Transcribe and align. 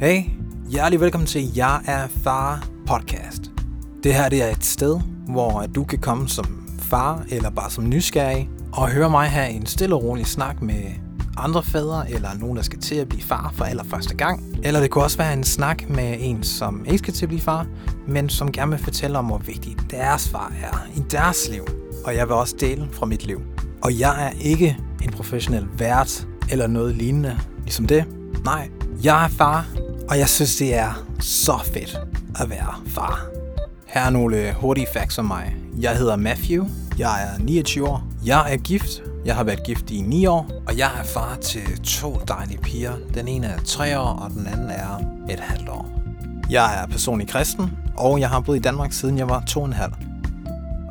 Hey, 0.00 0.22
hjertelig 0.70 1.00
velkommen 1.00 1.26
til 1.26 1.54
Jeg 1.56 1.82
er 1.86 2.06
far 2.06 2.68
podcast. 2.86 3.50
Det 4.02 4.14
her 4.14 4.28
det 4.28 4.42
er 4.42 4.50
et 4.50 4.64
sted, 4.64 5.00
hvor 5.28 5.66
du 5.74 5.84
kan 5.84 5.98
komme 5.98 6.28
som 6.28 6.68
far 6.78 7.24
eller 7.30 7.50
bare 7.50 7.70
som 7.70 7.88
nysgerrig 7.88 8.50
og 8.72 8.90
høre 8.90 9.10
mig 9.10 9.28
have 9.28 9.50
en 9.50 9.66
stille 9.66 9.94
og 9.94 10.02
rolig 10.02 10.26
snak 10.26 10.62
med 10.62 10.82
andre 11.36 11.62
fædre 11.62 12.10
eller 12.10 12.28
nogen, 12.34 12.56
der 12.56 12.62
skal 12.62 12.80
til 12.80 12.94
at 12.94 13.08
blive 13.08 13.22
far 13.22 13.52
for 13.54 13.64
allerførste 13.64 14.14
gang. 14.14 14.56
Eller 14.64 14.80
det 14.80 14.90
kunne 14.90 15.04
også 15.04 15.18
være 15.18 15.32
en 15.32 15.44
snak 15.44 15.88
med 15.88 16.16
en, 16.20 16.42
som 16.42 16.84
ikke 16.84 16.98
skal 16.98 17.14
til 17.14 17.24
at 17.24 17.28
blive 17.28 17.42
far, 17.42 17.66
men 18.08 18.28
som 18.28 18.52
gerne 18.52 18.70
vil 18.70 18.80
fortælle 18.80 19.18
om, 19.18 19.26
hvor 19.26 19.38
vigtig 19.38 19.76
deres 19.90 20.28
far 20.28 20.52
er 20.62 20.86
i 20.96 21.00
deres 21.10 21.48
liv. 21.50 21.66
Og 22.04 22.16
jeg 22.16 22.28
vil 22.28 22.34
også 22.34 22.56
dele 22.60 22.88
fra 22.92 23.06
mit 23.06 23.26
liv. 23.26 23.40
Og 23.82 24.00
jeg 24.00 24.26
er 24.26 24.30
ikke 24.40 24.78
en 25.04 25.10
professionel 25.10 25.66
vært 25.78 26.28
eller 26.50 26.66
noget 26.66 26.94
lignende 26.94 27.38
ligesom 27.64 27.86
det. 27.86 28.04
Nej, 28.44 28.68
jeg 29.04 29.24
er 29.24 29.28
far, 29.28 29.66
og 30.08 30.18
jeg 30.18 30.28
synes, 30.28 30.56
det 30.56 30.74
er 30.74 31.04
så 31.20 31.58
fedt 31.74 32.00
at 32.40 32.50
være 32.50 32.74
far. 32.86 33.26
Her 33.86 34.00
er 34.00 34.10
nogle 34.10 34.48
øh, 34.48 34.54
hurtige 34.54 34.86
facts 34.92 35.18
om 35.18 35.24
mig. 35.24 35.56
Jeg 35.80 35.96
hedder 35.96 36.16
Matthew, 36.16 36.66
jeg 36.98 37.22
er 37.22 37.38
29 37.38 37.88
år, 37.88 38.04
jeg 38.24 38.52
er 38.52 38.56
gift, 38.56 39.02
jeg 39.24 39.34
har 39.34 39.44
været 39.44 39.64
gift 39.64 39.90
i 39.90 40.00
9 40.00 40.26
år, 40.26 40.50
og 40.66 40.78
jeg 40.78 40.90
er 41.00 41.04
far 41.04 41.36
til 41.36 41.78
to 41.84 42.20
dejlige 42.28 42.58
piger. 42.58 42.92
Den 43.14 43.28
ene 43.28 43.46
er 43.46 43.58
3 43.64 43.98
år, 43.98 44.08
og 44.08 44.30
den 44.30 44.46
anden 44.46 44.70
er 44.70 45.00
et 45.30 45.40
halvt 45.40 45.68
år. 45.68 45.88
Jeg 46.50 46.82
er 46.82 46.86
personlig 46.86 47.28
kristen, 47.28 47.70
og 47.96 48.20
jeg 48.20 48.28
har 48.28 48.40
boet 48.40 48.56
i 48.56 48.60
Danmark 48.60 48.92
siden 48.92 49.18
jeg 49.18 49.28
var 49.28 49.44
2,5. 49.50 50.06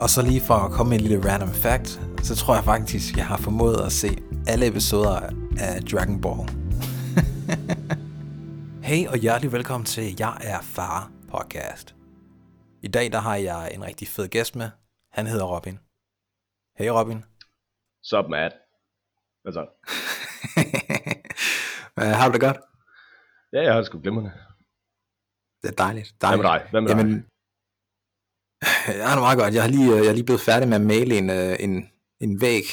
Og 0.02 0.10
så 0.10 0.22
lige 0.22 0.42
for 0.42 0.54
at 0.54 0.72
komme 0.72 0.90
med 0.90 1.00
en 1.00 1.08
lille 1.08 1.32
random 1.32 1.54
fact, 1.54 2.00
så 2.24 2.36
tror 2.36 2.56
jeg 2.56 2.64
faktisk, 2.64 3.18
jeg 3.18 3.26
har 3.26 3.38
formået 3.38 3.82
at 3.86 3.92
se 3.92 4.18
alle 4.48 4.68
episoder 4.68 5.20
af 5.60 5.84
Dragon 5.92 6.22
Ball. 6.22 6.65
hey 8.90 9.08
og 9.08 9.18
hjertelig 9.18 9.52
velkommen 9.52 9.86
til 9.86 10.16
Jeg 10.20 10.38
er 10.44 10.62
far 10.62 11.12
podcast. 11.32 11.96
I 12.84 12.88
dag 12.88 13.12
der 13.12 13.20
har 13.20 13.36
jeg 13.36 13.72
en 13.74 13.84
rigtig 13.84 14.08
fed 14.08 14.28
gæst 14.28 14.56
med. 14.56 14.70
Han 15.12 15.28
hedder 15.28 15.46
Robin. 15.46 15.80
Hey 16.78 16.88
Robin. 16.88 17.24
Sup, 18.04 18.26
Matt? 18.30 18.56
Hvad 19.42 19.54
så? 19.54 19.66
har 22.20 22.28
du 22.28 22.34
det 22.34 22.42
godt? 22.42 22.58
Ja, 23.54 23.62
jeg 23.62 23.72
har 23.74 23.78
det 23.78 23.86
sgu 23.86 24.00
glimrende. 24.00 24.32
Det 25.62 25.70
er 25.72 25.76
dejligt. 25.76 26.14
dejligt. 26.22 26.42
Hvad 26.42 26.52
med 26.52 26.60
dig? 26.60 26.68
Hvad 26.72 26.82
med 26.82 26.90
Jamen, 26.90 27.14
dig? 27.14 27.24
Jeg 29.00 29.08
har 29.10 29.16
det 29.16 29.24
meget 29.24 29.40
godt. 29.40 29.54
Jeg 29.54 29.64
har 29.64 29.70
lige, 29.70 29.96
jeg 29.96 30.06
er 30.06 30.14
lige 30.14 30.26
blevet 30.26 30.42
færdig 30.42 30.68
med 30.68 30.76
at 30.76 30.88
male 30.96 31.18
en, 31.18 31.30
øh, 31.30 31.56
en, 31.60 31.90
en 32.20 32.42
væg 32.42 32.66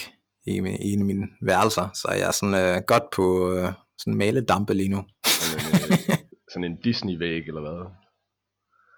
i, 0.46 0.52
i 0.86 0.92
en 0.92 1.00
af 1.00 1.06
mine 1.06 1.26
værelser, 1.42 1.88
så 1.94 2.08
jeg 2.10 2.28
er 2.28 2.30
sådan 2.30 2.76
uh, 2.76 2.82
godt 2.86 3.02
på 3.16 3.24
uh, 3.52 3.72
sådan 4.02 4.18
maledampe 4.18 4.74
lige 4.74 4.88
nu. 4.88 5.04
Sådan 5.26 5.92
en, 5.92 5.98
sådan 6.52 6.64
en 6.64 6.76
Disney-væg, 6.84 7.42
eller 7.46 7.60
hvad? 7.60 7.80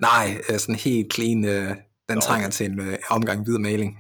Nej, 0.01 0.59
sådan 0.59 0.75
helt 0.75 1.15
clean. 1.15 1.39
Uh, 1.45 1.77
den 2.09 2.17
Nå, 2.17 2.21
trænger 2.21 2.51
til 2.51 2.67
en 2.71 2.81
uh, 2.81 2.95
omgang 3.11 3.45
hvid 3.45 3.59
maling. 3.59 3.99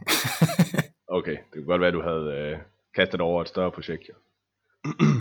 okay, 1.18 1.30
det 1.30 1.52
kunne 1.52 1.64
godt 1.64 1.80
være, 1.80 1.88
at 1.88 1.94
du 1.94 2.02
havde 2.02 2.54
uh, 2.54 2.60
kastet 2.94 3.20
over 3.20 3.42
et 3.42 3.48
større 3.48 3.70
projekt, 3.70 4.02
ja. 4.08 4.14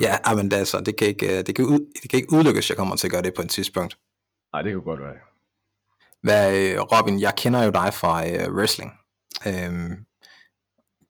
ja, 0.02 0.36
men 0.36 0.52
det, 0.52 0.59
er 0.59 0.64
så, 0.64 0.81
det, 0.81 0.95
kan 0.95 1.08
ikke, 1.08 1.42
det, 1.42 1.56
kan 1.56 1.66
ud, 1.66 1.80
det 2.02 2.09
kan 2.09 2.18
ikke 2.18 2.34
udelukkes, 2.34 2.66
at 2.66 2.70
jeg 2.70 2.78
kommer 2.78 2.95
til 2.95 3.08
at 3.08 3.12
gøre 3.12 3.22
det 3.22 3.34
på 3.34 3.42
et 3.42 3.50
tidspunkt. 3.50 3.97
Nej, 4.53 4.62
det 4.62 4.73
kunne 4.73 4.84
godt 4.84 5.00
være. 5.00 5.16
Hvad, 6.22 6.75
Robin, 6.80 7.20
jeg 7.22 7.34
kender 7.38 7.64
jo 7.64 7.72
dig 7.72 7.94
fra 7.94 8.14
uh, 8.25 8.56
wrestling. 8.56 8.92
Øhm, 9.47 10.06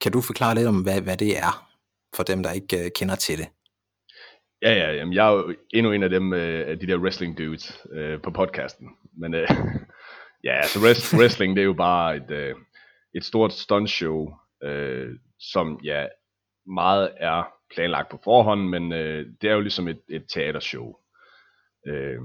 kan 0.02 0.12
du 0.12 0.22
forklare 0.22 0.56
lidt 0.56 0.68
om, 0.68 0.82
hvad, 0.82 1.02
hvad 1.02 1.18
det 1.18 1.38
er, 1.38 1.70
for 2.16 2.24
dem, 2.24 2.44
der 2.44 2.52
ikke 2.52 2.78
uh, 2.80 2.88
kender 2.96 3.16
til 3.16 3.38
det? 3.38 3.48
Ja, 4.64 4.74
ja, 4.74 4.94
jamen, 4.94 5.14
jeg 5.14 5.28
er 5.28 5.32
jo 5.32 5.56
endnu 5.74 5.92
en 5.92 6.04
af 6.04 6.10
dem, 6.10 6.34
øh, 6.34 6.82
de 6.82 6.88
der 6.88 6.98
wrestling 6.98 7.38
dudes 7.38 7.88
øh, 7.92 8.22
på 8.22 8.32
podcasten. 8.32 8.90
Men 9.18 9.34
øh, 9.34 9.48
ja, 10.48 10.56
altså 10.56 10.80
wrestling, 11.18 11.56
det 11.56 11.62
er 11.62 11.66
jo 11.66 11.74
bare 11.74 12.16
et, 12.16 12.32
øh, 12.32 12.56
et 13.16 13.24
stort 13.24 13.54
stunt 13.54 13.90
show, 13.90 14.34
øh, 14.64 15.10
som 15.40 15.80
ja, 15.84 16.06
meget 16.66 17.12
er 17.18 17.44
planlagt 17.76 18.10
på 18.12 18.20
forhånd, 18.24 18.62
men 18.70 18.92
øh, 18.92 19.26
det 19.42 19.50
er 19.50 19.54
jo 19.54 19.62
ligesom 19.62 19.88
et, 19.88 20.02
et 20.10 20.26
teatershow, 20.34 20.96
øh, 21.88 22.20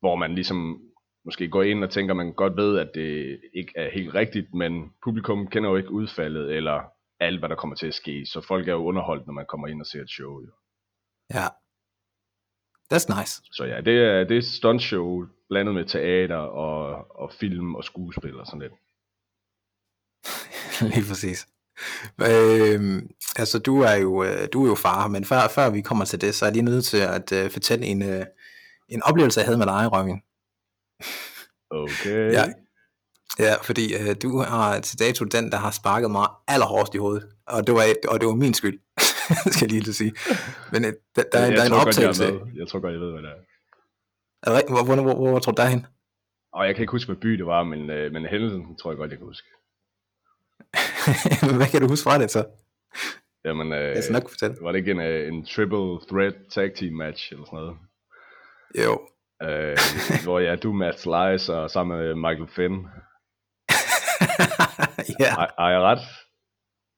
hvor 0.00 0.16
man 0.16 0.34
ligesom 0.34 0.80
måske 1.24 1.48
går 1.48 1.62
ind 1.62 1.84
og 1.84 1.90
tænker, 1.90 2.14
man 2.14 2.32
godt 2.32 2.56
ved, 2.56 2.78
at 2.78 2.90
det 2.94 3.40
ikke 3.54 3.72
er 3.76 3.90
helt 3.90 4.14
rigtigt, 4.14 4.54
men 4.54 4.92
publikum 5.04 5.46
kender 5.46 5.70
jo 5.70 5.76
ikke 5.76 5.90
udfaldet, 5.90 6.56
eller 6.56 6.82
alt, 7.20 7.38
hvad 7.38 7.48
der 7.48 7.54
kommer 7.54 7.76
til 7.76 7.86
at 7.86 7.94
ske, 7.94 8.26
så 8.26 8.40
folk 8.40 8.68
er 8.68 8.72
jo 8.72 8.84
underholdt, 8.84 9.26
når 9.26 9.32
man 9.32 9.46
kommer 9.48 9.68
ind 9.68 9.80
og 9.80 9.86
ser 9.86 10.02
et 10.02 10.10
show. 10.10 10.40
Jo. 10.40 10.48
Ja. 11.34 11.48
That's 12.92 13.18
nice. 13.18 13.42
Så 13.52 13.64
ja, 13.64 13.80
det 13.80 13.96
er, 14.04 14.24
det 14.24 14.34
er 14.34 14.38
et 14.38 14.44
stunt 14.44 14.82
show, 14.82 15.26
blandet 15.48 15.74
med 15.74 15.84
teater 15.84 16.36
og, 16.36 17.06
og 17.20 17.32
film 17.40 17.74
og 17.74 17.84
skuespil 17.84 18.40
og 18.40 18.46
sådan 18.46 18.60
lidt. 18.60 18.72
Lige 20.94 21.08
præcis. 21.08 21.46
Øhm, 22.22 23.10
altså 23.36 23.58
du 23.58 23.80
er 23.80 23.94
jo 23.94 24.22
øh, 24.24 24.48
du 24.52 24.64
er 24.64 24.68
jo 24.68 24.74
far, 24.74 25.08
men 25.08 25.24
før, 25.24 25.48
før 25.48 25.70
vi 25.70 25.80
kommer 25.80 26.04
til 26.04 26.20
det, 26.20 26.34
så 26.34 26.44
er 26.44 26.48
jeg 26.48 26.54
lige 26.54 26.64
nødt 26.64 26.84
til 26.84 26.96
at 26.96 27.32
uh, 27.32 27.50
fortælle 27.50 27.86
en, 27.86 28.02
uh, 28.02 28.22
en 28.88 29.02
oplevelse, 29.02 29.40
jeg 29.40 29.46
havde 29.46 29.58
med 29.58 29.66
dig, 29.66 29.92
Røggen. 29.92 30.22
Okay. 31.70 32.32
Ja, 32.38 32.44
ja 33.38 33.54
fordi 33.62 33.94
øh, 33.94 34.16
du 34.22 34.38
har 34.38 34.80
til 34.80 34.98
dato 34.98 35.24
den, 35.24 35.52
der 35.52 35.56
har 35.56 35.70
sparket 35.70 36.10
mig 36.10 36.28
allerhårdest 36.48 36.94
i 36.94 36.98
hovedet. 36.98 37.28
Og 37.46 37.66
det 37.66 37.74
var, 37.74 37.84
og 38.08 38.20
det 38.20 38.28
var 38.28 38.34
min 38.34 38.54
skyld, 38.54 38.80
skal 39.52 39.64
jeg 39.66 39.70
lige 39.70 39.92
sige. 39.92 40.12
Men 40.72 40.84
øh, 40.84 40.92
der, 41.16 41.22
der, 41.32 41.38
jeg 41.40 41.56
der 41.56 41.62
er 41.62 41.66
en 41.66 41.72
optagelse. 41.72 42.24
Jeg, 42.24 42.56
jeg 42.56 42.68
tror 42.68 42.80
godt, 42.80 42.92
jeg 42.92 43.00
ved, 43.00 43.12
hvad 43.12 43.22
det 43.22 43.30
er. 43.30 43.40
Er 44.42 44.48
det 44.50 44.64
Hvor, 44.68 44.84
hvor, 44.84 45.02
hvor, 45.02 45.14
hvor, 45.14 45.38
tror 45.38 45.52
du 45.52 45.62
derhen? 45.62 45.86
Og 46.52 46.66
jeg 46.66 46.74
kan 46.74 46.82
ikke 46.82 46.90
huske, 46.90 47.12
hvad 47.12 47.20
by 47.20 47.28
det 47.28 47.46
var, 47.46 47.62
men, 47.64 47.90
øh, 47.90 48.12
men 48.12 48.26
hændelsen 48.26 48.76
tror 48.76 48.90
jeg 48.90 48.98
godt, 48.98 49.10
jeg 49.10 49.18
kan 49.18 49.26
huske. 49.26 49.48
hvad 51.58 51.70
kan 51.70 51.80
du 51.80 51.88
huske 51.88 52.04
fra 52.04 52.18
det 52.18 52.30
så? 52.30 52.44
Jamen, 53.44 53.72
øh, 53.72 53.94
jeg 53.94 54.02
skal 54.02 54.12
nok 54.12 54.30
fortælle. 54.30 54.56
var 54.60 54.72
det 54.72 54.78
ikke 54.78 54.90
en, 54.90 55.00
øh, 55.00 55.28
en 55.28 55.46
triple 55.46 56.00
threat 56.10 56.34
tag 56.50 56.74
team 56.74 56.92
match 56.92 57.32
eller 57.32 57.44
sådan 57.44 57.58
noget? 57.58 57.76
Jo, 58.84 58.92
øh, 59.42 59.76
hvor 60.24 60.38
ja, 60.38 60.56
du 60.56 60.72
Matt 60.72 61.00
Slice 61.00 61.54
og 61.54 61.70
sammen 61.70 61.98
med 61.98 62.14
Michael 62.14 62.48
Finn. 62.48 62.74
ja. 65.22 65.30
Er, 65.42 65.46
er 65.58 65.70
jeg 65.70 65.80
ret? 65.80 66.02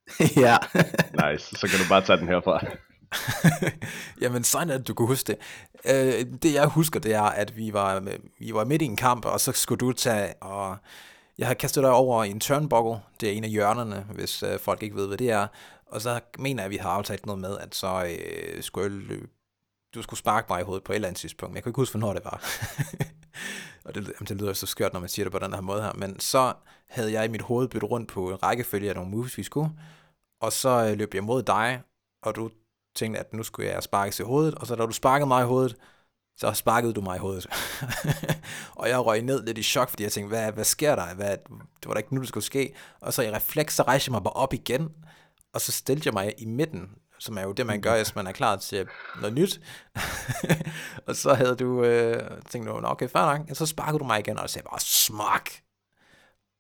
ja. 0.47 0.57
nice, 1.31 1.57
så 1.57 1.69
kan 1.69 1.79
du 1.79 1.89
bare 1.89 2.05
tage 2.05 2.19
den 2.19 2.29
herfra. 2.29 2.67
Jamen, 4.23 4.45
sådan 4.45 4.71
at 4.71 4.89
du 4.89 4.95
kunne 4.95 5.09
huske 5.09 5.27
det. 5.27 5.39
Øh, 5.85 6.27
det 6.43 6.55
jeg 6.55 6.67
husker, 6.67 7.01
det 7.01 7.15
er, 7.15 7.23
at 7.23 7.57
vi 7.57 7.73
var, 7.73 8.03
vi 8.39 8.55
var 8.55 8.65
midt 8.65 8.83
i 8.83 8.85
en 8.85 8.97
kamp, 8.97 9.25
og 9.25 9.41
så 9.41 9.53
skulle 9.53 9.79
du 9.79 9.93
tage, 9.93 10.35
og 10.43 10.77
jeg 11.39 11.47
har 11.47 11.55
kastet 11.55 11.83
dig 11.83 11.91
over 11.91 12.25
i 12.25 12.31
en 12.31 12.41
turnbuckle, 12.41 13.01
det 13.21 13.29
er 13.29 13.33
en 13.33 13.45
af 13.45 13.51
hjørnerne, 13.51 14.07
hvis 14.15 14.43
øh, 14.43 14.59
folk 14.59 14.83
ikke 14.83 14.97
ved, 14.97 15.07
hvad 15.07 15.19
det 15.19 15.31
er, 15.31 15.47
og 15.87 16.01
så 16.01 16.21
mener 16.39 16.63
jeg, 16.63 16.65
at 16.65 16.71
vi 16.71 16.77
har 16.77 16.91
aftalt 16.91 17.27
noget 17.27 17.41
med, 17.41 17.59
at 17.59 17.75
så 17.75 18.05
øh, 18.05 18.63
skulle 18.63 18.85
jeg 18.85 18.91
løbe 18.91 19.29
du 19.95 20.03
skulle 20.03 20.19
sparke 20.19 20.47
mig 20.51 20.61
i 20.61 20.65
hovedet 20.65 20.85
på 20.85 20.93
et 20.93 20.95
eller 20.95 21.09
andet 21.09 21.21
tidspunkt, 21.21 21.51
men 21.51 21.57
jeg 21.57 21.63
kan 21.63 21.71
ikke 21.71 21.81
huske, 21.81 21.99
hvornår 21.99 22.15
det 22.15 22.25
var. 22.25 22.43
og 23.85 23.95
det, 23.95 24.01
jamen, 24.01 24.29
det 24.29 24.37
lyder 24.37 24.53
så 24.53 24.67
skørt, 24.67 24.93
når 24.93 25.01
man 25.01 25.09
siger 25.09 25.25
det 25.25 25.33
på 25.33 25.39
den 25.39 25.55
her 25.55 25.61
måde 25.61 25.83
her, 25.83 25.93
men 25.93 26.21
så 26.21 26.53
havde 26.89 27.13
jeg 27.13 27.25
i 27.25 27.29
mit 27.29 27.43
hoved 27.43 27.69
byttet 27.69 27.91
rundt 27.91 28.09
på 28.09 28.31
en 28.31 28.43
rækkefølge 28.43 28.89
af 28.89 28.95
nogle 28.95 29.11
moves, 29.11 29.39
vi 29.39 29.43
skulle, 29.43 29.71
og 30.41 30.53
så 30.53 30.87
øh, 30.91 30.99
løb 30.99 31.15
jeg 31.15 31.25
mod 31.25 31.43
dig, 31.43 31.83
og 32.23 32.37
du 32.37 32.51
tænkte, 32.97 33.21
at 33.21 33.33
nu 33.33 33.43
skulle 33.43 33.71
jeg 33.71 33.83
sparkes 33.83 34.21
i 34.21 34.23
hovedet, 34.23 34.55
og 34.55 34.67
så 34.67 34.75
da 34.75 34.87
du 34.87 34.93
sparkede 34.93 35.29
mig 35.29 35.43
i 35.43 35.47
hovedet, 35.47 35.77
så 36.37 36.53
sparkede 36.53 36.93
du 36.93 37.01
mig 37.01 37.17
i 37.17 37.19
hovedet. 37.19 37.47
og 38.81 38.89
jeg 38.89 39.07
røg 39.07 39.23
ned 39.23 39.45
lidt 39.45 39.59
i 39.59 39.63
chok, 39.63 39.89
fordi 39.89 40.03
jeg 40.03 40.13
tænkte, 40.13 40.29
hvad, 40.29 40.53
hvad 40.53 40.65
sker 40.65 40.97
der? 40.97 41.15
Hvad, 41.15 41.37
det 41.81 41.87
var 41.87 41.95
da 41.95 41.99
ikke 41.99 42.15
nu, 42.15 42.21
det 42.21 42.29
skulle 42.29 42.45
ske. 42.45 42.75
Og 43.01 43.13
så 43.13 43.23
i 43.23 43.31
refleks, 43.31 43.75
så 43.75 43.83
rejste 43.83 44.09
jeg 44.09 44.13
mig 44.13 44.23
bare 44.23 44.33
op 44.33 44.53
igen, 44.53 44.89
og 45.53 45.61
så 45.61 45.73
stillede 45.73 46.07
jeg 46.07 46.15
mig 46.15 46.35
i 46.39 46.45
midten 46.45 46.91
som 47.19 47.39
er 47.39 47.43
jo 47.43 47.53
det, 47.53 47.67
man 47.67 47.81
gør, 47.81 47.97
hvis 47.97 48.17
man 48.17 48.27
er 48.27 48.33
klar 48.33 48.57
til 48.57 48.89
noget 49.21 49.35
nyt. 49.35 49.61
og 51.07 51.17
så 51.17 51.35
havde 51.35 51.57
du 51.57 51.85
øh, 51.85 52.41
tænkt, 52.49 52.67
Nå, 52.67 52.81
okay, 52.85 53.09
fair 53.09 53.39
nok. 53.39 53.51
Og 53.51 53.57
så 53.57 53.67
sparkede 53.67 53.99
du 53.99 54.05
mig 54.05 54.19
igen, 54.19 54.39
og 54.39 54.49
så 54.49 54.53
sagde 54.53 54.69
bare, 54.71 54.81
smak. 54.81 55.51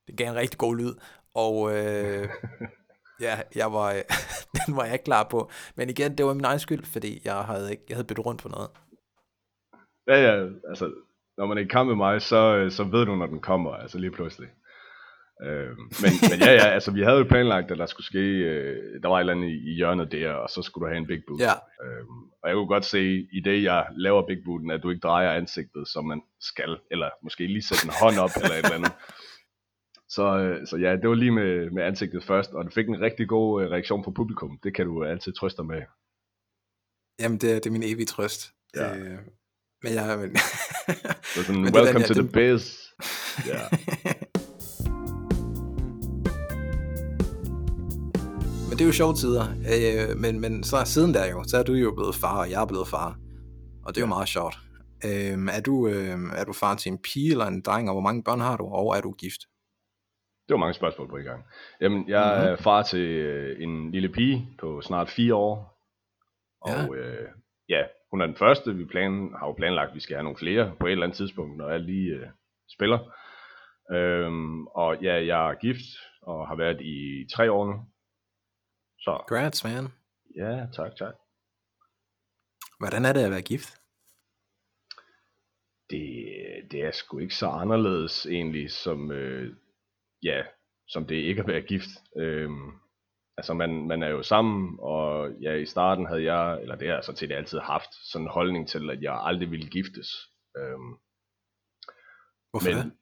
Det 0.06 0.16
gav 0.16 0.28
en 0.30 0.36
rigtig 0.36 0.58
god 0.58 0.76
lyd. 0.76 0.94
Og 1.34 1.76
øh, 1.76 2.28
ja, 3.26 3.40
jeg 3.54 3.72
var, 3.72 3.92
den 4.66 4.76
var 4.76 4.84
jeg 4.84 4.92
ikke 4.92 5.04
klar 5.04 5.26
på. 5.30 5.50
Men 5.76 5.90
igen, 5.90 6.18
det 6.18 6.26
var 6.26 6.34
min 6.34 6.44
egen 6.44 6.58
skyld, 6.58 6.84
fordi 6.84 7.20
jeg 7.24 7.36
havde, 7.36 7.70
ikke, 7.70 7.84
jeg 7.88 7.96
havde 7.96 8.06
byttet 8.06 8.26
rundt 8.26 8.42
på 8.42 8.48
noget. 8.48 8.70
Ja, 10.06 10.16
ja, 10.22 10.48
altså, 10.68 10.92
når 11.36 11.46
man 11.46 11.58
er 11.58 11.62
i 11.62 11.66
kamp 11.66 11.88
med 11.88 11.96
mig, 11.96 12.22
så, 12.22 12.56
øh, 12.56 12.70
så 12.70 12.84
ved 12.84 13.06
du, 13.06 13.16
når 13.16 13.26
den 13.26 13.40
kommer, 13.40 13.70
altså 13.72 13.98
lige 13.98 14.10
pludselig. 14.10 14.48
Øh, 15.42 15.69
men, 16.02 16.12
men 16.31 16.38
ja, 16.40 16.52
ja, 16.52 16.66
altså 16.66 16.90
vi 16.90 17.02
havde 17.02 17.19
jo 17.19 17.25
planlagt, 17.25 17.70
at 17.70 17.78
der 17.78 17.86
skulle 17.86 18.06
ske, 18.06 18.19
øh, 18.19 19.02
der 19.02 19.08
var 19.08 19.16
et 19.16 19.20
eller 19.20 19.32
andet 19.32 19.48
i, 19.48 19.70
i 19.70 19.75
hjørnet 19.75 20.12
der, 20.12 20.32
og 20.32 20.50
så 20.50 20.62
skulle 20.62 20.82
du 20.82 20.88
have 20.88 20.98
en 20.98 21.06
big 21.06 21.22
boot. 21.26 21.40
Ja. 21.40 21.52
Øh, 21.84 22.04
og 22.42 22.48
jeg 22.48 22.54
kunne 22.54 22.66
godt 22.66 22.84
se, 22.84 23.26
i 23.32 23.40
det 23.44 23.62
jeg 23.62 23.86
laver 23.96 24.26
big 24.26 24.38
booten, 24.44 24.70
at 24.70 24.82
du 24.82 24.90
ikke 24.90 25.00
drejer 25.00 25.31
ansigtet, 25.32 25.88
som 25.88 26.04
man 26.06 26.22
skal, 26.40 26.76
eller 26.90 27.10
måske 27.22 27.46
lige 27.46 27.62
sætte 27.62 27.84
en 27.84 27.92
hånd 28.02 28.19
op, 28.19 28.31
eller 28.36 28.50
et 28.54 28.58
eller 28.64 28.75
andet. 28.75 28.92
Så, 30.08 30.38
øh, 30.38 30.66
så 30.66 30.76
ja, 30.76 30.92
det 30.96 31.08
var 31.08 31.14
lige 31.14 31.31
med, 31.31 31.70
med 31.70 31.82
ansigtet 31.82 32.25
først, 32.25 32.50
og 32.52 32.64
du 32.64 32.70
fik 32.70 32.88
en 32.88 33.00
rigtig 33.00 33.28
god 33.28 33.62
øh, 33.62 33.70
reaktion 33.70 34.04
fra 34.04 34.10
publikum. 34.10 34.58
Det 34.62 34.75
kan 34.75 34.86
du 34.86 35.04
altid 35.04 35.32
trøste 35.32 35.56
dig 35.56 35.66
med. 35.66 35.82
Jamen, 37.20 37.38
det 37.38 37.50
er, 37.50 37.54
det 37.54 37.66
er 37.66 37.70
min 37.70 37.82
evige 37.82 38.06
trøst. 38.06 38.52
Ja. 38.76 38.96
Øh, 38.96 39.19
Men 39.82 39.92
jeg... 39.94 40.19
Men, 40.19 40.31
Det 40.31 40.38
er 41.36 41.42
sådan, 41.42 41.60
Men 41.62 41.72
det 41.72 41.76
er 41.81 41.82
welcome 41.84 42.04
den- 42.04 42.14
to 42.14 42.22
the 42.22 42.28
biz. 42.32 42.78
Ja. 43.46 43.60
men 48.74 48.78
det 48.78 48.84
er 48.84 48.92
jo 48.92 49.00
sjove 49.02 49.14
tider. 49.14 49.46
Øh, 49.74 50.16
men, 50.24 50.40
men 50.40 50.64
så 50.64 50.76
siden 50.84 51.14
der 51.14 51.26
jo, 51.30 51.44
så 51.50 51.56
er 51.58 51.62
du 51.62 51.72
jo 51.72 51.90
blevet 51.98 52.14
far, 52.14 52.38
og 52.42 52.50
jeg 52.50 52.62
er 52.62 52.66
blevet 52.66 52.88
far. 52.88 53.10
Og 53.84 53.88
det 53.94 53.96
er 54.00 54.06
jo 54.06 54.14
meget 54.16 54.28
sjovt. 54.28 54.56
Øh, 55.08 55.36
er, 55.56 55.62
du, 55.66 55.88
øh, 55.88 56.18
er 56.40 56.44
du 56.44 56.52
far 56.52 56.74
til 56.74 56.92
en 56.92 56.98
pige 57.06 57.30
eller 57.30 57.46
en 57.46 57.62
dreng, 57.62 57.88
og 57.88 57.94
hvor 57.94 58.00
mange 58.08 58.22
børn 58.22 58.40
har 58.40 58.56
du, 58.56 58.64
og 58.66 58.96
er 58.96 59.00
du 59.00 59.12
gift? 59.12 59.42
Det 60.46 60.52
var 60.54 60.56
mange 60.64 60.74
spørgsmål 60.74 61.08
på 61.08 61.16
en 61.16 61.24
gang. 61.24 61.42
Jamen, 61.80 62.08
jeg 62.08 62.26
Mhm. 62.38 62.46
er 62.52 62.56
far 62.56 62.82
til 62.82 63.00
øh, 63.00 63.62
en 63.62 63.90
lille 63.90 64.08
pige 64.08 64.48
på 64.60 64.80
snart 64.82 65.08
fire 65.10 65.34
år. 65.34 65.56
Og 66.60 66.70
Ja. 66.96 67.00
øh, 67.00 67.28
ja 67.68 67.82
hun 68.10 68.20
er 68.20 68.26
den 68.26 68.36
første. 68.36 68.74
Vi 68.74 68.84
plan, 68.84 69.12
har 69.38 69.46
jo 69.46 69.52
planlagt, 69.52 69.88
at 69.88 69.94
vi 69.94 70.00
skal 70.00 70.16
have 70.16 70.24
nogle 70.24 70.38
flere 70.38 70.72
på 70.80 70.86
et 70.86 70.92
eller 70.92 71.04
andet 71.06 71.16
tidspunkt, 71.16 71.56
når 71.58 71.68
alt 71.68 71.86
lige 71.86 72.10
øh, 72.14 72.26
spiller. 72.76 72.98
Øhm, 73.92 74.66
og 74.66 74.96
ja, 75.02 75.14
jeg 75.26 75.50
er 75.50 75.54
gift 75.54 75.86
og 76.22 76.48
har 76.48 76.56
været 76.56 76.80
i 76.80 77.26
tre 77.34 77.52
år 77.52 77.66
nu. 77.66 77.74
Så 79.04 79.24
Congrats, 79.28 79.64
man. 79.64 79.84
ja, 80.36 80.66
tak, 80.76 80.96
tak. 80.96 81.14
Hvordan 82.78 83.04
er 83.04 83.12
det 83.12 83.24
at 83.24 83.30
være 83.30 83.42
gift? 83.42 83.68
det, 85.90 86.70
det 86.70 86.82
er 86.82 86.90
sgu 86.90 87.18
ikke 87.18 87.34
så 87.34 87.46
anderledes 87.46 88.26
egentlig, 88.26 88.70
som, 88.70 89.12
øh, 89.12 89.56
ja, 90.22 90.42
som 90.88 91.06
det 91.06 91.14
ikke 91.14 91.40
at 91.40 91.48
være 91.48 91.60
gift. 91.60 91.90
Øhm, 92.16 92.70
altså 93.36 93.54
man, 93.54 93.86
man 93.86 94.02
er 94.02 94.08
jo 94.08 94.22
sammen, 94.22 94.78
og 94.80 95.32
ja, 95.40 95.54
i 95.54 95.66
starten 95.66 96.06
havde 96.06 96.32
jeg, 96.32 96.62
eller 96.62 96.76
det 96.76 96.88
har 96.88 96.94
jeg 96.94 97.04
så 97.04 97.12
til 97.12 97.28
det 97.28 97.34
altid 97.34 97.58
haft, 97.58 97.94
sådan 97.94 98.26
en 98.26 98.30
holdning 98.30 98.68
til, 98.68 98.90
at 98.90 99.02
jeg 99.02 99.20
aldrig 99.22 99.50
ville 99.50 99.68
giftes. 99.68 100.08
Øhm, 100.58 100.94
Hvorfor 102.50 102.70
men, 102.70 102.76
det? 102.76 102.92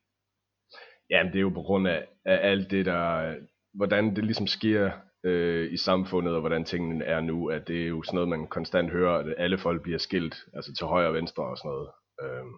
Jamen 1.11 1.33
det 1.33 1.39
er 1.39 1.43
jo 1.43 1.51
på 1.51 1.63
grund 1.63 1.89
af, 1.89 2.09
af 2.25 2.51
alt 2.51 2.71
det 2.71 2.87
der, 2.87 3.37
hvordan 3.75 4.17
det 4.17 4.25
ligesom 4.25 4.47
sker 4.47 4.93
øh, 5.25 5.73
i 5.73 5.77
samfundet, 5.77 6.35
og 6.35 6.41
hvordan 6.41 6.65
tingene 6.65 7.05
er 7.05 7.21
nu, 7.21 7.51
at 7.51 7.69
det 7.69 7.83
er 7.83 7.87
jo 7.89 8.03
sådan 8.03 8.15
noget, 8.17 8.29
man 8.29 8.47
konstant 8.49 8.91
hører, 8.91 9.19
at 9.19 9.35
alle 9.39 9.59
folk 9.59 9.83
bliver 9.83 9.99
skilt, 9.99 10.37
altså 10.55 10.75
til 10.75 10.87
højre 10.87 11.09
og 11.09 11.15
venstre 11.15 11.45
og 11.45 11.59
sådan 11.59 11.69
noget. 11.71 11.91
Øhm, 12.23 12.55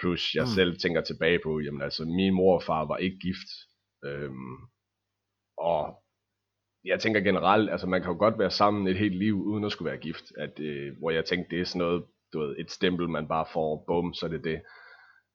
plus 0.00 0.34
jeg 0.34 0.42
Mm. 0.42 0.54
selv 0.56 0.78
tænker 0.78 1.00
tilbage 1.00 1.40
på, 1.44 1.60
jamen 1.60 1.82
altså 1.82 2.04
min 2.04 2.34
mor 2.34 2.54
og 2.54 2.62
far 2.62 2.84
var 2.86 2.96
ikke 2.96 3.18
gift. 3.18 3.50
Øhm, 4.04 4.56
og 5.58 6.02
jeg 6.84 7.00
tænker 7.00 7.20
generelt, 7.20 7.70
altså 7.70 7.86
man 7.86 8.02
kan 8.02 8.12
jo 8.12 8.18
godt 8.18 8.38
være 8.38 8.50
sammen 8.50 8.86
et 8.88 8.98
helt 8.98 9.16
liv, 9.18 9.34
uden 9.42 9.64
at 9.64 9.72
skulle 9.72 9.90
være 9.90 10.00
gift. 10.00 10.24
At, 10.38 10.60
øh, 10.60 10.92
hvor 10.98 11.10
jeg 11.10 11.24
tænkte, 11.24 11.50
det 11.56 11.60
er 11.60 11.64
sådan 11.64 11.78
noget, 11.78 12.04
du 12.32 12.40
ved, 12.40 12.56
et 12.58 12.70
stempel, 12.70 13.08
man 13.08 13.28
bare 13.28 13.46
får, 13.52 13.84
bum, 13.86 14.14
så 14.14 14.26
er 14.26 14.30
det 14.30 14.44
det. 14.44 14.62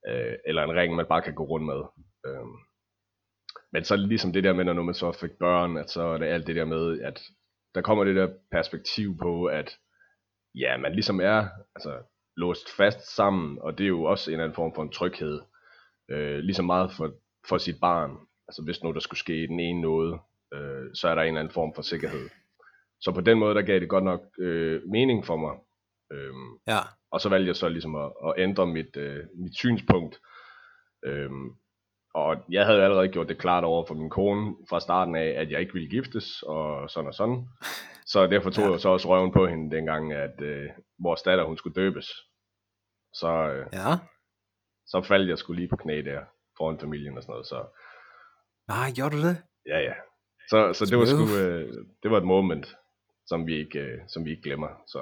Øh, 0.08 0.36
eller 0.48 0.64
en 0.64 0.76
ring, 0.76 0.96
man 0.96 1.06
bare 1.10 1.22
kan 1.22 1.36
gå 1.36 1.44
rundt 1.44 1.66
med. 1.66 1.82
Øhm, 2.28 2.56
men 3.72 3.84
så 3.84 3.96
ligesom 3.96 4.34
det 4.34 4.44
der 4.44 4.54
med, 4.54 4.64
når 4.64 4.84
man 4.84 4.96
så 4.96 5.12
fik 5.12 5.32
børn, 5.32 5.78
at 5.78 5.90
så 5.90 6.02
er 6.02 6.18
det 6.18 6.26
alt 6.26 6.48
det 6.48 6.56
der 6.56 6.66
med, 6.66 7.02
at 7.02 7.22
der 7.76 7.82
kommer 7.82 8.04
det 8.04 8.16
der 8.16 8.30
perspektiv 8.52 9.18
på, 9.18 9.46
at 9.46 9.78
ja, 10.56 10.78
man 10.78 10.94
ligesom 10.94 11.20
er 11.22 11.48
altså, 11.76 11.98
låst 12.38 12.76
fast 12.78 13.16
sammen, 13.16 13.58
og 13.62 13.78
det 13.78 13.84
er 13.84 13.88
jo 13.88 14.04
også 14.04 14.32
en 14.32 14.34
eller 14.34 14.44
anden 14.44 14.56
form 14.56 14.76
for 14.76 14.84
en 14.84 14.92
tryghed. 14.92 15.42
Øh, 16.10 16.38
ligesom 16.38 16.66
meget 16.66 16.92
for, 16.92 17.14
for 17.50 17.58
sit 17.58 17.76
barn. 17.82 18.12
Altså 18.48 18.62
hvis 18.64 18.84
nu 18.84 18.92
der 18.92 19.00
skulle 19.00 19.20
ske 19.20 19.48
den 19.48 19.60
ene 19.60 19.82
noget, 19.82 20.20
øh, 20.54 20.86
så 20.94 21.08
er 21.08 21.16
der 21.16 21.22
en 21.22 21.28
eller 21.28 21.40
anden 21.40 21.54
form 21.54 21.74
for 21.76 21.82
sikkerhed. 21.82 22.30
Så 23.02 23.12
på 23.12 23.22
den 23.22 23.40
måde, 23.40 23.56
der 23.56 23.62
gav 23.62 23.80
det 23.80 23.90
godt 23.90 24.04
nok 24.04 24.22
øh, 24.40 24.82
mening 24.92 25.26
for 25.26 25.38
mig. 25.38 25.56
Øhm, 26.12 26.60
Ja. 26.68 26.80
og 27.12 27.22
så 27.22 27.30
valgte 27.30 27.48
jeg 27.48 27.56
så 27.56 27.70
ligesom 27.70 27.96
at, 27.96 28.12
at 28.28 28.34
ændre 28.38 28.68
mit, 28.68 28.98
øh, 28.98 29.24
mit 29.36 29.56
synspunkt. 29.56 30.20
Øhm, 31.06 31.50
og 32.22 32.36
jeg 32.50 32.66
havde 32.66 32.84
allerede 32.84 33.08
gjort 33.10 33.30
det 33.30 33.38
klart 33.38 33.64
over 33.64 33.86
for 33.86 33.94
min 33.96 34.10
kone 34.10 34.56
fra 34.70 34.80
starten 34.80 35.16
af, 35.16 35.28
at 35.42 35.52
jeg 35.52 35.60
ikke 35.62 35.74
ville 35.74 35.90
giftes, 35.90 36.44
og 36.44 36.90
sådan 36.90 37.08
og 37.08 37.14
sådan. 37.14 37.48
Så 38.06 38.28
derfor 38.28 38.50
tog 38.50 38.66
Ja. 38.66 38.72
jeg 38.72 38.80
så 38.80 38.90
også 38.90 39.08
røven 39.10 39.32
på 39.32 39.48
hende 39.48 39.76
dengang, 39.76 40.14
at 40.14 40.42
øh, 40.42 40.70
vores 41.00 41.22
datter, 41.22 41.44
hun 41.46 41.58
skulle 41.58 41.82
døbes. 41.82 42.08
Så, 43.14 43.28
øh, 43.28 43.66
Ja. 43.74 43.92
så 44.86 45.02
faldt 45.02 45.30
jeg 45.30 45.38
skulle 45.38 45.60
lige 45.60 45.70
på 45.70 45.76
knæ 45.76 46.02
der, 46.02 46.22
foran 46.58 46.80
familien 46.80 47.18
og 47.18 47.24
sådan 47.24 47.32
noget. 47.32 47.48
Så 47.48 47.66
Nej, 48.68 48.88
gjorde 48.96 49.16
du 49.18 49.22
det? 49.28 49.38
ja, 49.66 49.80
ja. 49.80 49.94
Så, 50.50 50.74
så 50.74 50.86
det 50.86 50.98
var 50.98 51.06
sgu, 51.06 51.24
øh, 51.44 51.74
det 52.04 52.12
var 52.12 52.18
et 52.18 52.24
moment, 52.36 52.76
som 53.26 53.48
vi 53.48 53.56
ikke, 53.56 53.80
øh, 53.80 54.00
som 54.08 54.26
vi 54.26 54.30
ikke 54.30 54.44
glemmer. 54.44 54.70
Så, 54.88 55.00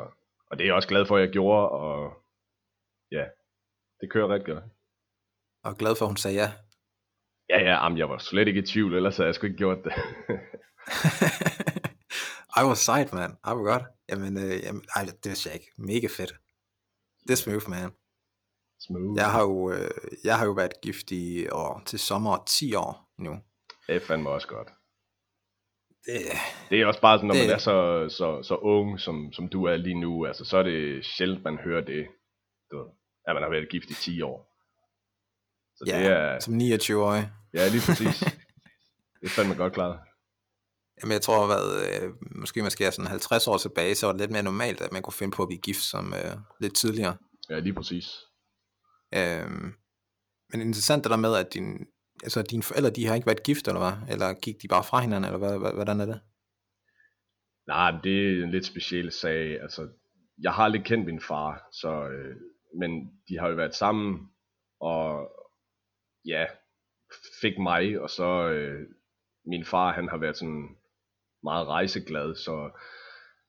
og 0.52 0.58
det 0.58 0.64
er 0.64 0.68
jeg 0.68 0.76
også 0.76 0.88
glad 0.90 1.06
for, 1.06 1.16
at 1.18 1.22
jeg 1.22 1.30
gjorde, 1.32 1.70
og 1.70 2.14
ja, 3.12 3.26
det 4.02 4.12
kører 4.12 4.28
ret 4.28 4.46
godt. 4.46 4.64
Og 5.64 5.78
glad 5.78 5.96
for, 5.96 6.06
at 6.06 6.10
hun 6.10 6.18
sagde 6.18 6.38
ja. 6.38 6.52
Ja, 7.54 7.60
ja, 7.60 7.84
jamen, 7.84 7.98
jeg 7.98 8.10
var 8.10 8.18
slet 8.18 8.48
ikke 8.48 8.60
i 8.60 8.66
tvivl, 8.66 8.96
ellers 8.96 9.18
havde 9.18 9.28
jeg 9.28 9.36
sgu 9.36 9.46
ikke 9.46 9.58
gjort 9.58 9.78
det. 9.84 9.94
Ej, 12.58 12.64
hvor 12.64 12.74
sejt, 12.74 13.14
mand. 13.14 13.34
Ej, 13.46 13.54
hvor 13.54 13.64
godt. 13.64 13.84
Jamen, 14.10 14.38
øh, 14.38 14.64
jamen 14.64 14.84
ej, 14.96 15.04
det 15.06 15.16
vidste 15.26 15.50
jeg 15.50 15.56
ikke. 15.60 15.72
Mega 15.78 16.08
fedt. 16.18 16.34
Det 17.24 17.32
er 17.32 17.36
smooth, 17.36 17.70
man. 17.70 17.92
Smooth. 18.80 19.18
Jeg 19.18 19.32
har 19.32 19.42
jo, 19.42 19.72
øh, 19.72 19.92
jeg 20.24 20.38
har 20.38 20.46
jo 20.46 20.52
været 20.52 20.82
gift 20.82 21.12
i 21.12 21.50
år, 21.50 21.82
til 21.86 22.00
sommer 22.00 22.44
10 22.48 22.74
år 22.76 23.10
nu. 23.18 23.40
Det 23.88 23.96
er 23.96 24.00
fandme 24.00 24.30
også 24.30 24.48
godt. 24.48 24.68
Det, 26.06 26.14
Det 26.70 26.82
er 26.82 26.86
også 26.86 27.02
bare 27.02 27.18
sådan, 27.18 27.28
når 27.28 27.36
Det- 27.36 27.48
man 27.48 27.56
er 27.56 27.60
så, 27.60 28.08
så, 28.18 28.44
så 28.44 28.56
ung, 28.56 29.00
som, 29.00 29.34
som 29.34 29.50
du 29.50 29.64
er 29.66 29.76
lige 29.76 30.00
nu, 30.02 30.26
altså, 30.26 30.46
så 30.46 30.58
er 30.58 30.64
det 30.64 31.06
sjældent, 31.06 31.44
man 31.44 31.58
hører 31.58 31.82
det, 31.86 32.08
du, 32.72 32.88
at 33.28 33.36
man 33.36 33.44
har 33.44 33.50
været 33.50 33.70
gift 33.70 33.90
i 33.90 33.94
10 33.94 34.22
år. 34.22 34.53
Så 35.76 35.84
ja, 35.88 36.00
det 36.00 36.08
er, 36.08 36.40
som 36.40 36.54
29-årig. 36.54 37.32
ja, 37.54 37.68
lige 37.68 37.82
præcis. 37.86 38.20
det 39.20 39.26
er 39.26 39.30
fandme 39.30 39.56
godt 39.56 39.74
klaret. 39.74 40.00
Jamen, 41.02 41.14
jeg 41.14 41.22
tror, 41.22 41.46
hvad, 41.46 41.66
øh, 41.86 42.14
måske 42.36 42.62
man 42.62 42.72
skal 42.72 42.94
sådan 42.94 43.08
50 43.08 43.48
år 43.48 43.58
tilbage, 43.58 43.96
så 43.96 44.06
var 44.06 44.14
det 44.14 44.22
lidt 44.22 44.32
mere 44.32 44.44
normalt, 44.44 44.82
at 44.82 44.92
man 44.92 45.02
kunne 45.02 45.14
finde 45.14 45.36
på 45.36 45.42
at 45.42 45.48
blive 45.48 45.62
gift 45.62 45.82
som 45.82 46.14
øh, 46.14 46.38
lidt 46.62 46.76
tidligere. 46.76 47.18
Ja, 47.50 47.60
lige 47.60 47.74
præcis. 47.74 48.06
Øhm, 49.16 49.74
men 50.52 50.62
interessant 50.62 51.04
det 51.04 51.10
der 51.10 51.18
med, 51.18 51.36
at 51.36 51.54
din, 51.54 51.88
altså, 52.24 52.42
dine 52.42 52.64
forældre, 52.64 52.90
de 52.90 53.06
har 53.06 53.16
ikke 53.16 53.28
været 53.28 53.44
gift, 53.44 53.68
eller 53.68 53.80
hvad? 53.80 54.14
Eller 54.14 54.34
gik 54.34 54.62
de 54.62 54.68
bare 54.68 54.84
fra 54.84 55.00
hinanden, 55.00 55.26
eller 55.34 55.48
hvad, 55.48 55.60
hvad, 55.60 55.74
hvordan 55.74 56.00
er 56.00 56.06
det? 56.06 56.20
Nej, 57.68 57.92
men 57.92 58.02
det 58.04 58.40
er 58.40 58.44
en 58.44 58.52
lidt 58.52 58.66
speciel 58.66 59.12
sag. 59.12 59.62
Altså, 59.62 59.90
jeg 60.42 60.52
har 60.54 60.64
aldrig 60.64 60.86
kendt 60.86 61.06
min 61.06 61.22
far, 61.22 61.68
så, 61.72 62.08
øh, 62.08 62.36
men 62.80 62.92
de 63.28 63.40
har 63.40 63.50
jo 63.50 63.56
været 63.56 63.76
sammen, 63.76 64.20
og 64.80 65.30
ja, 66.26 66.46
fik 67.42 67.60
mig, 67.60 68.00
og 68.00 68.10
så 68.10 68.50
øh, 68.50 68.88
min 69.46 69.66
far, 69.66 69.94
han 69.94 70.10
har 70.10 70.18
været 70.18 70.38
sådan 70.38 70.78
meget 71.44 71.68
rejseglad, 71.68 72.36
så 72.36 72.72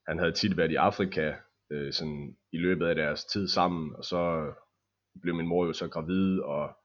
han 0.07 0.19
havde 0.19 0.31
tit 0.31 0.57
været 0.57 0.71
i 0.71 0.75
Afrika 0.75 1.35
øh, 1.71 1.93
sådan 1.93 2.37
i 2.51 2.57
løbet 2.57 2.87
af 2.87 2.95
deres 2.95 3.25
tid 3.25 3.47
sammen, 3.47 3.95
og 3.95 4.03
så 4.03 4.53
blev 5.21 5.35
min 5.35 5.47
mor 5.47 5.65
jo 5.65 5.73
så 5.73 5.87
gravid, 5.87 6.39
og 6.39 6.77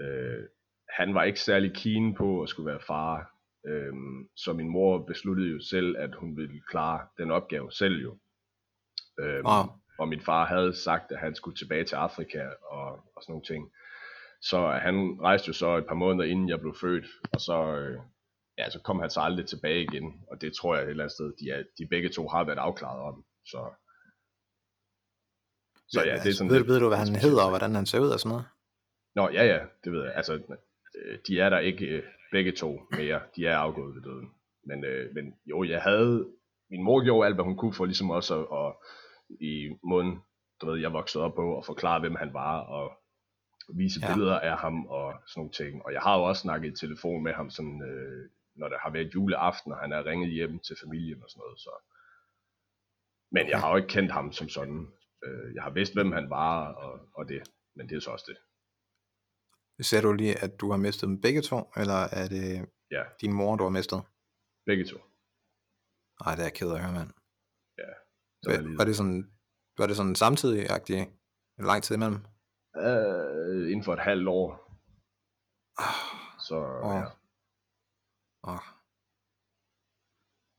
øh, 0.00 0.42
han 0.88 1.14
var 1.14 1.24
ikke 1.24 1.40
særlig 1.40 1.74
keen 1.74 2.14
på 2.14 2.42
at 2.42 2.48
skulle 2.48 2.70
være 2.70 2.80
far, 2.80 3.40
Øhm, 3.66 4.28
så 4.36 4.52
min 4.52 4.68
mor 4.68 4.98
besluttede 5.06 5.50
jo 5.50 5.60
selv, 5.60 5.96
at 5.98 6.14
hun 6.14 6.36
ville 6.36 6.60
klare 6.68 7.08
den 7.18 7.30
opgave 7.30 7.72
selv 7.72 8.02
jo. 8.02 8.18
Øhm, 9.20 9.46
Wow. 9.46 9.64
Og 9.98 10.08
min 10.08 10.20
far 10.20 10.46
havde 10.46 10.74
sagt, 10.74 11.12
at 11.12 11.18
han 11.18 11.34
skulle 11.34 11.56
tilbage 11.56 11.84
til 11.84 11.96
Afrika 11.96 12.48
og, 12.62 12.88
og 13.16 13.22
sådan 13.22 13.32
nogle 13.32 13.44
ting. 13.44 13.72
Så 14.42 14.70
han 14.70 15.18
rejste 15.22 15.48
jo 15.48 15.52
så 15.52 15.76
et 15.76 15.86
par 15.86 15.94
måneder 15.94 16.24
inden 16.30 16.48
jeg 16.48 16.60
blev 16.60 16.74
født, 16.80 17.06
og 17.32 17.40
så, 17.40 17.74
øh, 17.76 17.98
ja, 18.58 18.70
så 18.70 18.80
kom 18.84 19.00
han 19.00 19.10
så 19.10 19.20
aldrig 19.20 19.46
tilbage 19.46 19.82
igen. 19.82 20.24
Og 20.30 20.40
det 20.40 20.52
tror 20.52 20.74
jeg 20.74 20.84
et 20.84 20.90
eller 20.90 21.04
andet 21.04 21.12
sted, 21.12 21.32
de, 21.40 21.50
er, 21.50 21.62
de 21.78 21.86
begge 21.90 22.08
to 22.08 22.28
har 22.28 22.44
været 22.44 22.58
afklaret 22.58 23.00
om. 23.02 23.24
Så, 23.46 23.60
så 25.88 26.00
ja, 26.06 26.14
det 26.14 26.28
er 26.30 26.32
sådan 26.32 26.50
ved, 26.50 26.56
lidt- 26.58 26.68
ved 26.68 26.80
du, 26.80 26.88
hvad 26.88 26.98
han 26.98 27.14
hedder, 27.16 27.42
og 27.42 27.48
hvordan 27.50 27.74
han 27.74 27.86
ser 27.86 28.00
ud 28.00 28.08
og 28.08 28.20
sådan 28.20 28.30
noget? 28.30 28.46
Nå, 29.14 29.28
ja, 29.28 29.44
ja, 29.44 29.60
det 29.84 29.92
ved 29.92 30.02
jeg. 30.04 30.12
Altså, 30.14 30.32
øh, 30.98 31.18
de 31.26 31.40
er 31.40 31.48
der 31.50 31.58
ikke 31.58 31.86
øh, 31.86 32.02
begge 32.32 32.52
to 32.52 32.80
mere. 32.90 33.20
De 33.36 33.46
er 33.46 33.56
afgået 33.56 33.94
ved 33.94 34.02
døden. 34.02 34.28
Men, 34.66 34.84
øh, 34.84 35.14
men 35.14 35.34
jo, 35.46 35.64
jeg 35.64 35.82
havde... 35.82 36.28
Min 36.70 36.84
mor 36.84 37.04
gjorde 37.04 37.26
alt, 37.26 37.36
hvad 37.36 37.44
hun 37.44 37.56
kunne 37.56 37.72
for 37.74 37.84
ligesom 37.84 38.10
også 38.10 38.34
at, 38.44 38.66
at 38.66 38.72
i 39.40 39.68
måden, 39.84 40.20
du 40.60 40.66
ved, 40.70 40.80
jeg 40.80 40.92
voksede 40.92 41.24
op 41.24 41.34
på, 41.34 41.54
og 41.54 41.64
forklare, 41.64 42.00
hvem 42.00 42.14
han 42.14 42.34
var, 42.34 42.60
og 42.60 42.92
vise 43.74 44.00
Ja. 44.00 44.06
ja. 44.08 44.14
billeder 44.14 44.38
af 44.40 44.58
ham, 44.58 44.86
og 44.86 45.06
sådan 45.26 45.40
nogle 45.40 45.52
ting. 45.52 45.82
Og 45.84 45.92
jeg 45.92 46.00
har 46.02 46.16
jo 46.18 46.22
også 46.22 46.42
snakket 46.42 46.68
i 46.72 46.80
telefon 46.86 47.22
med 47.22 47.32
ham, 47.32 47.50
sådan, 47.50 47.82
øh, 47.90 48.30
når 48.54 48.68
der 48.68 48.78
har 48.78 48.90
været 48.90 49.14
juleaften, 49.14 49.72
og 49.72 49.78
han 49.78 49.92
er 49.92 50.06
ringet 50.06 50.30
hjem 50.32 50.58
til 50.58 50.76
familien 50.84 51.22
og 51.22 51.30
sådan 51.30 51.40
noget. 51.40 51.58
Så. 51.60 51.70
Men 53.32 53.48
jeg 53.48 53.60
har 53.60 53.70
jo 53.70 53.76
ikke 53.76 53.88
kendt 53.88 54.12
ham 54.12 54.32
som 54.32 54.48
sådan. 54.48 54.80
Øh, 55.24 55.54
jeg 55.54 55.62
har 55.62 55.70
vidst, 55.70 55.92
hvem 55.94 56.12
han 56.12 56.30
var, 56.30 56.72
og, 56.72 57.08
og 57.14 57.28
det. 57.28 57.42
Men 57.76 57.88
det 57.88 57.96
er 57.96 58.00
så 58.00 58.10
også 58.10 58.24
det. 58.28 58.38
Ser 59.86 60.00
du 60.00 60.12
lige, 60.12 60.38
at 60.44 60.60
du 60.60 60.70
har 60.70 60.76
mistet 60.76 61.08
dem 61.08 61.20
begge 61.20 61.42
to, 61.42 61.58
eller 61.76 62.00
er 62.20 62.28
det 62.28 62.68
Ja. 62.90 63.02
din 63.20 63.32
mor, 63.32 63.56
du 63.56 63.62
har 63.62 63.70
mistet? 63.70 64.02
Begge 64.66 64.84
to. 64.84 64.96
Nej, 66.24 66.34
det 66.34 66.40
er 66.42 66.44
jeg 66.50 66.54
ked 66.54 66.70
af 66.70 66.74
at 66.74 66.80
høre, 66.84 66.92
mand. 66.92 67.10
Så 68.42 68.50
er 68.50 68.54
jeg 68.54 68.62
Var, 68.62 68.68
lige- 68.68 68.78
var 68.78 68.84
det 68.84 68.96
sådan, 68.96 69.30
var 69.78 69.86
det 69.86 69.96
sådan 69.96 70.14
samtidig-agtigt? 70.14 71.10
Lang 71.58 71.82
tid 71.82 71.94
imellem? 71.96 72.18
Uh, 72.76 73.70
inden 73.70 73.84
for 73.84 73.92
et 73.92 74.00
halvt 74.00 74.28
år. 74.28 74.70
Så 76.48 76.56
Åh. 76.56 76.94
ja. 76.96 77.04
Åh. 78.50 78.60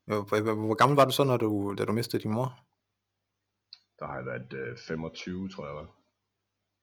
Hvor, 0.06 0.42
hvor, 0.68 0.76
gammel 0.76 0.96
var 0.96 1.06
du 1.06 1.12
så, 1.12 1.24
når 1.24 1.38
du, 1.38 1.76
da 1.78 1.86
du 1.86 1.92
mistede 1.92 2.24
din 2.24 2.32
mor? 2.32 2.50
Der 4.00 4.06
har 4.06 4.16
jeg 4.16 4.26
været 4.26 4.54
øh, 4.54 4.78
25, 4.78 5.50
tror 5.50 5.66
jeg. 5.66 5.76
var. 5.76 5.88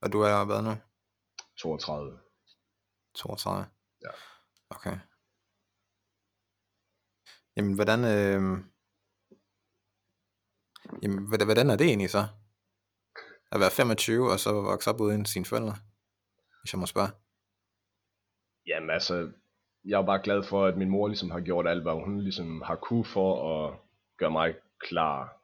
Og 0.02 0.12
du 0.12 0.20
er 0.20 0.44
hvad 0.44 0.62
nu? 0.62 0.74
32. 1.56 2.18
32? 3.14 3.66
Ja. 4.02 4.10
Okay. 4.70 4.98
Jamen, 7.56 7.74
hvordan, 7.74 8.00
øh... 8.04 8.42
Jamen, 11.02 11.28
hvordan, 11.28 11.46
hvordan 11.46 11.70
er 11.70 11.76
det 11.76 11.86
egentlig 11.86 12.10
så? 12.10 12.28
At 13.52 13.60
være 13.60 13.70
25 13.70 14.30
og 14.32 14.38
så 14.38 14.52
vokse 14.52 14.90
op 14.90 15.00
uden 15.00 15.24
sine 15.24 15.44
forældre? 15.44 15.74
Hvis 16.62 16.72
jeg 16.72 16.80
må 16.80 16.86
spørge. 16.86 17.08
Jamen 18.66 18.90
altså, 18.90 19.30
jeg 19.84 20.00
er 20.00 20.06
bare 20.06 20.22
glad 20.22 20.42
for, 20.42 20.66
at 20.66 20.76
min 20.76 20.90
mor 20.90 21.08
ligesom 21.08 21.30
har 21.30 21.40
gjort 21.40 21.68
alt, 21.68 21.82
hvad 21.82 21.92
hun 21.92 22.20
ligesom 22.20 22.62
har 22.62 22.76
kunne 22.76 23.04
for 23.04 23.30
at 23.54 23.78
gøre 24.18 24.30
mig 24.30 24.54
klar. 24.80 25.42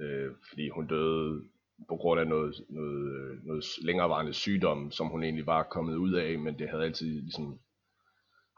Øh, 0.00 0.30
fordi 0.48 0.68
hun 0.68 0.86
døde 0.86 1.44
på 1.88 1.96
grund 1.96 2.20
af 2.20 2.26
noget, 2.26 2.64
noget, 2.68 3.40
noget 3.44 3.64
længerevarende 3.82 4.34
sygdom, 4.34 4.90
som 4.90 5.06
hun 5.06 5.22
egentlig 5.22 5.46
var 5.46 5.62
kommet 5.62 5.96
ud 5.96 6.12
af, 6.12 6.38
men 6.38 6.58
det 6.58 6.68
havde 6.68 6.84
altid 6.84 7.22
ligesom 7.22 7.60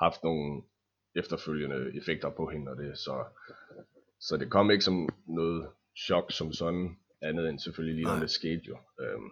haft 0.01 0.23
nogle 0.25 0.63
efterfølgende 1.15 1.97
effekter 1.97 2.31
på 2.31 2.47
hende 2.47 2.71
og 2.71 2.77
det, 2.77 2.99
så, 2.99 3.25
så 4.21 4.37
det 4.37 4.51
kom 4.51 4.71
ikke 4.71 4.85
som 4.85 5.09
noget 5.27 5.69
chok 6.07 6.33
som 6.33 6.53
sådan, 6.53 6.99
andet 7.23 7.49
end 7.49 7.59
selvfølgelig 7.59 7.95
lige 7.97 8.07
når 8.07 8.21
det 8.21 8.31
skete 8.31 8.63
jo. 8.69 8.77
Øhm, 9.01 9.31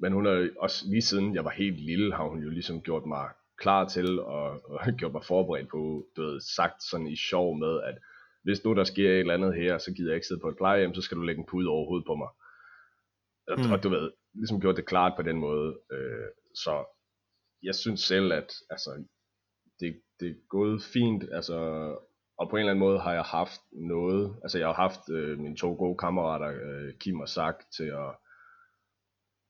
men 0.00 0.12
hun 0.12 0.26
har 0.26 0.48
også 0.58 0.84
lige 0.88 1.02
siden 1.02 1.34
jeg 1.34 1.44
var 1.44 1.50
helt 1.50 1.80
lille, 1.80 2.14
har 2.14 2.24
hun 2.28 2.42
jo 2.42 2.50
ligesom 2.50 2.82
gjort 2.82 3.06
mig 3.06 3.28
klar 3.58 3.88
til 3.88 4.20
og, 4.20 4.70
og 4.70 4.80
gjort 4.98 5.12
mig 5.12 5.24
forberedt 5.24 5.68
på, 5.68 6.06
du 6.16 6.22
ved, 6.22 6.40
sagt 6.40 6.82
sådan 6.82 7.06
i 7.06 7.16
sjov 7.16 7.58
med, 7.58 7.82
at 7.82 7.98
hvis 8.42 8.64
nu 8.64 8.74
der 8.74 8.84
sker 8.84 9.10
et 9.10 9.20
eller 9.20 9.34
andet 9.34 9.54
her, 9.54 9.78
så 9.78 9.92
gider 9.94 10.10
jeg 10.10 10.16
ikke 10.16 10.26
sidde 10.26 10.40
på 10.40 10.48
et 10.48 10.56
plejehjem, 10.56 10.94
så 10.94 11.02
skal 11.02 11.16
du 11.16 11.22
lægge 11.22 11.40
en 11.40 11.46
pude 11.46 11.68
over 11.68 11.86
hovedet 11.86 12.06
på 12.06 12.14
mig. 12.14 12.28
Og, 13.48 13.56
mm. 13.58 13.72
og 13.72 13.82
du 13.82 13.88
ved, 13.88 14.10
ligesom 14.34 14.60
gjort 14.60 14.76
det 14.76 14.86
klart 14.86 15.12
på 15.16 15.22
den 15.22 15.36
måde. 15.36 15.78
Øh, 15.92 16.28
så 16.54 16.84
jeg 17.62 17.74
synes 17.74 18.00
selv, 18.00 18.32
at 18.32 18.54
altså, 18.70 19.04
det, 19.80 20.00
det 20.20 20.28
er 20.28 20.34
gået 20.48 20.82
fint, 20.82 21.24
altså, 21.32 21.58
og 22.38 22.48
på 22.50 22.56
en 22.56 22.60
eller 22.60 22.70
anden 22.70 22.86
måde 22.86 23.00
har 23.00 23.12
jeg 23.12 23.22
haft 23.22 23.60
noget, 23.72 24.36
altså 24.42 24.58
jeg 24.58 24.66
har 24.68 24.74
haft 24.74 25.10
øh, 25.10 25.38
mine 25.38 25.56
to 25.56 25.74
gode 25.74 25.98
kammerater, 25.98 26.48
øh, 26.48 26.94
Kim 26.94 27.20
og 27.20 27.28
Zach, 27.28 27.58
til 27.76 27.84
at, 27.84 28.14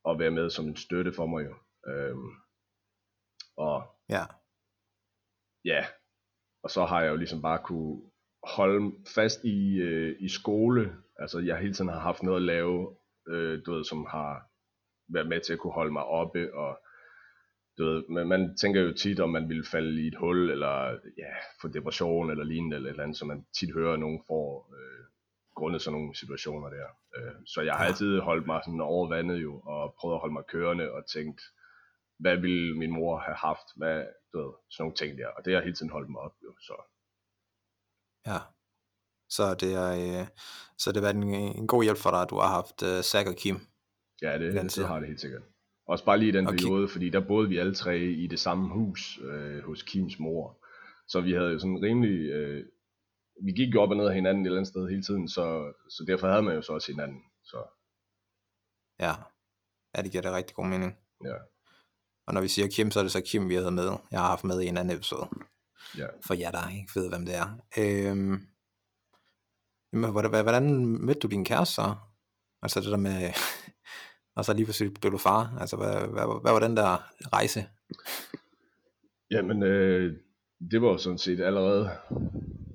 at 0.08 0.18
være 0.18 0.30
med 0.30 0.50
som 0.50 0.64
en 0.66 0.76
støtte 0.76 1.12
for 1.12 1.26
mig 1.26 1.44
jo. 1.44 1.54
Øhm, 1.92 2.30
og 3.56 3.82
Ja. 4.08 4.24
ja, 5.64 5.86
og 6.62 6.70
så 6.70 6.84
har 6.84 7.02
jeg 7.02 7.10
jo 7.10 7.16
ligesom 7.16 7.42
bare 7.42 7.58
kunne 7.64 8.02
holde 8.42 8.96
fast 9.14 9.44
i, 9.44 9.76
øh, 9.76 10.16
i 10.20 10.28
skole, 10.28 10.96
altså 11.18 11.38
jeg 11.38 11.58
hele 11.58 11.74
tiden 11.74 11.90
har 11.90 11.98
haft 12.00 12.22
noget 12.22 12.36
at 12.36 12.42
lave, 12.42 12.96
øh, 13.28 13.62
du 13.66 13.72
ved, 13.72 13.84
som 13.84 14.06
har 14.10 14.48
været 15.08 15.28
med 15.28 15.40
til 15.40 15.52
at 15.52 15.58
kunne 15.58 15.72
holde 15.72 15.92
mig 15.92 16.04
oppe, 16.04 16.54
og 16.54 16.80
du 17.78 17.84
ved, 17.84 18.04
man, 18.08 18.26
man 18.28 18.56
tænker 18.56 18.80
jo 18.80 18.92
tit, 18.92 19.20
om 19.20 19.30
man 19.30 19.48
ville 19.48 19.64
falde 19.64 20.02
i 20.02 20.06
et 20.06 20.16
hul, 20.16 20.50
eller 20.50 20.90
ja, 21.18 21.32
få 21.60 21.68
depression, 21.68 22.30
eller 22.30 22.44
lignende, 22.44 22.76
eller 22.76 22.88
et 22.88 22.92
eller 22.92 23.02
andet, 23.02 23.18
som 23.18 23.28
man 23.28 23.46
tit 23.58 23.74
hører, 23.74 23.92
at 23.92 24.00
nogen 24.00 24.22
får, 24.26 24.74
øh, 24.78 25.04
grundet 25.54 25.82
sådan 25.82 25.98
nogle 25.98 26.16
situationer 26.16 26.68
der. 26.68 26.88
Øh, 27.16 27.34
så 27.46 27.60
jeg 27.60 27.74
har 27.74 27.84
altid 27.84 28.20
holdt 28.20 28.46
mig 28.46 28.60
sådan 28.64 28.80
over 28.80 29.08
vandet 29.08 29.42
jo, 29.42 29.60
og 29.60 29.94
prøvet 29.98 30.14
at 30.14 30.20
holde 30.20 30.32
mig 30.32 30.44
kørende, 30.48 30.92
og 30.92 31.06
tænkt, 31.06 31.40
hvad 32.18 32.36
ville 32.36 32.78
min 32.78 32.92
mor 32.92 33.18
have 33.18 33.36
haft, 33.36 33.68
hvad, 33.76 34.06
du 34.32 34.38
ved, 34.38 34.52
sådan 34.70 34.82
nogle 34.82 34.96
ting 34.96 35.18
der, 35.18 35.28
og 35.36 35.44
det 35.44 35.54
har 35.54 35.60
hele 35.60 35.76
tiden 35.76 35.92
holdt 35.92 36.10
mig 36.10 36.20
op 36.20 36.36
jo, 36.44 36.52
så 36.60 36.76
Ja. 38.26 38.38
Så 39.28 39.54
det 39.54 39.74
er, 39.74 39.90
øh, 40.04 40.26
så 40.78 40.92
det 40.92 40.96
har 40.96 41.06
været 41.08 41.16
en, 41.16 41.34
en 41.60 41.66
god 41.66 41.82
hjælp 41.82 41.98
for 41.98 42.10
dig, 42.10 42.22
at 42.22 42.30
du 42.30 42.36
har 42.36 42.48
haft 42.48 42.82
øh, 42.82 43.02
Zach 43.02 43.28
og 43.28 43.36
Kim. 43.36 43.56
Ja, 44.22 44.38
det, 44.38 44.54
det 44.76 44.86
har 44.86 44.98
det 45.00 45.08
helt 45.08 45.20
sikkert. 45.20 45.42
Også 45.86 46.04
bare 46.04 46.18
lige 46.18 46.28
i 46.28 46.32
den 46.32 46.46
Og 46.46 46.54
periode, 46.54 46.88
fordi 46.88 47.10
der 47.10 47.20
boede 47.20 47.48
vi 47.48 47.58
alle 47.58 47.74
tre 47.74 47.98
i 47.98 48.26
det 48.26 48.40
samme 48.40 48.68
hus 48.68 49.18
øh, 49.22 49.64
hos 49.64 49.82
Kims 49.82 50.18
mor. 50.18 50.58
Så 51.08 51.20
vi 51.20 51.32
havde 51.32 51.50
jo 51.52 51.58
sådan 51.58 51.82
rimelig... 51.82 52.30
Øh, 52.30 52.66
vi 53.44 53.52
gik 53.52 53.74
jo 53.74 53.82
op 53.82 53.90
og 53.90 53.96
ned 53.96 54.06
af 54.06 54.14
hinanden 54.14 54.42
et 54.42 54.46
eller 54.46 54.58
andet 54.58 54.68
sted 54.68 54.88
hele 54.88 55.02
tiden, 55.02 55.28
så, 55.28 55.72
så 55.88 56.04
derfor 56.06 56.28
havde 56.28 56.42
man 56.42 56.54
jo 56.54 56.62
så 56.62 56.72
også 56.72 56.92
hinanden. 56.92 57.22
Så 57.44 57.64
Ja. 59.00 59.14
Ja, 59.96 60.02
det 60.02 60.10
giver 60.12 60.22
da 60.22 60.36
rigtig 60.36 60.56
god 60.56 60.66
mening. 60.66 60.98
ja, 61.24 61.34
Og 62.26 62.34
når 62.34 62.40
vi 62.40 62.48
siger 62.48 62.68
Kim, 62.68 62.90
så 62.90 62.98
er 62.98 63.02
det 63.02 63.12
så 63.12 63.20
Kim, 63.20 63.48
vi 63.48 63.54
havde 63.54 63.70
med. 63.70 63.90
Jeg 64.10 64.20
har 64.20 64.28
haft 64.28 64.44
med 64.44 64.60
i 64.60 64.66
en 64.66 64.76
anden 64.76 64.96
episode. 64.96 65.28
ja. 65.98 66.06
For 66.26 66.34
jer, 66.34 66.50
der 66.50 66.70
ikke 66.70 66.90
ved, 66.94 67.08
hvem 67.08 67.26
det 67.26 67.34
er. 67.36 67.48
Øhm, 67.78 68.48
hvordan, 69.90 70.42
hvordan 70.42 70.86
mødte 70.86 71.20
du 71.20 71.28
din 71.28 71.44
kæreste 71.44 71.74
så? 71.74 71.94
Altså 72.62 72.80
det 72.80 72.90
der 72.90 72.96
med 72.96 73.32
og 74.36 74.44
så 74.44 74.54
lige 74.54 74.66
pludselig 74.66 74.94
blev 75.00 75.12
du 75.12 75.18
far. 75.18 75.56
Altså, 75.60 75.76
hvad, 75.76 75.94
hvad, 76.14 76.42
hvad 76.42 76.52
var 76.52 76.60
den 76.60 76.76
der 76.76 76.90
rejse? 77.32 77.60
Jamen, 79.30 79.62
øh, 79.62 80.16
det 80.70 80.82
var 80.82 80.88
jo 80.88 80.98
sådan 80.98 81.18
set 81.18 81.40
allerede, 81.40 81.84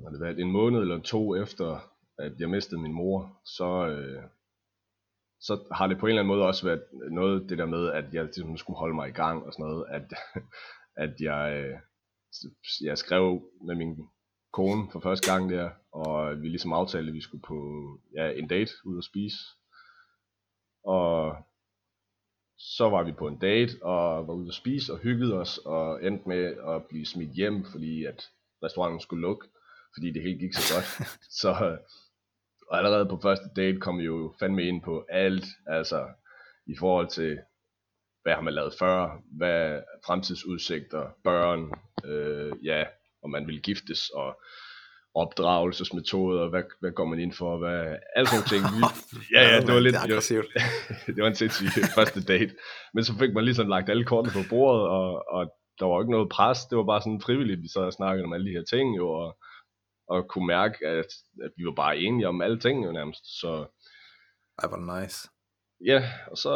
har 0.04 0.10
det 0.12 0.22
været 0.22 0.40
en 0.40 0.52
måned 0.52 0.80
eller 0.80 1.02
to 1.02 1.36
efter, 1.36 1.92
at 2.20 2.32
jeg 2.40 2.50
mistede 2.50 2.82
min 2.82 2.94
mor, 2.94 3.42
så, 3.46 3.88
øh, 3.88 4.24
så 5.40 5.64
har 5.72 5.88
det 5.88 6.00
på 6.00 6.06
en 6.06 6.10
eller 6.10 6.22
anden 6.22 6.36
måde 6.36 6.48
også 6.48 6.66
været 6.66 6.84
noget 7.12 7.50
det 7.50 7.58
der 7.58 7.66
med, 7.66 7.88
at 7.90 8.14
jeg 8.14 8.24
ligesom 8.24 8.58
skulle 8.58 8.78
holde 8.80 8.96
mig 8.96 9.10
i 9.10 9.12
gang 9.14 9.46
og 9.46 9.54
sådan 9.54 9.66
noget, 9.66 9.86
at, 9.90 10.14
at 11.06 11.22
jeg, 11.22 11.66
øh, 11.66 11.78
jeg 12.84 12.98
skrev 12.98 13.42
med 13.66 13.76
min 13.76 13.98
kone 14.54 14.92
for 14.92 15.00
første 15.00 15.32
gang 15.32 15.50
der, 15.50 15.70
og 15.92 16.42
vi 16.42 16.48
ligesom 16.48 16.74
aftalte, 16.74 17.08
at 17.08 17.14
vi 17.14 17.22
skulle 17.22 17.42
på 17.42 17.58
ja, 18.16 18.30
en 18.30 18.48
date 18.48 18.72
ud 18.86 18.98
og 18.98 19.04
spise. 19.04 19.38
Og 20.84 21.36
så 22.64 22.90
var 22.90 23.04
vi 23.04 23.12
på 23.12 23.28
en 23.28 23.38
date 23.38 23.74
og 23.82 24.28
var 24.28 24.34
ude 24.34 24.48
at 24.48 24.54
spise 24.54 24.94
og 24.94 25.00
hyggede 25.00 25.34
os 25.34 25.58
og 25.58 26.04
endte 26.04 26.30
med 26.30 26.56
at 26.68 26.86
blive 26.90 27.06
smidt 27.06 27.32
hjem, 27.32 27.66
fordi 27.72 28.06
at 28.06 28.30
restauranten 28.64 29.00
skulle 29.00 29.22
lukke, 29.22 29.48
fordi 29.96 30.12
det 30.12 30.22
hele 30.22 30.40
gik 30.40 30.54
så 30.54 30.74
godt. 30.74 31.10
så 31.42 31.78
og 32.72 32.78
allerede 32.78 33.06
på 33.06 33.20
første 33.22 33.46
date 33.56 33.80
kom 33.80 34.00
vi 34.00 34.04
jo 34.04 34.34
fandme 34.40 34.64
ind 34.64 34.82
på 34.82 35.06
alt, 35.10 35.46
altså 35.68 36.08
i 36.66 36.76
forhold 36.80 37.08
til, 37.08 37.40
hvad 38.24 38.34
har 38.34 38.42
man 38.42 38.54
lavet 38.54 38.74
før, 38.80 39.22
hvad 39.38 39.50
er 39.50 39.82
fremtidsudsigter, 40.06 41.10
børn, 41.24 41.72
øh, 42.06 42.54
ja, 42.64 42.84
om 43.24 43.30
man 43.30 43.48
vil 43.48 43.62
giftes, 43.62 44.10
og 44.10 44.42
opdragelsesmetoder, 45.16 46.50
hvad, 46.50 46.64
hvad 46.80 46.92
går 46.92 47.06
man 47.06 47.20
ind 47.20 47.34
for, 47.34 47.58
hvad, 47.58 47.98
alle 48.16 48.28
sådan 48.30 48.48
ting. 48.54 48.64
Vi, 49.20 49.26
ja, 49.36 49.42
ja, 49.52 49.60
det 49.60 49.74
var 49.74 49.80
lidt, 49.80 49.96
Det 49.96 50.04
aggressivt. 50.04 50.46
det 51.16 51.22
var 51.24 51.28
en 51.28 51.36
sindssyg 51.36 51.68
første 51.98 52.24
date. 52.24 52.56
Men 52.94 53.04
så 53.04 53.14
fik 53.20 53.34
man 53.34 53.44
ligesom 53.46 53.68
lagt 53.68 53.90
alle 53.90 54.06
kortene 54.06 54.34
på 54.34 54.50
bordet, 54.50 54.88
og, 54.88 55.26
og 55.36 55.42
der 55.80 55.86
var 55.86 55.96
jo 55.96 56.02
ikke 56.02 56.12
noget 56.12 56.30
pres. 56.30 56.66
Det 56.66 56.78
var 56.78 56.84
bare 56.84 57.02
sådan 57.02 57.22
frivilligt, 57.22 57.62
vi 57.62 57.68
sad 57.68 57.82
og 57.82 57.94
snakkede 57.94 58.26
om 58.26 58.34
alle 58.34 58.46
de 58.50 58.58
her 58.58 58.64
ting, 58.64 58.98
jo, 58.98 59.10
og, 59.10 59.38
og 60.08 60.28
kunne 60.30 60.48
mærke, 60.48 60.88
at, 60.88 61.12
at 61.46 61.52
vi 61.58 61.66
var 61.66 61.76
bare 61.76 61.98
enige 61.98 62.28
om 62.28 62.42
alle 62.42 62.60
ting, 62.60 62.86
jo 62.86 62.92
nærmest. 62.92 63.40
Så 63.40 63.66
Ej, 64.64 64.70
det 64.70 65.02
nice. 65.02 65.30
ja, 65.86 66.00
og 66.32 66.38
så 66.38 66.54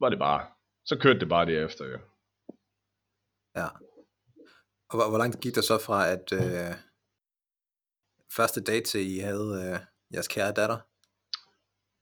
var 0.00 0.08
det 0.08 0.18
bare, 0.18 0.46
så 0.84 0.98
kørte 0.98 1.20
det 1.20 1.28
bare 1.28 1.46
derefter, 1.46 1.84
jo. 1.84 1.98
Ja. 3.56 3.68
Og 4.90 4.96
hvor, 4.96 5.08
hvor 5.08 5.18
langt 5.18 5.40
gik 5.40 5.54
der 5.54 5.60
så 5.60 5.78
fra, 5.86 6.08
at 6.08 6.32
øh, 6.32 6.74
første 8.36 8.60
date 8.60 9.02
I 9.02 9.18
havde 9.18 9.72
øh, 9.72 9.78
jeres 10.14 10.28
kære 10.28 10.52
datter? 10.52 10.78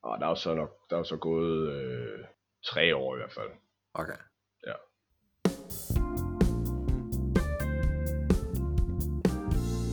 Og 0.02 0.18
der 0.20 0.26
er 0.26 0.30
jo 0.30 0.34
så 0.34 0.54
nok, 0.54 0.70
der 0.90 0.98
er 0.98 1.02
så 1.02 1.16
gået 1.16 1.72
øh, 1.72 2.24
tre 2.64 2.96
år 2.96 3.16
i 3.16 3.18
hvert 3.18 3.32
fald. 3.32 3.50
Okay. 3.94 4.18
Ja. 4.66 4.74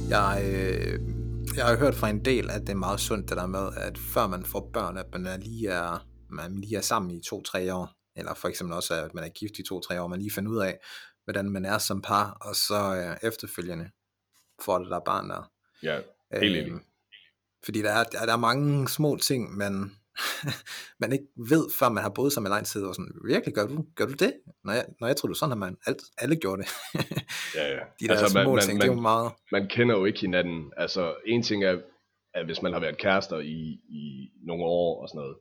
Jeg, 0.09 0.41
øh, 0.45 0.99
jeg 1.57 1.65
har 1.65 1.77
hørt 1.77 1.95
fra 1.95 2.09
en 2.09 2.25
del, 2.25 2.51
at 2.51 2.61
det 2.61 2.69
er 2.69 2.75
meget 2.75 2.99
sundt 2.99 3.29
det 3.29 3.37
der 3.37 3.47
med, 3.47 3.69
at 3.77 3.97
før 3.97 4.27
man 4.27 4.45
får 4.45 4.69
børn, 4.73 4.97
at 4.97 5.05
man 5.13 5.25
er 5.25 5.37
lige 5.37 5.69
er, 5.69 6.07
man 6.29 6.61
lige 6.61 6.77
er 6.77 6.81
sammen 6.81 7.11
i 7.11 7.21
to-tre 7.23 7.75
år, 7.75 7.89
eller 8.15 8.33
for 8.33 8.47
eksempel 8.47 8.75
også, 8.75 8.93
at 8.93 9.13
man 9.13 9.23
er 9.23 9.29
gift 9.29 9.59
i 9.59 9.63
to-tre 9.63 10.01
år, 10.01 10.07
man 10.07 10.19
lige 10.19 10.31
finder 10.31 10.51
ud 10.51 10.59
af, 10.59 10.79
hvordan 11.23 11.49
man 11.49 11.65
er 11.65 11.77
som 11.77 12.01
par, 12.01 12.37
og 12.41 12.55
så 12.55 12.95
øh, 12.95 13.27
efterfølgende 13.29 13.89
får 14.61 14.79
det 14.79 14.89
der 14.89 14.99
barn 14.99 15.29
der. 15.29 15.51
Ja, 15.83 15.99
helt 16.39 16.57
enig. 16.57 16.71
Øhm, 16.71 16.81
fordi 17.65 17.81
der 17.81 17.91
er, 17.91 18.03
der, 18.03 18.25
der 18.25 18.33
er 18.33 18.37
mange 18.37 18.87
små 18.87 19.17
ting, 19.17 19.57
man, 19.57 19.91
man 21.01 21.11
ikke 21.11 21.25
ved, 21.49 21.69
før 21.79 21.89
man 21.89 22.03
har 22.03 22.09
boet 22.09 22.33
sammen 22.33 22.51
i 22.51 22.53
lang 22.53 22.65
tid, 22.65 22.83
og 22.83 22.95
sådan, 22.95 23.11
virkelig, 23.25 23.55
gør 23.55 23.67
du, 23.67 23.85
gør 23.95 24.05
du 24.05 24.13
det? 24.13 24.33
Når 24.63 24.73
jeg, 24.73 24.85
når 24.99 25.07
jeg 25.07 25.17
tror, 25.17 25.27
du 25.27 25.33
sådan, 25.33 25.51
at 25.51 25.57
man 25.57 25.77
alt, 25.85 26.01
alle 26.17 26.35
gjorde 26.35 26.61
det. 26.61 26.69
Ja, 27.55 27.67
ja. 27.67 27.79
De 27.99 28.07
der 28.07 28.11
altså, 28.11 28.27
små 28.27 28.55
man, 28.55 28.63
ting, 28.63 28.77
man, 28.77 28.81
det 28.81 28.91
er 28.91 28.95
jo 28.95 29.01
meget... 29.01 29.31
man 29.51 29.67
kender 29.67 29.97
jo 29.97 30.05
ikke 30.05 30.19
hinanden. 30.19 30.73
Altså, 30.77 31.15
en 31.25 31.43
ting 31.43 31.63
er, 31.63 31.81
at 32.33 32.45
hvis 32.45 32.61
man 32.61 32.73
har 32.73 32.79
været 32.79 32.97
kærester 32.97 33.39
i, 33.39 33.79
i 33.89 34.31
nogle 34.43 34.63
år 34.63 35.01
og 35.01 35.09
sådan 35.09 35.19
noget, 35.19 35.37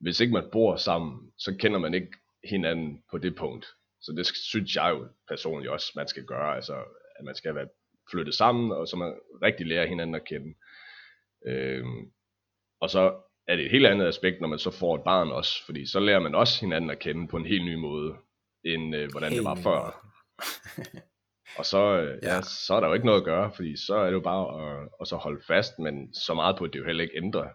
hvis 0.00 0.20
ikke 0.20 0.32
man 0.32 0.48
bor 0.52 0.76
sammen, 0.76 1.32
så 1.38 1.56
kender 1.60 1.78
man 1.78 1.94
ikke 1.94 2.12
hinanden 2.44 3.02
på 3.10 3.18
det 3.18 3.36
punkt. 3.36 3.66
Så 4.00 4.12
det 4.12 4.26
synes 4.26 4.76
jeg 4.76 4.90
jo 4.90 5.08
personligt 5.28 5.70
også, 5.70 5.92
man 5.96 6.08
skal 6.08 6.24
gøre, 6.24 6.56
altså 6.56 6.74
at 7.18 7.24
man 7.24 7.34
skal 7.34 7.54
være 7.54 7.68
flyttet 8.10 8.34
sammen, 8.34 8.72
og 8.72 8.88
så 8.88 8.96
man 8.96 9.14
rigtig 9.42 9.66
lærer 9.66 9.86
hinanden 9.86 10.14
at 10.14 10.24
kende. 10.24 10.54
Øhm, 11.46 12.10
og 12.80 12.90
så 12.90 13.14
er 13.48 13.56
det 13.56 13.64
et 13.64 13.70
helt 13.70 13.86
andet 13.86 14.06
aspekt, 14.06 14.40
når 14.40 14.48
man 14.48 14.58
så 14.58 14.70
får 14.70 14.94
et 14.94 15.04
barn 15.04 15.28
også, 15.28 15.64
fordi 15.66 15.86
så 15.86 16.00
lærer 16.00 16.20
man 16.20 16.34
også 16.34 16.60
hinanden 16.60 16.90
at 16.90 16.98
kende 16.98 17.28
på 17.28 17.36
en 17.36 17.46
helt 17.46 17.64
ny 17.64 17.74
måde, 17.74 18.14
end 18.64 18.96
øh, 18.96 19.10
hvordan 19.10 19.32
helt 19.32 19.38
det 19.40 19.44
var 19.44 19.54
før. 19.54 20.12
og 21.58 21.64
så, 21.64 21.78
øh, 21.78 22.18
ja. 22.22 22.34
ja, 22.34 22.42
så 22.42 22.74
er 22.74 22.80
der 22.80 22.86
jo 22.86 22.94
ikke 22.94 23.06
noget 23.06 23.20
at 23.20 23.24
gøre, 23.24 23.52
fordi 23.54 23.76
så 23.86 23.94
er 23.94 24.06
det 24.06 24.12
jo 24.12 24.20
bare 24.20 24.44
at, 24.62 24.88
at 25.00 25.08
så 25.08 25.16
holde 25.16 25.42
fast, 25.46 25.78
men 25.78 26.14
så 26.14 26.34
meget 26.34 26.56
på, 26.58 26.64
at 26.64 26.72
det 26.72 26.78
jo 26.78 26.84
heller 26.84 27.04
ikke 27.04 27.16
ændrer 27.16 27.48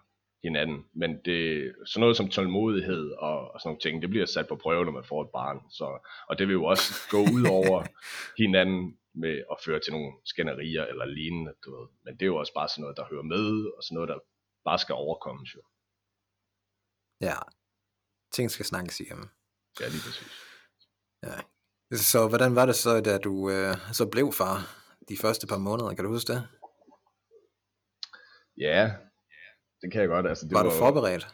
hinanden. 0.44 0.84
Men 0.94 1.10
det, 1.24 1.72
sådan 1.86 2.00
noget 2.00 2.16
som 2.16 2.28
tålmodighed 2.28 3.10
og, 3.10 3.54
og 3.54 3.60
sådan 3.60 3.68
nogle 3.68 3.80
ting, 3.80 4.02
det 4.02 4.10
bliver 4.10 4.26
sat 4.26 4.48
på 4.48 4.56
prøve, 4.56 4.84
når 4.84 4.92
man 4.92 5.04
får 5.04 5.22
et 5.22 5.30
barn. 5.32 5.58
Så, 5.70 6.08
og 6.28 6.38
det 6.38 6.48
vil 6.48 6.54
jo 6.54 6.64
også 6.64 6.84
gå 7.10 7.18
ud 7.18 7.44
over 7.50 7.82
hinanden 8.42 8.96
med 9.14 9.44
at 9.52 9.56
føre 9.64 9.80
til 9.80 9.92
nogle 9.92 10.12
skænderier 10.24 10.84
eller 10.84 11.04
lignende, 11.04 11.52
du 11.64 11.68
ved. 11.76 11.88
Men 12.04 12.14
det 12.14 12.22
er 12.22 12.26
jo 12.26 12.36
også 12.36 12.54
bare 12.54 12.68
sådan 12.68 12.82
noget, 12.82 12.96
der 12.96 13.10
hører 13.10 13.22
med, 13.22 13.46
og 13.76 13.82
sådan 13.82 13.94
noget, 13.94 14.08
der 14.08 14.18
bare 14.64 14.78
skal 14.78 14.94
overkommes 14.94 15.54
jo. 15.54 15.62
Ja, 17.20 17.36
ting 18.32 18.50
skal 18.50 18.66
snakkes 18.66 19.00
igennem. 19.00 19.28
Ja, 19.80 19.86
lige 19.88 20.02
præcis. 20.06 20.32
Ja. 21.22 21.36
Så 21.96 22.28
hvordan 22.28 22.54
var 22.54 22.66
det 22.66 22.74
så, 22.74 23.00
da 23.00 23.18
du 23.18 23.50
øh, 23.50 23.76
så 23.92 24.08
blev 24.10 24.32
far 24.32 24.56
de 25.08 25.16
første 25.20 25.46
par 25.46 25.58
måneder? 25.58 25.94
Kan 25.94 26.04
du 26.04 26.10
huske 26.10 26.32
det? 26.32 26.48
Ja, 28.58 28.92
det 29.80 29.92
kan 29.92 30.00
jeg 30.00 30.08
godt. 30.08 30.26
Altså, 30.26 30.44
det 30.46 30.54
var, 30.54 30.62
var 30.62 30.70
du 30.70 30.76
forberedt? 30.78 31.26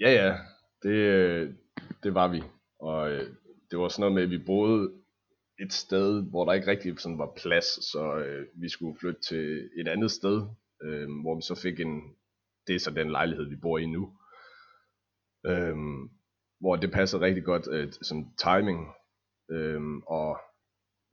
Ja, 0.00 0.10
ja. 0.10 0.38
Det, 0.82 1.58
det 2.02 2.14
var 2.14 2.28
vi. 2.28 2.42
Og 2.80 3.10
øh, 3.10 3.36
det 3.70 3.78
var 3.78 3.88
sådan 3.88 4.00
noget 4.00 4.14
med, 4.14 4.22
at 4.22 4.30
vi 4.30 4.44
boede 4.46 4.99
et 5.60 5.72
sted, 5.72 6.22
hvor 6.30 6.44
der 6.44 6.52
ikke 6.52 6.70
rigtig 6.70 7.00
sådan 7.00 7.18
var 7.18 7.32
plads, 7.36 7.64
så 7.64 8.14
øh, 8.16 8.46
vi 8.54 8.68
skulle 8.68 8.98
flytte 9.00 9.20
til 9.20 9.70
et 9.76 9.88
andet 9.88 10.10
sted, 10.10 10.46
øh, 10.82 11.08
hvor 11.22 11.34
vi 11.36 11.42
så 11.42 11.54
fik 11.62 11.80
en, 11.80 12.02
det 12.66 12.74
er 12.74 12.78
så 12.78 12.90
den 12.90 13.10
lejlighed, 13.10 13.48
vi 13.48 13.56
bor 13.56 13.78
i 13.78 13.86
nu, 13.86 14.12
øh, 15.46 15.76
hvor 16.60 16.76
det 16.76 16.92
passede 16.92 17.22
rigtig 17.22 17.44
godt, 17.44 17.68
øh, 17.70 17.92
sådan 17.92 18.34
timing, 18.38 18.88
øh, 19.50 19.82
og 20.06 20.38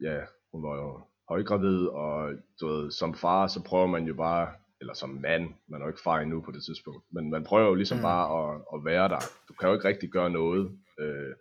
ja, 0.01 0.19
hun 0.51 0.63
var 0.63 0.75
jo 0.75 1.01
højgravid, 1.29 1.85
og 1.87 2.33
du 2.61 2.67
ved, 2.67 2.91
som 2.91 3.15
far, 3.15 3.47
så 3.47 3.63
prøver 3.63 3.87
man 3.87 4.05
jo 4.05 4.13
bare 4.13 4.53
eller 4.81 4.93
som 4.93 5.09
mand, 5.09 5.53
man 5.67 5.81
er 5.81 5.85
jo 5.85 5.89
ikke 5.89 6.01
far 6.03 6.19
endnu 6.19 6.41
på 6.41 6.51
det 6.51 6.63
tidspunkt, 6.63 7.03
men 7.11 7.29
man 7.29 7.43
prøver 7.43 7.67
jo 7.67 7.73
ligesom 7.73 7.97
mm. 7.97 8.01
bare 8.01 8.25
at, 8.39 8.61
at 8.73 8.85
være 8.85 9.09
der. 9.09 9.21
Du 9.47 9.53
kan 9.53 9.69
jo 9.69 9.75
ikke 9.75 9.87
rigtig 9.87 10.09
gøre 10.09 10.29
noget. 10.29 10.79
Øh, 10.99 11.35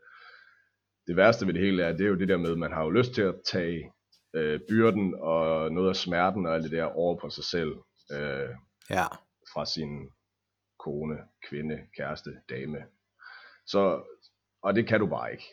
det 1.06 1.16
værste 1.16 1.46
ved 1.46 1.54
det 1.54 1.62
hele 1.62 1.82
er, 1.82 1.92
det 1.92 2.00
er 2.00 2.08
jo 2.08 2.18
det 2.18 2.28
der 2.28 2.36
med, 2.36 2.52
at 2.52 2.58
man 2.58 2.72
har 2.72 2.84
jo 2.84 2.90
lyst 2.90 3.12
til 3.12 3.22
at 3.22 3.34
tage 3.52 3.92
øh, 4.34 4.60
byrden 4.68 5.14
og 5.20 5.72
noget 5.72 5.88
af 5.88 5.96
smerten 5.96 6.46
og 6.46 6.54
alt 6.54 6.64
det 6.64 6.72
der 6.72 6.84
over 6.84 7.18
på 7.20 7.30
sig 7.30 7.44
selv. 7.44 7.74
Øh, 8.12 8.48
ja. 8.90 9.06
Fra 9.52 9.66
sin 9.66 10.10
kone, 10.78 11.16
kvinde, 11.48 11.78
kæreste, 11.96 12.30
dame. 12.50 12.78
Så, 13.66 14.02
og 14.62 14.74
det 14.74 14.86
kan 14.86 15.00
du 15.00 15.06
bare 15.06 15.32
ikke. 15.32 15.44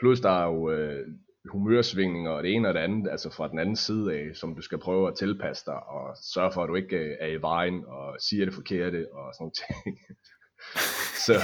Plus 0.00 0.20
der 0.20 0.30
er 0.30 0.46
jo 0.46 0.70
øh, 0.70 1.06
humørsvingninger 1.52 2.30
og 2.30 2.42
det 2.42 2.52
ene 2.52 2.68
og 2.68 2.74
det 2.74 2.80
andet, 2.80 3.10
altså 3.10 3.30
fra 3.30 3.48
den 3.48 3.58
anden 3.58 3.76
side 3.76 4.14
af, 4.14 4.36
som 4.36 4.54
du 4.54 4.62
skal 4.62 4.78
prøve 4.78 5.08
at 5.08 5.16
tilpasse 5.16 5.66
dig 5.66 5.82
og 5.86 6.16
sørge 6.34 6.52
for, 6.52 6.62
at 6.62 6.68
du 6.68 6.74
ikke 6.74 6.96
øh, 6.96 7.16
er 7.20 7.26
i 7.26 7.40
vejen 7.40 7.84
og 7.86 8.16
siger 8.20 8.44
det 8.44 8.54
forkerte 8.54 9.06
og 9.12 9.34
sådan 9.34 9.52
ting 9.84 9.98
så, 11.26 11.34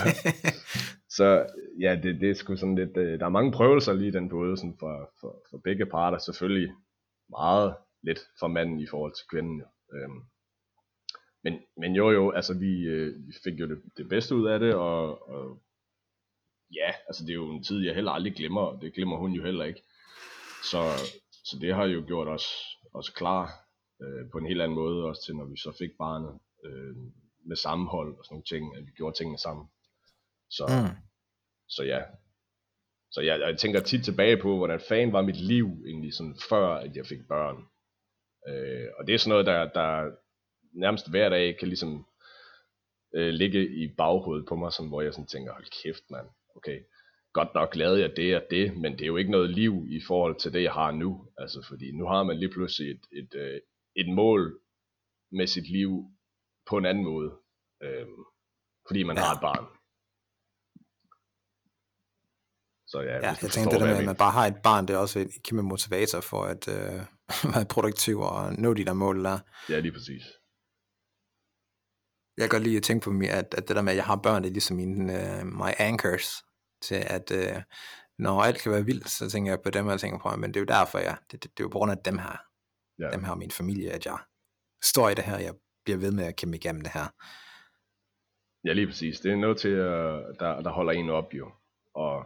så 1.08 1.46
ja, 1.80 2.00
det, 2.02 2.20
det 2.20 2.30
er 2.30 2.34
sgu 2.34 2.56
sådan 2.56 2.74
lidt, 2.74 2.96
øh, 2.96 3.20
der 3.20 3.26
er 3.26 3.36
mange 3.38 3.52
prøvelser 3.52 3.92
lige 3.92 4.12
den 4.12 4.28
både 4.28 4.56
sådan 4.56 4.76
for, 4.80 5.12
for, 5.20 5.42
for 5.50 5.58
begge 5.58 5.86
parter, 5.86 6.18
selvfølgelig 6.18 6.72
meget 7.30 7.74
lidt 8.02 8.20
for 8.38 8.48
manden 8.48 8.80
i 8.80 8.86
forhold 8.86 9.14
til 9.14 9.26
kvinden. 9.30 9.62
Øhm, 9.94 10.20
men, 11.44 11.54
men 11.76 11.94
jo 11.96 12.10
jo, 12.10 12.30
altså 12.30 12.58
vi, 12.58 12.82
øh, 12.82 13.26
vi 13.26 13.32
fik 13.44 13.60
jo 13.60 13.68
det, 13.68 13.82
det 13.96 14.08
bedste 14.08 14.34
ud 14.34 14.46
af 14.46 14.58
det, 14.60 14.74
og, 14.74 15.28
og 15.28 15.62
ja, 16.74 16.90
altså 17.06 17.24
det 17.24 17.30
er 17.30 17.34
jo 17.34 17.50
en 17.50 17.64
tid, 17.64 17.84
jeg 17.84 17.94
heller 17.94 18.12
aldrig 18.12 18.34
glemmer, 18.34 18.60
og 18.60 18.82
det 18.82 18.94
glemmer 18.94 19.16
hun 19.16 19.32
jo 19.32 19.44
heller 19.44 19.64
ikke. 19.64 19.82
Så, 20.62 20.78
så 21.44 21.58
det 21.60 21.74
har 21.74 21.84
jo 21.84 22.04
gjort 22.06 22.28
os, 22.28 22.46
os 22.94 23.10
klar 23.10 23.50
øh, 24.02 24.30
på 24.32 24.38
en 24.38 24.46
helt 24.46 24.60
anden 24.62 24.78
måde, 24.78 25.04
også 25.04 25.24
til 25.24 25.36
når 25.36 25.44
vi 25.44 25.56
så 25.56 25.76
fik 25.78 25.90
barnet 25.98 26.38
øh, 26.64 26.96
med 27.44 27.56
sammenhold 27.56 28.18
og 28.18 28.24
sådan 28.24 28.34
nogle 28.34 28.44
ting, 28.44 28.76
at 28.76 28.86
vi 28.86 28.90
gjorde 28.96 29.16
tingene 29.16 29.38
sammen. 29.38 29.66
Så, 30.50 30.64
mm. 30.68 30.96
så 31.68 31.82
ja. 31.82 32.02
Så 33.12 33.20
jeg, 33.20 33.40
jeg 33.40 33.58
tænker 33.58 33.80
tit 33.80 34.04
tilbage 34.04 34.36
på, 34.36 34.56
hvordan 34.56 34.80
fan 34.88 35.12
var 35.12 35.22
mit 35.22 35.40
liv 35.40 35.66
egentlig 35.86 36.14
sådan 36.14 36.36
før, 36.48 36.66
at 36.66 36.96
jeg 36.96 37.06
fik 37.06 37.28
børn. 37.28 37.56
Øh, 38.48 38.88
og 38.98 39.06
det 39.06 39.14
er 39.14 39.18
sådan 39.18 39.30
noget, 39.30 39.46
der, 39.46 39.68
der 39.68 40.10
nærmest 40.72 41.10
hver 41.10 41.28
dag 41.28 41.56
kan 41.58 41.68
ligesom 41.68 42.06
øh, 43.14 43.28
ligge 43.28 43.82
i 43.82 43.88
baghovedet 43.88 44.46
på 44.48 44.56
mig, 44.56 44.72
sådan, 44.72 44.88
hvor 44.88 45.02
jeg 45.02 45.14
sådan 45.14 45.26
tænker, 45.26 45.52
hold 45.52 45.82
kæft 45.82 46.10
mand, 46.10 46.26
okay, 46.56 46.80
godt 47.32 47.54
nok 47.54 47.76
lavede 47.76 48.00
jeg 48.00 48.16
det 48.16 48.36
og 48.36 48.42
det, 48.50 48.76
men 48.76 48.92
det 48.92 49.02
er 49.02 49.06
jo 49.06 49.16
ikke 49.16 49.30
noget 49.30 49.50
liv 49.50 49.86
i 49.90 50.00
forhold 50.06 50.36
til 50.36 50.52
det, 50.52 50.62
jeg 50.62 50.72
har 50.72 50.90
nu. 50.90 51.26
Altså, 51.38 51.66
fordi 51.68 51.92
nu 51.92 52.06
har 52.06 52.22
man 52.22 52.38
lige 52.38 52.52
pludselig 52.52 52.90
et, 52.90 53.00
et, 53.12 53.18
et, 53.18 53.34
øh, 53.34 53.60
et 53.96 54.08
mål 54.08 54.60
med 55.32 55.46
sit 55.46 55.70
liv 55.70 56.04
på 56.70 56.76
en 56.78 56.86
anden 56.86 57.04
måde, 57.04 57.30
øhm, 57.82 58.20
fordi 58.86 59.02
man 59.02 59.16
ja. 59.16 59.22
har 59.22 59.34
et 59.34 59.40
barn. 59.40 59.64
Så 62.86 63.00
ja, 63.00 63.16
ja 63.26 63.34
jeg 63.42 63.50
tænkte 63.50 63.70
det 63.70 63.80
der 63.80 63.86
med, 63.86 63.96
at 63.96 64.04
man 64.04 64.16
bare 64.16 64.32
har 64.38 64.46
et 64.46 64.62
barn, 64.62 64.86
det 64.86 64.94
er 64.94 64.98
også 64.98 65.18
et 65.18 65.30
kæmpe 65.44 65.62
motivator 65.62 66.20
for 66.20 66.42
at 66.44 66.68
øh, 66.68 67.00
være 67.54 67.66
produktiv 67.74 68.20
og 68.20 68.52
nå 68.52 68.74
de 68.74 68.84
der 68.84 68.92
mål 68.92 69.24
der. 69.24 69.38
Ja, 69.68 69.78
lige 69.80 69.92
præcis. 69.92 70.24
Jeg 72.36 72.42
kan 72.44 72.56
godt 72.56 72.62
lide 72.62 72.76
at 72.76 72.82
tænke 72.82 73.04
på 73.04 73.10
at, 73.10 73.54
at 73.58 73.68
det 73.68 73.76
der 73.76 73.82
med, 73.82 73.92
at 73.92 73.96
jeg 73.96 74.04
har 74.04 74.16
børn, 74.16 74.42
det 74.42 74.48
er 74.48 74.52
ligesom 74.52 74.76
mine, 74.76 75.04
uh, 75.18 75.46
my 75.46 75.72
anchors 75.78 76.44
til, 76.82 76.94
at 77.16 77.30
uh, 77.30 77.62
når 78.18 78.42
alt 78.42 78.58
kan 78.62 78.72
være 78.72 78.84
vildt, 78.84 79.08
så 79.08 79.30
tænker 79.30 79.52
jeg 79.52 79.60
på 79.60 79.70
dem, 79.70 79.86
og 79.86 79.92
jeg 79.92 80.00
tænker 80.00 80.18
på, 80.18 80.36
men 80.36 80.54
det 80.54 80.56
er 80.56 80.60
jo 80.60 80.66
derfor, 80.66 80.98
jeg, 80.98 81.16
det, 81.30 81.42
det, 81.42 81.50
det 81.50 81.60
er 81.60 81.64
jo 81.64 81.68
på 81.68 81.78
grund 81.78 81.92
af 81.92 81.98
dem 81.98 82.18
her, 82.18 82.36
ja. 82.98 83.10
dem 83.10 83.24
her 83.24 83.32
og 83.32 83.38
min 83.38 83.50
familie, 83.50 83.90
at 83.90 84.06
jeg 84.06 84.18
står 84.82 85.08
i 85.08 85.14
det 85.14 85.24
her, 85.24 85.38
jeg 85.38 85.54
bliver 85.84 85.98
ved 85.98 86.12
med 86.12 86.24
at 86.24 86.36
kæmpe 86.36 86.56
igennem 86.56 86.80
det 86.80 86.92
her. 86.94 87.06
Ja, 88.64 88.72
lige 88.72 88.86
præcis. 88.86 89.20
Det 89.20 89.32
er 89.32 89.36
noget 89.36 89.58
til, 89.58 89.70
øh, 89.70 90.22
der, 90.40 90.60
der 90.62 90.70
holder 90.70 90.92
en 90.92 91.10
op 91.10 91.34
jo, 91.34 91.52
og, 91.94 92.24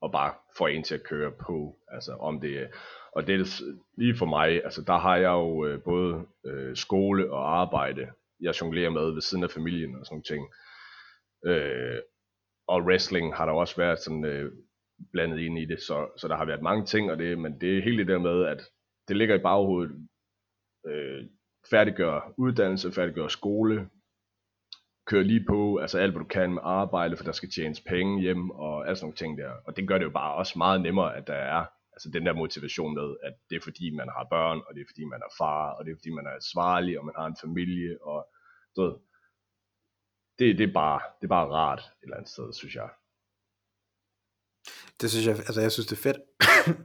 og 0.00 0.12
bare 0.12 0.34
får 0.58 0.68
en 0.68 0.82
til 0.82 0.94
at 0.94 1.04
køre 1.04 1.32
på, 1.32 1.78
altså 1.88 2.12
om 2.12 2.40
det 2.40 2.70
og 3.12 3.26
det 3.26 3.34
er 3.34 3.62
lige 3.98 4.16
for 4.16 4.26
mig, 4.26 4.64
altså 4.64 4.82
der 4.82 4.98
har 4.98 5.16
jeg 5.16 5.30
jo 5.30 5.66
øh, 5.66 5.82
både 5.82 6.26
øh, 6.46 6.76
skole 6.76 7.32
og 7.32 7.60
arbejde, 7.60 8.10
jeg 8.40 8.60
jonglerer 8.60 8.90
med 8.90 9.12
ved 9.12 9.20
siden 9.20 9.44
af 9.44 9.50
familien 9.50 9.94
og 9.96 10.06
sådan 10.06 10.14
nogle 10.14 10.30
ting. 10.32 10.42
Øh, 11.44 12.00
og 12.66 12.82
wrestling 12.82 13.34
har 13.36 13.46
der 13.46 13.52
også 13.52 13.76
været 13.76 13.98
sådan 13.98 14.24
øh, 14.24 14.52
blandet 15.12 15.38
ind 15.38 15.58
i 15.58 15.64
det, 15.64 15.80
så, 15.80 16.08
så 16.16 16.28
der 16.28 16.36
har 16.36 16.44
været 16.44 16.62
mange 16.62 16.86
ting, 16.86 17.10
og 17.10 17.18
det, 17.18 17.38
men 17.38 17.60
det 17.60 17.78
er 17.78 17.82
helt 17.82 17.98
det 17.98 18.06
der 18.06 18.18
med, 18.18 18.46
at 18.46 18.60
det 19.08 19.16
ligger 19.16 19.34
i 19.34 19.42
baghovedet, 19.42 20.08
øh, 20.86 21.24
færdiggør 21.70 22.34
uddannelse, 22.36 22.92
færdiggør 22.92 23.28
skole, 23.28 23.88
køre 25.06 25.24
lige 25.24 25.44
på, 25.48 25.76
altså 25.76 25.98
alt 25.98 26.12
hvad 26.12 26.22
du 26.22 26.28
kan 26.28 26.52
med 26.52 26.62
arbejde, 26.64 27.16
for 27.16 27.24
der 27.24 27.32
skal 27.32 27.50
tjenes 27.50 27.80
penge 27.80 28.20
hjem, 28.20 28.50
og 28.50 28.88
alt 28.88 28.98
sådan 28.98 29.04
nogle 29.04 29.16
ting 29.16 29.38
der. 29.38 29.52
Og 29.66 29.76
det 29.76 29.88
gør 29.88 29.98
det 29.98 30.04
jo 30.04 30.10
bare 30.10 30.34
også 30.34 30.58
meget 30.58 30.80
nemmere, 30.80 31.16
at 31.16 31.26
der 31.26 31.34
er 31.34 31.64
altså 31.92 32.10
den 32.10 32.26
der 32.26 32.32
motivation 32.32 32.94
med, 32.94 33.16
at 33.22 33.34
det 33.50 33.56
er 33.56 33.60
fordi, 33.62 33.90
man 33.90 34.08
har 34.16 34.26
børn, 34.30 34.58
og 34.66 34.74
det 34.74 34.80
er 34.80 34.88
fordi, 34.88 35.04
man 35.04 35.20
er 35.26 35.34
far, 35.38 35.70
og 35.70 35.84
det 35.84 35.90
er 35.90 35.96
fordi, 35.96 36.10
man 36.10 36.26
er 36.26 36.30
ansvarlig, 36.30 36.98
og 36.98 37.04
man 37.04 37.14
har 37.18 37.26
en 37.26 37.36
familie, 37.40 38.02
og 38.02 38.28
du 38.76 38.82
ved, 38.82 38.94
det, 40.38 40.58
det, 40.58 40.68
er 40.68 40.72
bare, 40.72 41.00
det 41.20 41.24
er 41.26 41.34
bare 41.38 41.48
rart 41.48 41.78
et 41.78 42.02
eller 42.02 42.16
andet 42.16 42.30
sted, 42.30 42.52
synes 42.52 42.74
jeg. 42.74 42.88
Det 45.00 45.10
synes 45.10 45.26
jeg, 45.26 45.36
altså 45.36 45.60
jeg 45.60 45.72
synes 45.72 45.86
det 45.86 45.98
er 45.98 46.02
fedt, 46.02 46.20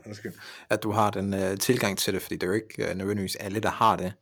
at 0.74 0.84
du 0.84 0.92
har 0.92 1.10
den 1.12 1.34
uh, 1.34 1.58
tilgang 1.60 1.98
til 1.98 2.14
det, 2.14 2.22
fordi 2.22 2.36
det 2.36 2.44
er 2.44 2.48
jo 2.48 2.54
ikke 2.54 2.90
uh, 2.90 2.98
nødvendigvis 2.98 3.36
alle, 3.36 3.60
der 3.60 3.70
har 3.70 3.96
det. 3.96 4.14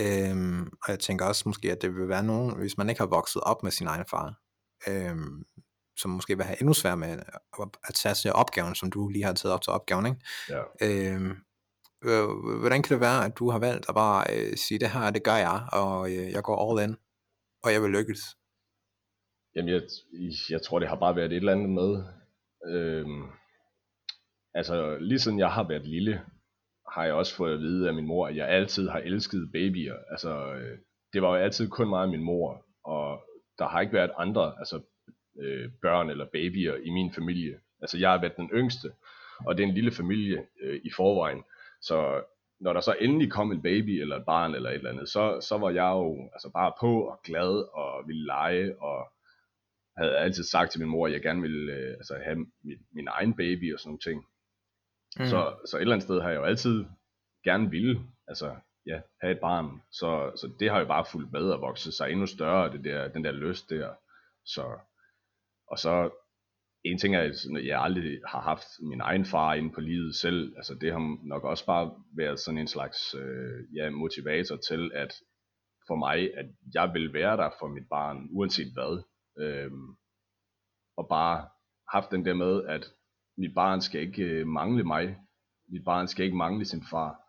Øhm, 0.00 0.62
og 0.62 0.88
jeg 0.88 1.00
tænker 1.00 1.26
også 1.26 1.42
måske, 1.46 1.72
at 1.72 1.82
det 1.82 1.94
vil 1.94 2.08
være 2.08 2.22
nogen, 2.22 2.56
hvis 2.56 2.78
man 2.78 2.88
ikke 2.88 3.00
har 3.00 3.06
vokset 3.06 3.42
op 3.42 3.62
med 3.62 3.70
sin 3.70 3.86
egen 3.86 4.04
far, 4.10 4.40
øhm, 4.88 5.44
som 5.96 6.10
måske 6.10 6.36
vil 6.36 6.46
have 6.46 6.60
endnu 6.60 6.74
sværere 6.74 6.96
med 6.96 7.18
at 7.88 7.94
tage 7.94 8.14
sig 8.14 8.32
opgaven, 8.32 8.74
som 8.74 8.90
du 8.90 9.08
lige 9.08 9.24
har 9.24 9.32
taget 9.32 9.54
op 9.54 9.62
til 9.62 9.72
opgaven. 9.72 10.06
Ikke? 10.06 10.20
Ja. 10.48 10.62
Øhm, 10.82 11.36
hvordan 12.60 12.82
kan 12.82 12.94
det 12.94 13.00
være, 13.00 13.24
at 13.24 13.38
du 13.38 13.50
har 13.50 13.58
valgt 13.58 13.88
at 13.88 13.94
bare 13.94 14.24
øh, 14.32 14.56
sige, 14.56 14.78
det 14.78 14.90
her, 14.90 15.10
det 15.10 15.22
gør 15.24 15.36
jeg, 15.36 15.68
og 15.72 16.10
øh, 16.10 16.30
jeg 16.32 16.42
går 16.42 16.56
all 16.80 16.90
in, 16.90 16.96
og 17.62 17.72
jeg 17.72 17.82
vil 17.82 17.90
lykkes? 17.90 18.20
Jamen, 19.56 19.74
jeg, 19.74 19.82
jeg 20.50 20.62
tror, 20.62 20.78
det 20.78 20.88
har 20.88 20.96
bare 20.96 21.16
været 21.16 21.32
et 21.32 21.36
eller 21.36 21.52
andet 21.52 21.70
med, 21.70 22.04
øhm, 22.74 23.22
altså 24.54 24.98
lige 24.98 25.18
siden 25.18 25.38
jeg 25.38 25.52
har 25.52 25.68
været 25.68 25.86
lille, 25.86 26.20
har 26.92 27.04
jeg 27.04 27.14
også 27.14 27.36
fået 27.36 27.54
at 27.54 27.60
vide 27.60 27.88
af 27.88 27.94
min 27.94 28.06
mor, 28.06 28.26
at 28.26 28.36
jeg 28.36 28.48
altid 28.48 28.88
har 28.88 28.98
elsket 28.98 29.50
babyer. 29.52 29.96
Altså, 30.10 30.54
øh, 30.54 30.78
det 31.12 31.22
var 31.22 31.28
jo 31.28 31.34
altid 31.34 31.68
kun 31.68 31.88
mig 31.88 32.02
og 32.02 32.08
min 32.08 32.22
mor, 32.22 32.66
og 32.84 33.22
der 33.58 33.68
har 33.68 33.80
ikke 33.80 33.92
været 33.92 34.10
andre 34.16 34.54
altså, 34.58 34.80
øh, 35.40 35.70
børn 35.82 36.10
eller 36.10 36.26
babyer 36.32 36.74
i 36.74 36.90
min 36.90 37.12
familie. 37.12 37.60
Altså 37.80 37.98
jeg 37.98 38.10
har 38.10 38.20
været 38.20 38.36
den 38.36 38.50
yngste, 38.54 38.92
og 39.46 39.56
det 39.56 39.64
er 39.64 39.68
en 39.68 39.74
lille 39.74 39.90
familie 39.90 40.46
øh, 40.62 40.80
i 40.84 40.90
forvejen. 40.96 41.42
Så 41.80 42.22
når 42.60 42.72
der 42.72 42.80
så 42.80 42.96
endelig 43.00 43.30
kom 43.32 43.52
en 43.52 43.62
baby 43.62 43.90
eller 44.00 44.16
et 44.16 44.24
barn 44.26 44.54
eller 44.54 44.70
et 44.70 44.74
eller 44.74 44.90
andet, 44.90 45.08
så, 45.08 45.40
så 45.40 45.58
var 45.58 45.70
jeg 45.70 45.90
jo 45.90 46.30
altså 46.32 46.50
bare 46.50 46.72
på 46.80 47.02
og 47.02 47.20
glad 47.24 47.74
og 47.74 48.08
ville 48.08 48.26
lege 48.26 48.82
og 48.82 49.12
havde 49.96 50.18
altid 50.18 50.44
sagt 50.44 50.70
til 50.70 50.80
min 50.80 50.90
mor, 50.90 51.06
at 51.06 51.12
jeg 51.12 51.22
gerne 51.22 51.42
ville 51.42 51.72
øh, 51.72 51.90
altså 51.90 52.14
have 52.24 52.36
min, 52.36 52.78
min 52.92 53.08
egen 53.08 53.34
baby 53.34 53.74
og 53.74 53.80
sådan 53.80 53.88
nogle 53.88 54.00
ting. 54.00 54.24
Mm. 55.18 55.26
Så, 55.26 55.56
så 55.66 55.76
et 55.76 55.80
eller 55.80 55.94
andet 55.94 56.04
sted 56.04 56.20
har 56.20 56.30
jeg 56.30 56.36
jo 56.36 56.44
altid 56.44 56.84
gerne 57.44 57.70
ville, 57.70 58.00
altså 58.28 58.56
ja, 58.86 59.00
have 59.20 59.32
et 59.32 59.40
barn. 59.40 59.82
Så, 59.90 60.32
så 60.36 60.52
det 60.60 60.70
har 60.70 60.78
jo 60.78 60.86
bare 60.86 61.04
fulgt 61.12 61.32
med 61.32 61.50
og 61.50 61.60
vokset 61.60 61.94
sig 61.94 62.10
endnu 62.10 62.26
større, 62.26 62.72
det 62.72 62.84
der, 62.84 63.08
den 63.08 63.24
der 63.24 63.32
lyst 63.32 63.70
der. 63.70 63.94
Så, 64.44 64.78
og 65.66 65.78
så 65.78 66.10
en 66.84 66.98
ting 66.98 67.14
er, 67.16 67.20
at 67.20 67.66
jeg 67.66 67.80
aldrig 67.80 68.20
har 68.26 68.40
haft 68.40 68.66
min 68.80 69.00
egen 69.00 69.24
far 69.24 69.54
inde 69.54 69.72
på 69.74 69.80
livet 69.80 70.14
selv. 70.14 70.56
Altså 70.56 70.74
det 70.74 70.92
har 70.92 71.26
nok 71.26 71.44
også 71.44 71.66
bare 71.66 71.94
været 72.16 72.40
sådan 72.40 72.58
en 72.58 72.68
slags 72.68 73.14
øh, 73.14 73.76
ja, 73.76 73.90
motivator 73.90 74.56
til, 74.56 74.90
at 74.94 75.14
for 75.86 75.96
mig, 75.96 76.36
at 76.36 76.46
jeg 76.74 76.90
vil 76.94 77.12
være 77.12 77.36
der 77.36 77.50
for 77.58 77.68
mit 77.68 77.88
barn, 77.90 78.28
uanset 78.30 78.72
hvad. 78.72 79.02
Øhm, 79.38 79.96
og 80.96 81.08
bare 81.08 81.48
haft 81.92 82.10
den 82.10 82.24
der 82.24 82.34
med, 82.34 82.64
at 82.64 82.84
mit 83.36 83.54
barn 83.54 83.80
skal 83.80 84.00
ikke 84.00 84.22
øh, 84.22 84.46
mangle 84.46 84.84
mig. 84.84 85.18
Mit 85.68 85.84
barn 85.84 86.08
skal 86.08 86.24
ikke 86.24 86.36
mangle 86.36 86.64
sin 86.64 86.82
far. 86.90 87.20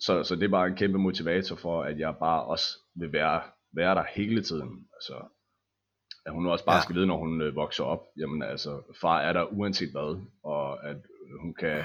Så, 0.00 0.24
så 0.24 0.36
det 0.36 0.44
er 0.44 0.48
bare 0.48 0.66
en 0.66 0.76
kæmpe 0.76 0.98
motivator 0.98 1.56
for, 1.56 1.82
at 1.82 1.98
jeg 1.98 2.16
bare 2.16 2.44
også 2.44 2.78
vil 2.94 3.12
være, 3.12 3.42
være 3.72 3.94
der 3.94 4.04
hele 4.14 4.42
tiden. 4.42 4.88
Altså, 4.94 5.28
at 6.26 6.32
hun 6.32 6.46
også 6.46 6.64
bare 6.64 6.76
ja. 6.76 6.82
skal 6.82 6.94
vide, 6.94 7.06
når 7.06 7.18
hun 7.18 7.40
øh, 7.40 7.56
vokser 7.56 7.84
op, 7.84 8.06
jamen 8.16 8.42
altså, 8.42 8.82
far 9.00 9.20
er 9.20 9.32
der 9.32 9.44
uanset 9.44 9.90
hvad, 9.90 10.26
og 10.42 10.88
at 10.88 10.96
hun 11.40 11.54
kan 11.54 11.84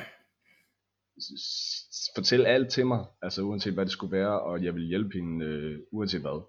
fortælle 2.16 2.48
alt 2.48 2.72
til 2.72 2.88
mig, 2.88 3.06
altså 3.22 3.42
uanset 3.42 3.74
hvad 3.74 3.86
det 3.86 3.92
skulle 3.92 4.18
være, 4.18 4.42
og 4.42 4.64
jeg 4.64 4.76
vil 4.76 4.88
hjælpe 4.88 5.14
hende 5.14 5.46
øh, 5.46 5.80
uanset 5.92 6.22
hvad. 6.22 6.44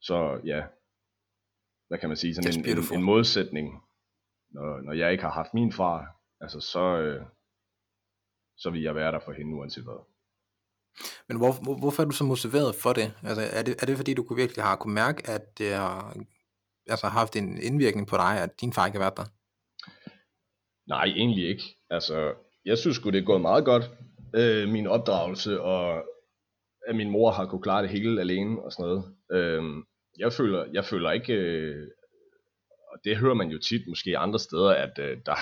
Så 0.00 0.40
ja, 0.44 0.64
hvad 1.88 1.98
kan 1.98 2.08
man 2.08 2.16
sige, 2.16 2.34
sådan 2.34 2.66
en, 2.66 2.78
en, 2.78 2.98
en 2.98 3.02
modsætning, 3.02 3.82
når, 4.50 4.80
når 4.80 4.92
jeg 4.92 5.12
ikke 5.12 5.24
har 5.24 5.30
haft 5.30 5.54
min 5.54 5.72
far, 5.72 6.16
altså 6.40 6.60
så, 6.60 6.98
øh, 6.98 7.26
så 8.56 8.70
vil 8.70 8.82
jeg 8.82 8.94
være 8.94 9.12
der 9.12 9.20
for 9.24 9.32
hende 9.32 9.56
uanset 9.56 9.84
hvad. 9.84 10.04
Men 11.28 11.36
hvor, 11.36 11.52
hvor, 11.62 11.78
hvorfor 11.78 12.02
er 12.02 12.06
du 12.06 12.12
så 12.12 12.24
motiveret 12.24 12.74
for 12.74 12.92
det? 12.92 13.14
Altså, 13.22 13.42
er, 13.52 13.62
det 13.62 13.82
er 13.82 13.86
det 13.86 13.96
fordi, 13.96 14.14
du 14.14 14.34
virkelig 14.34 14.64
har 14.64 14.76
kunne 14.76 14.94
mærke, 14.94 15.30
at 15.30 15.58
det 15.58 15.74
har 15.74 16.16
altså, 16.86 17.06
haft 17.06 17.36
en 17.36 17.62
indvirkning 17.62 18.06
på 18.06 18.16
dig, 18.16 18.42
at 18.42 18.60
din 18.60 18.72
far 18.72 18.86
ikke 18.86 18.98
har 18.98 19.04
været 19.04 19.16
der? 19.16 19.24
Nej, 20.88 21.04
egentlig 21.04 21.48
ikke. 21.48 21.64
Altså, 21.90 22.34
jeg 22.64 22.78
synes 22.78 22.96
sgu, 22.96 23.10
det 23.10 23.18
er 23.18 23.24
gået 23.24 23.40
meget 23.40 23.64
godt, 23.64 23.90
øh, 24.34 24.68
min 24.68 24.86
opdragelse, 24.86 25.60
og 25.60 26.04
at 26.88 26.96
min 26.96 27.10
mor 27.10 27.30
har 27.30 27.46
kunne 27.46 27.62
klare 27.62 27.82
det 27.82 27.90
hele 27.90 28.20
alene 28.20 28.62
og 28.62 28.72
sådan 28.72 28.84
noget. 28.84 29.04
Øh, 29.32 29.62
jeg, 30.18 30.32
føler, 30.32 30.64
jeg 30.72 30.84
føler 30.84 31.10
ikke, 31.10 31.32
øh, 31.32 31.88
og 32.96 33.04
det 33.04 33.16
hører 33.16 33.34
man 33.34 33.48
jo 33.48 33.58
tit 33.58 33.88
måske 33.88 34.18
andre 34.18 34.38
steder, 34.38 34.70
at 34.70 34.98
øh, 34.98 35.18
der, 35.26 35.34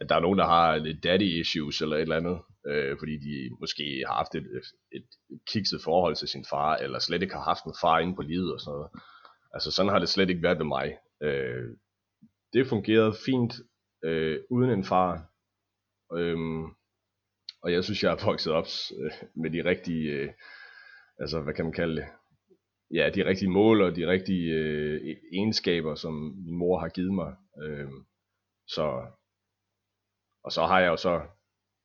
at 0.00 0.08
der 0.08 0.16
er 0.16 0.20
nogen, 0.20 0.38
der 0.38 0.46
har 0.46 0.76
lidt 0.76 1.04
daddy 1.04 1.40
issues 1.40 1.80
eller 1.80 1.96
et 1.96 2.02
eller 2.02 2.16
andet 2.16 2.38
øh, 2.66 2.98
fordi 2.98 3.16
de 3.16 3.56
måske 3.60 4.04
har 4.06 4.14
haft 4.14 4.34
et, 4.34 4.46
et, 4.92 5.08
et 5.30 5.40
kikset 5.46 5.80
forhold 5.84 6.16
til 6.16 6.28
sin 6.28 6.44
far, 6.50 6.76
eller 6.76 6.98
slet 6.98 7.22
ikke 7.22 7.34
har 7.34 7.42
haft 7.42 7.64
en 7.64 7.74
far 7.80 7.98
inde 7.98 8.16
på 8.16 8.22
livet 8.22 8.52
og 8.52 8.60
sådan 8.60 8.76
noget. 8.76 8.90
Altså 9.54 9.70
sådan 9.70 9.92
har 9.92 9.98
det 9.98 10.08
slet 10.08 10.30
ikke 10.30 10.42
været 10.42 10.58
ved 10.58 10.66
mig. 10.66 10.98
Øh, 11.22 11.76
det 12.52 12.66
fungerede 12.66 13.14
fint 13.26 13.54
øh, 14.04 14.40
uden 14.50 14.70
en 14.70 14.84
far, 14.84 15.26
øh, 16.16 16.38
og 17.62 17.72
jeg 17.72 17.84
synes, 17.84 18.02
jeg 18.02 18.10
har 18.10 18.26
vokset 18.26 18.52
op 18.52 18.66
øh, 19.00 19.12
med 19.34 19.50
de 19.50 19.64
rigtige, 19.64 20.10
øh, 20.10 20.30
altså 21.18 21.40
hvad 21.40 21.54
kan 21.54 21.64
man 21.64 21.74
kalde 21.74 21.96
det, 21.96 22.06
ja, 22.92 23.10
de 23.14 23.26
rigtige 23.26 23.50
mål 23.50 23.82
og 23.82 23.96
de 23.96 24.10
rigtige 24.10 24.54
øh, 24.54 25.16
egenskaber, 25.32 25.94
som 25.94 26.14
min 26.44 26.56
mor 26.56 26.78
har 26.78 26.88
givet 26.88 27.14
mig. 27.14 27.34
Øh, 27.62 27.90
så, 28.66 29.06
og 30.44 30.52
så 30.52 30.62
har 30.66 30.80
jeg 30.80 30.88
jo 30.88 30.96
så 30.96 31.20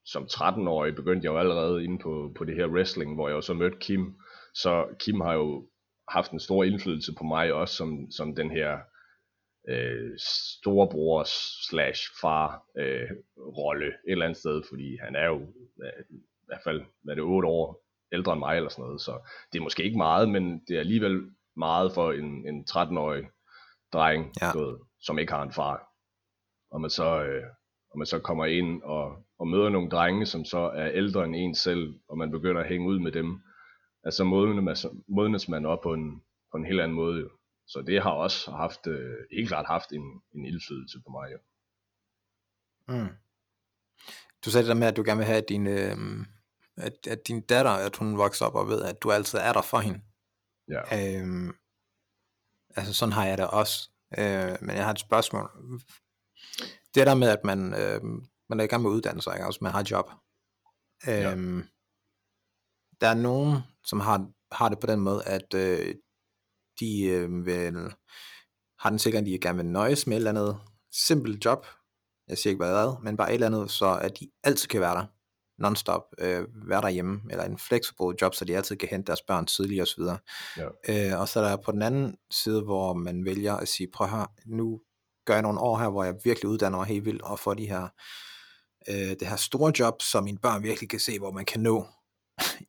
som 0.06 0.24
13-årig 0.24 0.96
begyndte 0.96 1.26
jeg 1.26 1.32
jo 1.32 1.38
allerede 1.38 1.84
inde 1.84 2.00
på, 2.00 2.34
på 2.38 2.43
det 2.43 2.56
her 2.56 2.67
wrestling, 2.67 3.15
hvor 3.15 3.28
jeg 3.28 3.36
jo 3.36 3.41
så 3.41 3.54
mødte 3.54 3.78
Kim. 3.80 4.15
Så 4.54 4.96
Kim 5.00 5.22
har 5.22 5.34
jo 5.34 5.70
haft 6.10 6.32
en 6.32 6.39
stor 6.39 6.63
indflydelse 6.63 7.13
på 7.17 7.24
mig 7.24 7.54
også 7.54 7.76
som, 7.76 8.12
som 8.12 8.36
den 8.36 8.52
her 8.52 8.80
øh, 9.70 10.12
storebror 10.17 11.24
slash 11.70 12.02
far 12.22 12.63
øh, 12.78 13.10
rolle 13.38 13.88
et 13.88 14.12
eller 14.12 14.26
andet 14.26 14.39
sted, 14.39 14.63
fordi 14.70 14.98
han 15.02 15.15
er 15.15 15.26
jo 15.26 15.39
øh, 15.84 16.04
i 16.10 16.46
hvert 16.46 16.63
fald 16.63 16.82
hvad 17.04 17.13
er 17.13 17.15
det, 17.15 17.24
8 17.24 17.48
år 17.48 17.87
ældre 18.13 18.34
end 18.34 18.39
mig 18.39 18.58
eller 18.58 18.70
sådan 18.70 18.84
noget, 18.84 19.02
så 19.02 19.30
det 19.54 19.60
er 19.60 19.63
måske 19.63 19.84
ikke 19.84 19.98
meget, 19.98 20.30
men 20.30 20.60
det 20.67 20.76
er 20.76 20.80
alligevel 20.80 21.32
meget 21.58 21.93
for 21.93 22.12
en, 22.12 22.48
en 22.48 22.65
13-årig 22.70 23.24
dreng, 23.93 24.34
ja. 24.41 24.52
du, 24.52 24.80
som 25.00 25.20
ikke 25.20 25.34
har 25.34 25.43
en 25.43 25.54
far. 25.54 25.88
Og 26.72 26.82
man 26.82 26.89
så, 26.89 27.24
øh, 27.24 27.43
og 27.91 27.98
man 27.98 28.06
så 28.06 28.20
kommer 28.20 28.46
ind 28.46 28.84
og 28.84 29.28
og 29.39 29.48
møder 29.48 29.70
nogle 29.70 29.89
drenge, 29.89 30.26
som 30.26 30.46
så 30.46 30.58
er 30.58 30.91
ældre 30.91 31.26
end 31.26 31.36
en 31.36 31.56
selv, 31.56 32.00
og 32.10 32.17
man 32.17 32.32
begynder 32.32 32.62
at 32.62 32.67
hænge 32.67 32.88
ud 32.88 33.00
med 33.00 33.12
dem, 33.12 33.41
altså 34.04 34.24
modnes 35.08 35.50
man 35.50 35.65
op 35.65 35.82
på 35.84 35.93
en, 35.93 36.22
på 36.52 36.58
en 36.58 36.65
helt 36.65 36.82
anden 36.82 36.96
måde. 36.96 37.20
Jo. 37.20 37.30
Så 37.67 37.84
det 37.88 38.02
har 38.02 38.12
også 38.12 38.52
haft, 38.52 38.88
øh, 38.88 39.15
helt 39.32 39.48
klart 39.48 39.65
haft 39.65 39.91
en, 39.91 40.22
en 40.36 40.46
indflydelse 40.46 41.00
på 41.06 41.12
mig. 41.12 41.32
Jo. 41.32 41.38
Mm. 42.88 43.15
Du 44.46 44.50
sagde 44.50 44.63
det 44.63 44.70
der 44.70 44.80
med, 44.80 44.88
at 44.88 44.98
du 44.98 45.04
gerne 45.06 45.17
vil 45.17 45.26
have, 45.26 45.38
at 45.38 45.50
din, 45.50 45.67
øh, 45.67 45.98
at, 46.78 47.08
at 47.08 47.28
din 47.28 47.42
datter, 47.42 47.72
at 47.72 47.96
hun 47.96 48.18
vokser 48.18 48.46
op 48.46 48.56
og 48.56 48.68
ved, 48.68 48.82
at 48.82 49.02
du 49.04 49.12
altid 49.12 49.40
er 49.40 49.54
der 49.54 49.62
for 49.62 49.80
hende. 49.80 50.02
Ja. 50.68 50.82
Øh, 50.98 51.54
altså 52.76 52.94
sådan 52.94 53.13
har 53.13 53.26
jeg 53.26 53.38
det 53.38 53.48
også. 53.48 53.90
Øh, 54.18 54.58
men 54.62 54.76
jeg 54.76 54.86
har 54.86 54.92
et 54.92 55.00
spørgsmål. 55.00 55.52
Det 56.96 57.08
der 57.08 57.16
med, 57.16 57.30
at 57.30 57.44
man 57.44 57.74
øh, 57.74 58.02
man 58.50 58.60
er 58.60 58.63
i 58.63 58.68
gang 58.68 58.82
med 58.82 58.92
at 58.92 58.96
uddanne 58.96 59.22
sig, 59.22 59.34
ikke? 59.34 59.46
altså 59.46 59.60
man 59.62 59.72
har 59.72 59.88
job. 59.92 60.12
Ja. 61.08 61.32
Øhm, 61.32 61.63
der 63.02 63.08
er 63.08 63.13
nogen, 63.13 63.58
som 63.84 64.00
har, 64.00 64.32
har 64.52 64.70
det 64.70 64.80
på 64.80 64.88
den 64.88 65.00
måde, 65.00 65.24
at 65.26 65.54
øh, 65.54 65.96
de 66.80 67.04
øh, 67.04 67.46
vil, 67.46 67.74
har 68.80 68.90
den 68.90 69.00
sikkert, 69.00 69.22
at 69.22 69.28
de 69.28 69.40
gerne 69.40 69.58
vil 69.58 69.66
nøjes 69.66 70.08
med 70.08 70.18
et 70.18 70.18
eller 70.18 70.30
andet 70.30 70.60
simpelt 70.92 71.46
job, 71.46 71.66
jeg 72.28 72.38
siger 72.38 72.52
ikke 72.52 72.66
hvad 72.66 73.04
men 73.04 73.18
bare 73.18 73.30
et 73.30 73.34
eller 73.34 73.48
andet, 73.48 73.72
så 73.72 74.00
at 74.02 74.20
de 74.20 74.32
altid 74.44 74.68
kan 74.68 74.82
være 74.82 74.96
der, 74.96 75.06
non-stop, 75.60 76.02
øh, 76.20 76.46
være 76.67 76.82
derhjemme, 76.82 77.22
eller 77.32 77.43
en 77.43 77.58
flexible 77.58 78.13
job, 78.22 78.36
så 78.36 78.46
de 78.46 78.56
altid 78.56 78.76
kan 78.76 78.89
hente 78.89 79.08
deres 79.08 79.22
børn 79.22 79.46
tidligere 79.46 79.84
osv. 79.84 80.04
Ja. 80.58 81.12
Øh, 81.13 81.22
og 81.22 81.28
så 81.28 81.39
er 81.39 81.50
der 81.50 81.58
på 81.65 81.72
den 81.72 81.82
anden 81.82 82.15
side, 82.32 82.62
hvor 82.62 82.93
man 82.93 83.26
vælger 83.26 83.54
at 83.54 83.67
sige, 83.67 83.88
prøv 83.93 84.08
her, 84.08 84.32
nu 84.46 84.82
gør 85.26 85.34
jeg 85.34 85.43
nogle 85.43 85.60
år 85.60 85.78
her, 85.78 85.89
hvor 85.89 86.04
jeg 86.04 86.15
virkelig 86.24 86.50
uddanner 86.50 86.78
mig 86.78 86.88
helt 86.88 87.06
vildt, 87.06 87.22
og 87.22 87.39
får 87.39 87.54
de 87.54 87.67
her 87.67 87.88
øh, 88.89 89.15
det 89.20 89.28
her 89.28 89.36
store 89.36 89.74
job, 89.80 90.02
som 90.02 90.24
mine 90.24 90.38
børn 90.38 90.63
virkelig 90.63 90.89
kan 90.89 91.00
se, 91.00 91.20
hvor 91.20 91.32
man 91.32 91.46
kan 91.46 91.62
nå 91.62 91.86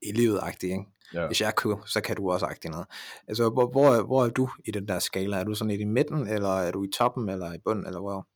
i 0.09 0.13
livet, 0.13 0.41
ikke? 0.63 0.85
Ja. 1.15 1.27
Hvis 1.27 1.41
jeg 1.41 1.55
kunne, 1.57 1.79
så 1.87 2.01
kan 2.01 2.17
du 2.17 2.31
også 2.31 2.47
agtigt 2.47 2.73
noget. 2.73 2.87
Altså, 3.29 3.51
hvor, 3.51 3.71
hvor, 3.71 4.03
hvor 4.03 4.25
er 4.25 4.31
du 4.31 4.51
i 4.65 4.71
den 4.71 4.89
der 4.89 4.99
skala? 4.99 5.37
Er 5.37 5.45
du 5.45 5.55
sådan 5.55 5.71
lidt 5.71 5.81
i 5.81 5.85
midten, 5.85 6.29
eller 6.29 6.49
er 6.49 6.71
du 6.71 6.85
i 6.85 6.89
toppen, 6.95 7.29
eller 7.29 7.53
i 7.53 7.59
bunden, 7.65 7.87
eller 7.87 8.01
hvor? 8.01 8.29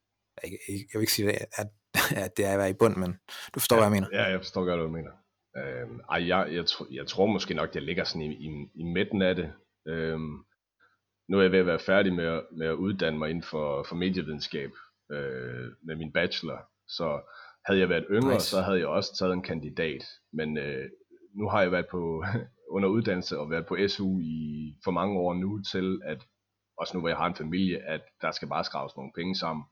Jeg, 0.42 0.50
jeg, 0.50 0.58
jeg 0.68 0.98
vil 0.98 1.00
ikke 1.00 1.12
sige, 1.12 1.32
at, 1.58 1.68
at 2.16 2.36
det 2.36 2.46
er 2.46 2.52
at 2.52 2.58
være 2.58 2.70
i 2.70 2.78
bund, 2.78 2.96
men 2.96 3.12
du 3.54 3.60
forstår, 3.60 3.76
ja, 3.76 3.80
hvad 3.80 3.86
jeg 3.86 4.02
mener. 4.02 4.22
Ja, 4.22 4.30
jeg 4.30 4.40
forstår 4.40 4.64
godt, 4.64 4.78
hvad 4.78 4.86
du 4.86 4.92
mener. 4.92 5.10
Øhm, 5.56 6.00
ej, 6.10 6.28
jeg, 6.28 6.48
jeg, 6.52 6.64
tr- 6.64 6.94
jeg 6.94 7.06
tror 7.06 7.26
måske 7.26 7.54
nok, 7.54 7.74
jeg 7.74 7.82
ligger 7.82 8.04
sådan 8.04 8.22
i, 8.22 8.34
i, 8.34 8.48
i 8.74 8.84
midten 8.84 9.22
af 9.22 9.34
det. 9.36 9.52
Øhm, 9.86 10.44
nu 11.28 11.38
er 11.38 11.42
jeg 11.42 11.52
ved 11.52 11.58
at 11.58 11.66
være 11.66 11.78
færdig 11.78 12.12
med, 12.12 12.40
med 12.52 12.66
at 12.66 12.74
uddanne 12.74 13.18
mig 13.18 13.30
inden 13.30 13.42
for, 13.42 13.82
for 13.88 13.96
medievidenskab 13.96 14.70
øh, 15.12 15.68
med 15.82 15.96
min 15.96 16.12
bachelor. 16.12 16.58
Så 16.88 17.20
havde 17.66 17.80
jeg 17.80 17.88
været 17.88 18.06
yngre, 18.10 18.34
nice. 18.34 18.46
så 18.46 18.60
havde 18.60 18.78
jeg 18.78 18.86
også 18.86 19.16
taget 19.18 19.32
en 19.32 19.42
kandidat, 19.42 20.04
men 20.32 20.58
øh, 20.58 20.90
nu 21.34 21.48
har 21.48 21.62
jeg 21.62 21.72
været 21.72 21.86
på 21.90 22.24
under 22.76 22.88
uddannelse 22.88 23.38
og 23.38 23.50
været 23.50 23.66
på 23.66 23.76
SU 23.88 24.20
i 24.20 24.74
for 24.84 24.90
mange 24.90 25.18
år 25.18 25.34
nu 25.34 25.62
til, 25.62 26.00
at 26.04 26.18
også 26.78 26.96
nu 26.96 27.00
hvor 27.00 27.08
jeg 27.08 27.18
har 27.18 27.26
en 27.26 27.34
familie, 27.34 27.78
at 27.78 28.00
der 28.20 28.30
skal 28.30 28.48
bare 28.48 28.64
skraves 28.64 28.96
nogle 28.96 29.12
penge 29.14 29.34
sammen. 29.34 29.64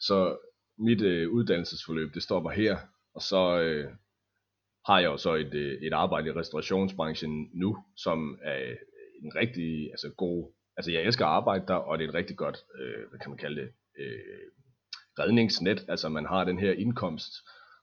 Så 0.00 0.36
mit 0.78 1.00
øh, 1.02 1.30
uddannelsesforløb, 1.30 2.14
det 2.14 2.22
stopper 2.22 2.50
her, 2.50 2.78
og 3.14 3.22
så 3.22 3.60
øh, 3.60 3.90
har 4.86 5.00
jeg 5.00 5.06
jo 5.06 5.16
så 5.16 5.34
et, 5.34 5.54
øh, 5.54 5.82
et 5.82 5.92
arbejde 5.92 6.28
i 6.28 6.32
restaurationsbranchen 6.32 7.50
nu, 7.54 7.84
som 7.96 8.38
er 8.42 8.74
en 9.22 9.34
rigtig 9.34 9.90
altså 9.90 10.10
god, 10.16 10.52
altså 10.76 10.92
jeg 10.92 11.02
elsker 11.02 11.26
at 11.26 11.32
arbejde 11.32 11.66
der, 11.66 11.74
og 11.74 11.98
det 11.98 12.04
er 12.04 12.08
et 12.08 12.14
rigtig 12.14 12.36
godt, 12.36 12.58
øh, 12.80 13.08
hvad 13.10 13.18
kan 13.18 13.30
man 13.30 13.38
kalde 13.38 13.60
det, 13.60 13.70
øh, 13.98 14.18
redningsnet, 15.18 15.84
altså 15.88 16.08
man 16.08 16.26
har 16.26 16.44
den 16.44 16.58
her 16.58 16.72
indkomst, 16.72 17.32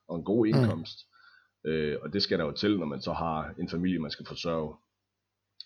og 0.08 0.18
en 0.18 0.24
god 0.24 0.46
mm. 0.46 0.50
indkomst, 0.50 1.00
mm. 1.64 1.70
øh, 1.70 1.98
og 2.02 2.14
det 2.14 2.24
skal 2.24 2.40
der 2.40 2.46
jo 2.46 2.52
til, 2.52 2.80
når 2.80 2.86
man 2.86 3.02
så 3.02 3.14
har 3.14 3.54
en 3.60 3.70
familie, 3.70 4.00
man 4.00 4.12
skal 4.12 4.26
forsørge. 4.26 4.76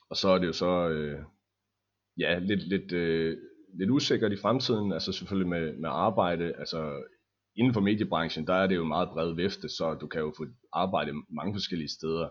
Og 0.09 0.17
så 0.17 0.29
er 0.29 0.37
det 0.37 0.47
jo 0.47 0.53
så, 0.53 0.89
øh, 0.89 1.19
ja, 2.17 2.39
lidt, 2.39 2.67
lidt, 2.67 2.91
øh, 2.91 3.37
lidt 3.79 3.89
usikkert 3.89 4.31
i 4.31 4.37
fremtiden, 4.41 4.91
altså 4.91 5.11
selvfølgelig 5.11 5.49
med, 5.49 5.73
med 5.77 5.89
arbejde, 5.89 6.53
altså 6.53 7.03
inden 7.55 7.73
for 7.73 7.81
mediebranchen, 7.81 8.47
der 8.47 8.53
er 8.53 8.67
det 8.67 8.75
jo 8.75 8.81
en 8.81 8.87
meget 8.87 9.09
bred 9.09 9.35
vifte, 9.35 9.69
så 9.69 9.93
du 9.93 10.07
kan 10.07 10.21
jo 10.21 10.33
få 10.37 10.45
arbejde 10.73 11.11
mange 11.29 11.53
forskellige 11.53 11.89
steder. 11.89 12.29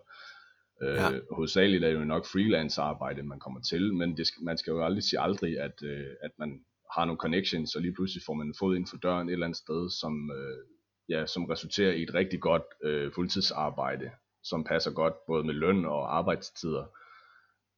Øh, 0.83 0.95
ja. 0.95 1.11
Hovedsageligt 1.33 1.85
er 1.85 1.89
det 1.89 1.99
jo 1.99 2.05
nok 2.05 2.27
freelance 2.27 2.81
arbejde, 2.81 3.23
man 3.23 3.41
kommer 3.41 3.61
til, 3.61 3.95
men 3.95 4.17
det 4.17 4.29
man 4.43 4.59
skal 4.59 4.71
jo 4.71 4.85
aldrig 4.85 5.03
sige 5.03 5.21
aldrig, 5.21 5.61
at, 5.61 5.83
øh, 5.83 6.07
at 6.23 6.31
man 6.39 6.61
har 6.95 7.05
nogle 7.05 7.19
connections, 7.19 7.75
og 7.75 7.83
lige 7.83 7.95
pludselig 7.95 8.23
får 8.27 8.35
man 8.35 8.55
fået 8.59 8.77
ind 8.77 8.87
for 8.87 8.97
døren 8.97 9.29
et 9.29 9.33
eller 9.33 9.47
andet 9.47 9.59
sted, 9.59 9.91
som, 10.01 10.31
øh, 10.31 10.59
ja, 11.09 11.27
som 11.27 11.45
resulterer 11.45 11.93
i 11.93 12.03
et 12.03 12.15
rigtig 12.15 12.41
godt 12.41 12.63
øh, 12.85 13.13
fuldtidsarbejde, 13.13 14.11
som 14.43 14.65
passer 14.65 14.91
godt 14.91 15.15
både 15.27 15.45
med 15.45 15.55
løn 15.55 15.85
og 15.85 16.17
arbejdstider. 16.19 16.85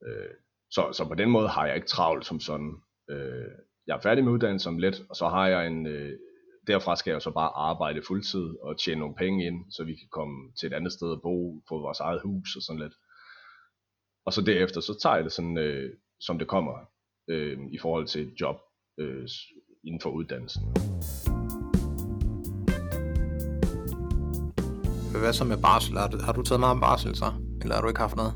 Øh, 0.06 0.34
så, 0.70 0.92
så 0.92 1.08
på 1.08 1.14
den 1.14 1.30
måde 1.30 1.48
har 1.48 1.66
jeg 1.66 1.74
ikke 1.74 1.88
travlt 1.88 2.26
som 2.26 2.40
sådan. 2.40 2.74
Øh, 3.10 3.50
jeg 3.86 3.96
er 3.96 4.00
færdig 4.00 4.24
med 4.24 4.32
uddannelsen 4.32 4.68
om 4.68 4.78
lidt, 4.78 5.02
og 5.08 5.16
så 5.16 5.28
har 5.28 5.48
jeg 5.48 5.66
en, 5.66 5.86
øh, 5.86 6.18
derfra 6.66 6.96
skal 6.96 7.10
jeg 7.10 7.22
så 7.22 7.30
bare 7.30 7.50
arbejde 7.54 8.02
fuldtid 8.06 8.46
og 8.62 8.78
tjene 8.78 9.00
nogle 9.00 9.14
penge 9.14 9.46
ind, 9.46 9.64
så 9.70 9.84
vi 9.84 9.94
kan 9.94 10.08
komme 10.10 10.52
til 10.60 10.66
et 10.66 10.72
andet 10.72 10.92
sted 10.92 11.12
at 11.12 11.22
bo, 11.22 11.62
få 11.68 11.80
vores 11.80 12.00
eget 12.00 12.20
hus 12.22 12.56
og 12.56 12.62
sådan 12.62 12.82
lidt. 12.82 12.94
Og 14.26 14.32
så 14.32 14.42
derefter, 14.42 14.80
så 14.80 14.98
tager 15.02 15.14
jeg 15.14 15.24
det 15.24 15.32
sådan, 15.32 15.58
øh, 15.58 15.94
som 16.20 16.38
det 16.38 16.48
kommer, 16.48 16.72
øh, 17.28 17.58
i 17.72 17.78
forhold 17.78 18.06
til 18.06 18.22
et 18.22 18.40
job 18.40 18.56
øh, 18.98 19.28
inden 19.84 20.00
for 20.00 20.10
uddannelsen. 20.10 20.62
Hvad 25.20 25.32
så 25.32 25.44
med 25.44 25.62
barsel? 25.62 25.96
Har 25.96 26.08
du, 26.08 26.18
har 26.26 26.32
du 26.32 26.42
taget 26.42 26.60
meget 26.60 26.70
om 26.70 26.80
barsel 26.80 27.14
så? 27.14 27.32
Eller 27.62 27.74
har 27.74 27.82
du 27.82 27.88
ikke 27.88 28.00
haft 28.00 28.16
noget, 28.16 28.32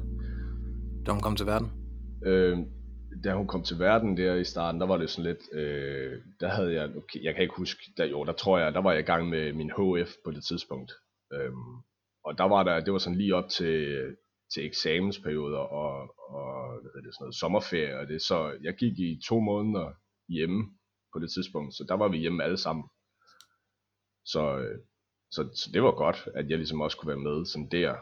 da 1.06 1.12
hun 1.12 1.20
kom 1.20 1.36
til 1.36 1.46
verden? 1.46 1.70
Øh, 2.26 2.58
da 3.24 3.34
hun 3.34 3.46
kom 3.46 3.62
til 3.62 3.78
verden 3.78 4.16
der 4.16 4.34
i 4.34 4.44
starten, 4.44 4.80
der 4.80 4.86
var 4.86 4.96
det 4.96 5.10
sådan 5.10 5.30
lidt, 5.30 5.52
øh, 5.52 6.22
der 6.40 6.48
havde 6.48 6.74
jeg, 6.74 6.96
okay, 6.96 7.24
jeg 7.24 7.34
kan 7.34 7.42
ikke 7.42 7.56
huske, 7.56 7.82
der, 7.96 8.04
jo, 8.04 8.24
der 8.24 8.32
tror 8.32 8.58
jeg, 8.58 8.74
der 8.74 8.80
var 8.80 8.92
jeg 8.92 9.00
i 9.00 9.10
gang 9.12 9.28
med 9.28 9.52
min 9.52 9.70
HF 9.70 10.10
på 10.24 10.30
det 10.30 10.44
tidspunkt. 10.44 10.92
Øhm, 11.32 11.74
og 12.24 12.38
der 12.38 12.44
var 12.44 12.62
der, 12.62 12.80
det 12.80 12.92
var 12.92 12.98
sådan 12.98 13.18
lige 13.18 13.34
op 13.34 13.48
til, 13.48 14.16
til 14.54 14.66
eksamensperioder 14.66 15.58
og, 15.58 15.92
og 16.30 16.80
hvad 16.80 16.90
hedder 16.94 17.06
det, 17.06 17.14
sådan 17.14 17.24
noget, 17.24 17.34
sommerferie, 17.34 17.98
og 17.98 18.08
det, 18.08 18.22
så 18.22 18.58
jeg 18.62 18.74
gik 18.74 18.98
i 18.98 19.20
to 19.28 19.40
måneder 19.40 19.92
hjemme 20.28 20.64
på 21.12 21.18
det 21.18 21.30
tidspunkt, 21.32 21.74
så 21.74 21.84
der 21.88 21.94
var 21.94 22.08
vi 22.08 22.18
hjemme 22.18 22.44
alle 22.44 22.56
sammen. 22.56 22.84
Så, 24.24 24.58
øh, 24.58 24.78
så, 25.30 25.42
så 25.54 25.70
det 25.74 25.82
var 25.82 25.94
godt, 26.04 26.28
at 26.34 26.50
jeg 26.50 26.58
ligesom 26.58 26.80
også 26.80 26.96
kunne 26.96 27.08
være 27.08 27.26
med 27.28 27.44
sådan 27.44 27.68
der, 27.70 27.96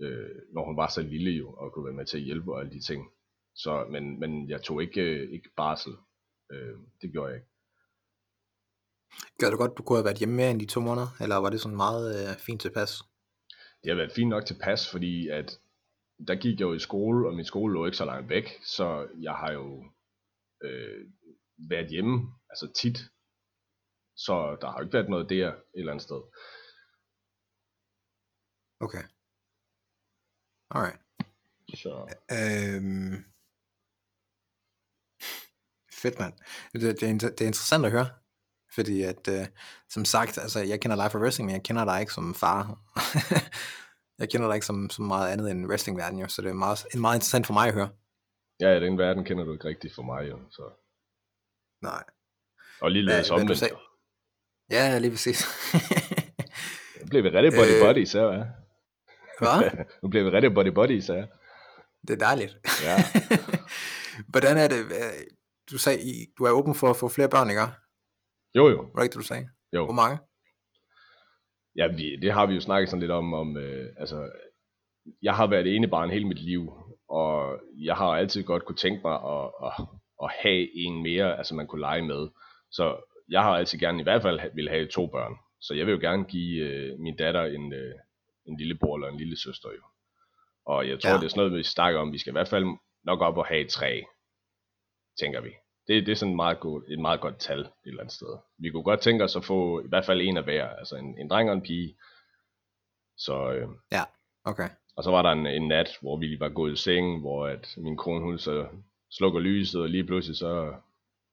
øh, 0.00 0.36
når 0.54 0.64
hun 0.66 0.76
var 0.76 0.88
så 0.88 1.02
lille 1.02 1.30
jo, 1.30 1.52
og 1.52 1.72
kunne 1.72 1.84
være 1.84 1.94
med 1.94 2.06
til 2.06 2.18
at 2.18 2.24
hjælpe 2.24 2.52
og 2.52 2.60
alle 2.60 2.72
de 2.72 2.80
ting. 2.80 3.10
Så, 3.56 3.86
men, 3.90 4.20
men 4.20 4.50
jeg 4.50 4.62
tog 4.62 4.82
ikke, 4.82 5.00
øh, 5.00 5.32
ikke 5.32 5.50
barsel. 5.56 5.92
Øh, 6.52 6.78
det 7.00 7.12
gjorde 7.12 7.28
jeg 7.28 7.36
ikke. 7.36 7.50
Gør 9.38 9.50
det 9.50 9.58
godt, 9.58 9.78
du 9.78 9.82
kunne 9.82 9.98
have 9.98 10.04
været 10.04 10.18
hjemme 10.18 10.34
mere 10.34 10.50
end 10.50 10.60
de 10.60 10.66
to 10.66 10.80
måneder, 10.80 11.08
eller 11.20 11.36
var 11.36 11.50
det 11.50 11.60
sådan 11.60 11.76
meget 11.76 12.06
øh, 12.16 12.36
fint 12.46 12.60
tilpas? 12.60 12.90
Det 13.82 13.90
har 13.90 13.96
været 13.96 14.12
fint 14.12 14.28
nok 14.28 14.46
tilpas, 14.46 14.90
fordi 14.90 15.28
at 15.28 15.60
der 16.28 16.34
gik 16.34 16.60
jeg 16.60 16.66
jo 16.66 16.74
i 16.74 16.78
skole, 16.78 17.28
og 17.28 17.34
min 17.34 17.44
skole 17.44 17.74
lå 17.74 17.86
ikke 17.86 17.96
så 17.96 18.04
langt 18.04 18.28
væk, 18.28 18.46
så 18.62 19.08
jeg 19.20 19.34
har 19.34 19.52
jo 19.52 19.84
øh, 20.62 21.10
været 21.70 21.90
hjemme, 21.90 22.34
altså 22.50 22.72
tit. 22.80 22.98
Så 24.16 24.56
der 24.60 24.66
har 24.70 24.78
jo 24.78 24.84
ikke 24.84 24.92
været 24.92 25.10
noget 25.10 25.30
der 25.30 25.48
et 25.48 25.62
eller 25.74 25.92
andet 25.92 26.02
sted. 26.02 26.22
Okay. 28.80 29.04
Alright. 30.70 31.00
Så. 31.82 31.92
Øhm, 32.38 33.35
fedt, 36.06 36.18
mand. 36.18 36.32
Det, 36.72 36.80
det, 37.00 37.02
er, 37.02 37.18
det 37.18 37.40
er 37.40 37.46
interessant 37.46 37.86
at 37.86 37.92
høre, 37.92 38.08
fordi 38.74 39.02
at, 39.02 39.28
øh, 39.28 39.46
som 39.88 40.04
sagt, 40.04 40.38
altså, 40.38 40.60
jeg 40.60 40.80
kender 40.80 40.96
dig 40.96 41.12
fra 41.12 41.18
wrestling, 41.18 41.46
men 41.46 41.54
jeg 41.54 41.62
kender 41.62 41.84
dig 41.84 42.00
ikke 42.00 42.12
som 42.12 42.34
far. 42.34 42.78
jeg 44.20 44.28
kender 44.30 44.46
dig 44.46 44.54
ikke 44.54 44.66
som, 44.66 44.90
som 44.90 45.04
meget 45.04 45.32
andet 45.32 45.50
end 45.50 45.66
wrestlingverden, 45.66 46.18
jo, 46.18 46.28
så 46.28 46.42
det 46.42 46.50
er 46.50 46.54
meget, 46.54 46.86
meget 46.94 47.16
interessant 47.16 47.46
for 47.46 47.54
mig 47.54 47.68
at 47.68 47.74
høre. 47.74 47.88
Ja, 48.60 48.68
ja, 48.72 48.80
den 48.80 48.98
verden 48.98 49.24
kender 49.24 49.44
du 49.44 49.52
ikke 49.52 49.68
rigtigt 49.68 49.94
for 49.94 50.02
mig, 50.02 50.28
jo, 50.30 50.38
så... 50.50 50.62
Nej. 51.82 52.04
Og 52.80 52.90
lige 52.90 53.04
lidt 53.04 53.30
omvendt, 53.30 53.58
sag... 53.58 53.70
Ja, 54.70 54.98
lige 54.98 55.10
præcis. 55.10 55.46
nu 57.00 57.06
bliver 57.08 57.22
vi 57.22 57.28
rigtig 57.28 57.52
body 57.52 57.82
body, 57.82 58.04
så 58.04 58.32
ja. 58.32 58.44
Hvad? 59.38 59.84
nu 60.02 60.08
bliver 60.08 60.24
vi 60.24 60.30
rigtig 60.30 60.54
body 60.54 60.68
body, 60.68 61.00
så 61.00 61.14
ja. 61.14 61.26
Det 62.08 62.14
er 62.14 62.26
dejligt. 62.26 62.56
Ja. 62.84 62.96
Hvordan 64.32 64.56
er 64.56 64.68
det, 64.68 64.86
du 65.70 65.78
sagde, 65.78 65.98
du 66.38 66.44
er 66.44 66.50
åben 66.50 66.74
for 66.74 66.90
at 66.90 66.96
få 66.96 67.08
flere 67.08 67.28
børn, 67.28 67.50
ikke? 67.50 67.62
Jo, 68.54 68.68
jo. 68.68 68.76
Var 68.76 69.00
det 69.00 69.04
ikke 69.04 69.12
det, 69.12 69.22
du 69.22 69.26
sagde? 69.26 69.48
Jo. 69.72 69.84
Hvor 69.84 69.94
mange? 69.94 70.18
Ja, 71.76 71.86
vi, 71.86 72.16
det 72.16 72.32
har 72.32 72.46
vi 72.46 72.54
jo 72.54 72.60
snakket 72.60 72.88
sådan 72.88 73.00
lidt 73.00 73.12
om, 73.12 73.34
om 73.34 73.56
øh, 73.56 73.88
altså, 73.96 74.30
jeg 75.22 75.34
har 75.34 75.46
været 75.46 75.76
ene 75.76 75.88
barn 75.88 76.10
hele 76.10 76.28
mit 76.28 76.42
liv, 76.42 76.72
og 77.08 77.60
jeg 77.76 77.96
har 77.96 78.06
altid 78.06 78.42
godt 78.42 78.64
kunne 78.64 78.76
tænke 78.76 79.00
mig 79.04 79.14
at, 79.14 79.50
at, 79.66 79.72
at 80.22 80.30
have 80.42 80.76
en 80.76 81.02
mere, 81.02 81.38
altså 81.38 81.54
man 81.54 81.66
kunne 81.66 81.80
lege 81.80 82.02
med. 82.02 82.28
Så 82.70 82.96
jeg 83.28 83.42
har 83.42 83.50
altid 83.50 83.78
gerne 83.78 84.00
i 84.00 84.02
hvert 84.02 84.22
fald 84.22 84.40
vil 84.54 84.68
have 84.68 84.88
to 84.88 85.06
børn. 85.06 85.34
Så 85.60 85.74
jeg 85.74 85.86
vil 85.86 85.92
jo 85.92 86.00
gerne 86.00 86.24
give 86.24 86.64
øh, 86.66 86.98
min 86.98 87.16
datter 87.16 87.44
en, 87.44 87.72
øh, 87.72 87.94
en 88.46 88.56
lillebror 88.58 88.96
eller 88.96 89.08
en 89.08 89.18
lille 89.18 89.38
søster 89.38 89.68
jo. 89.68 89.82
Og 90.66 90.88
jeg 90.88 91.00
tror, 91.00 91.10
ja. 91.10 91.16
det 91.16 91.24
er 91.24 91.28
sådan 91.28 91.40
noget, 91.40 91.58
vi 91.58 91.62
snakker 91.62 92.00
om. 92.00 92.12
Vi 92.12 92.18
skal 92.18 92.30
i 92.30 92.38
hvert 92.38 92.48
fald 92.48 92.64
nok 93.04 93.20
op 93.20 93.36
og 93.36 93.46
have 93.46 93.68
tre, 93.68 94.04
tænker 95.20 95.40
vi. 95.40 95.50
Det, 95.86 96.06
det 96.06 96.12
er 96.12 96.16
sådan 96.16 96.36
meget 96.36 96.60
god, 96.60 96.82
et 96.88 96.98
meget 96.98 97.20
godt 97.20 97.38
tal 97.38 97.60
et 97.60 97.70
eller 97.84 98.00
andet 98.00 98.14
sted. 98.14 98.38
Vi 98.58 98.70
kunne 98.70 98.82
godt 98.82 99.00
tænke 99.00 99.24
os 99.24 99.36
at 99.36 99.44
få 99.44 99.80
i 99.80 99.88
hvert 99.88 100.04
fald 100.04 100.20
en 100.20 100.36
af 100.36 100.44
hver, 100.44 100.68
altså 100.68 100.96
en, 100.96 101.18
en 101.18 101.30
dreng 101.30 101.50
og 101.50 101.56
en 101.56 101.62
pige. 101.62 101.96
Så, 103.16 103.52
øh, 103.52 103.68
ja, 103.92 104.04
okay. 104.44 104.68
Og 104.96 105.04
så 105.04 105.10
var 105.10 105.22
der 105.22 105.30
en, 105.30 105.46
en 105.46 105.68
nat, 105.68 105.98
hvor 106.00 106.16
vi 106.16 106.40
var 106.40 106.48
gået 106.48 106.72
i 106.72 106.76
seng, 106.76 107.20
hvor 107.20 107.46
at 107.46 107.74
min 107.76 107.96
kone 107.96 108.24
hun 108.24 108.38
så 108.38 108.68
slukker 109.10 109.40
lyset, 109.40 109.82
og 109.82 109.88
lige 109.88 110.04
pludselig 110.04 110.36
så, 110.36 110.74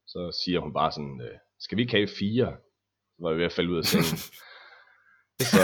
så 0.08 0.42
siger 0.44 0.60
hun 0.60 0.74
bare 0.74 0.92
sådan, 0.92 1.22
øh, 1.22 1.38
skal 1.60 1.78
vi 1.78 1.82
ikke 1.82 1.94
have 1.98 2.08
fire? 2.20 2.58
Så 3.16 3.24
var 3.24 3.34
vi 3.34 3.38
ved 3.38 3.46
at 3.46 3.52
falde 3.52 3.72
ud 3.72 3.78
af 3.78 3.86
sengen. 3.86 4.18
så, 5.54 5.62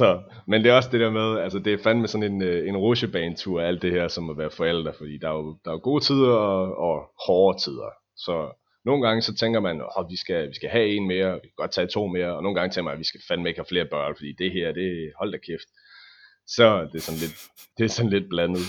så, 0.00 0.22
men 0.46 0.62
det 0.62 0.70
er 0.70 0.76
også 0.76 0.90
det 0.92 1.00
der 1.00 1.10
med, 1.10 1.38
altså 1.44 1.58
det 1.58 1.72
er 1.72 1.82
fandme 1.82 2.08
sådan 2.08 2.32
en, 2.32 2.42
øh, 2.42 2.68
en 2.68 2.76
rusjebanetur, 2.76 3.60
alt 3.60 3.82
det 3.82 3.92
her 3.92 4.08
som 4.08 4.30
at 4.30 4.38
være 4.38 4.50
forældre, 4.50 4.92
fordi 4.94 5.18
der 5.18 5.28
er 5.28 5.32
jo, 5.32 5.58
der 5.64 5.70
er 5.70 5.74
jo 5.74 5.80
gode 5.82 6.04
tider 6.04 6.32
og, 6.32 6.76
og 6.88 6.96
hårde 7.26 7.58
tider. 7.64 7.90
Så 8.16 8.34
nogle 8.84 9.06
gange 9.06 9.22
så 9.22 9.34
tænker 9.34 9.60
man, 9.60 9.76
at 9.98 10.06
vi 10.10 10.16
skal, 10.16 10.48
vi 10.48 10.54
skal 10.54 10.68
have 10.68 10.88
en 10.88 11.06
mere, 11.08 11.34
vi 11.34 11.48
kan 11.48 11.60
godt 11.62 11.70
tage 11.70 11.86
to 11.86 12.06
mere, 12.06 12.36
og 12.36 12.42
nogle 12.42 12.56
gange 12.58 12.70
tænker 12.72 12.84
man, 12.84 12.92
at 12.92 12.98
vi 12.98 13.10
skal 13.10 13.20
fandme 13.28 13.48
ikke 13.48 13.60
have 13.60 13.72
flere 13.72 13.84
børn, 13.94 14.14
fordi 14.16 14.32
det 14.32 14.52
her, 14.52 14.72
det 14.72 15.12
hold 15.18 15.32
da 15.32 15.38
kæft. 15.38 15.68
Så 16.46 16.88
det 16.92 16.98
er 17.00 17.06
sådan 17.08 17.20
lidt, 17.24 17.36
det 17.78 17.84
er 17.84 17.88
sådan 17.88 18.10
lidt 18.10 18.28
blandet. 18.28 18.66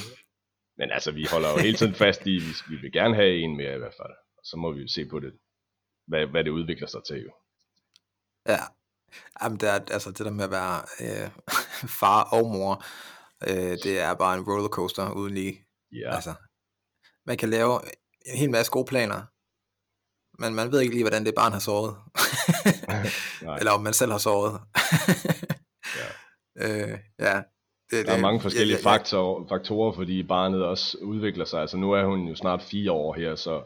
Men 0.77 0.91
altså, 0.91 1.11
vi 1.11 1.23
holder 1.33 1.49
jo 1.51 1.57
hele 1.67 1.77
tiden 1.77 1.93
fast 2.03 2.21
i, 2.27 2.35
vi, 2.45 2.51
vi 2.69 2.75
vil 2.81 2.91
gerne 2.91 3.15
have 3.15 3.33
en 3.45 3.57
mere 3.57 3.75
i 3.75 3.81
hvert 3.83 3.97
fald. 4.01 4.15
Og 4.39 4.43
så 4.49 4.55
må 4.57 4.71
vi 4.71 4.81
jo 4.81 4.87
se 4.87 5.05
på 5.05 5.19
det, 5.19 5.33
hvad, 6.07 6.25
hvad 6.25 6.43
det 6.43 6.51
udvikler 6.51 6.87
sig 6.87 7.01
til 7.07 7.17
jo. 7.27 7.31
Ja, 8.53 8.63
Jamen, 9.43 9.59
det, 9.59 9.69
er, 9.69 9.79
altså, 9.91 10.11
det 10.11 10.19
der 10.19 10.31
med 10.31 10.43
at 10.43 10.51
være 10.51 10.81
øh, 11.01 11.29
far 11.99 12.23
og 12.23 12.51
mor, 12.51 12.85
øh, 13.47 13.77
det 13.83 13.99
er 13.99 14.13
bare 14.13 14.37
en 14.37 14.45
rollercoaster 14.47 15.11
uden 15.11 15.33
lige. 15.33 15.65
Ja. 15.91 16.15
Altså, 16.15 16.33
man 17.25 17.37
kan 17.37 17.49
lave 17.49 17.79
en 18.25 18.37
hel 18.37 18.49
masse 18.49 18.71
gode 18.71 18.85
planer, 18.85 19.21
men 20.41 20.55
man 20.55 20.71
ved 20.71 20.81
ikke 20.81 20.93
lige, 20.93 21.03
hvordan 21.03 21.25
det 21.25 21.35
barn 21.35 21.51
har 21.51 21.59
sovet. 21.59 21.95
Eller 23.59 23.71
om 23.71 23.81
man 23.81 23.93
selv 23.93 24.11
har 24.11 24.17
sovet. 24.19 24.61
ja. 25.95 26.07
Øh, 26.55 26.97
ja. 27.19 27.41
Det, 27.91 28.05
der 28.07 28.13
er 28.13 28.21
mange 28.21 28.41
forskellige 28.41 28.77
ja, 28.77 28.81
ja, 28.83 28.89
ja. 28.89 28.97
Faktorer, 28.97 29.47
faktorer, 29.49 29.91
fordi 29.93 30.23
barnet 30.23 30.65
også 30.65 30.97
udvikler 31.01 31.45
sig. 31.45 31.61
Altså 31.61 31.77
nu 31.77 31.91
er 31.91 32.05
hun 32.05 32.27
jo 32.27 32.35
snart 32.35 32.61
fire 32.61 32.91
år 32.91 33.13
her, 33.13 33.35
så 33.35 33.63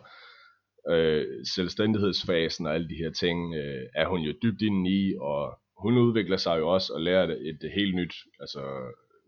øh, 0.90 1.46
selvstændighedsfasen 1.46 2.66
og 2.66 2.74
alle 2.74 2.90
de 2.90 2.96
her 2.96 3.12
ting, 3.12 3.56
øh, 3.56 3.86
er 3.96 4.08
hun 4.08 4.22
jo 4.22 4.34
dybt 4.44 4.62
inde 4.62 4.90
i, 4.90 5.16
og 5.20 5.60
hun 5.78 5.98
udvikler 5.98 6.38
sig 6.38 6.60
jo 6.60 6.70
også 6.70 6.94
og 6.94 7.02
lærer 7.02 7.24
et, 7.24 7.60
et 7.64 7.72
helt 7.72 7.96
nyt, 7.96 8.16
altså 8.40 8.62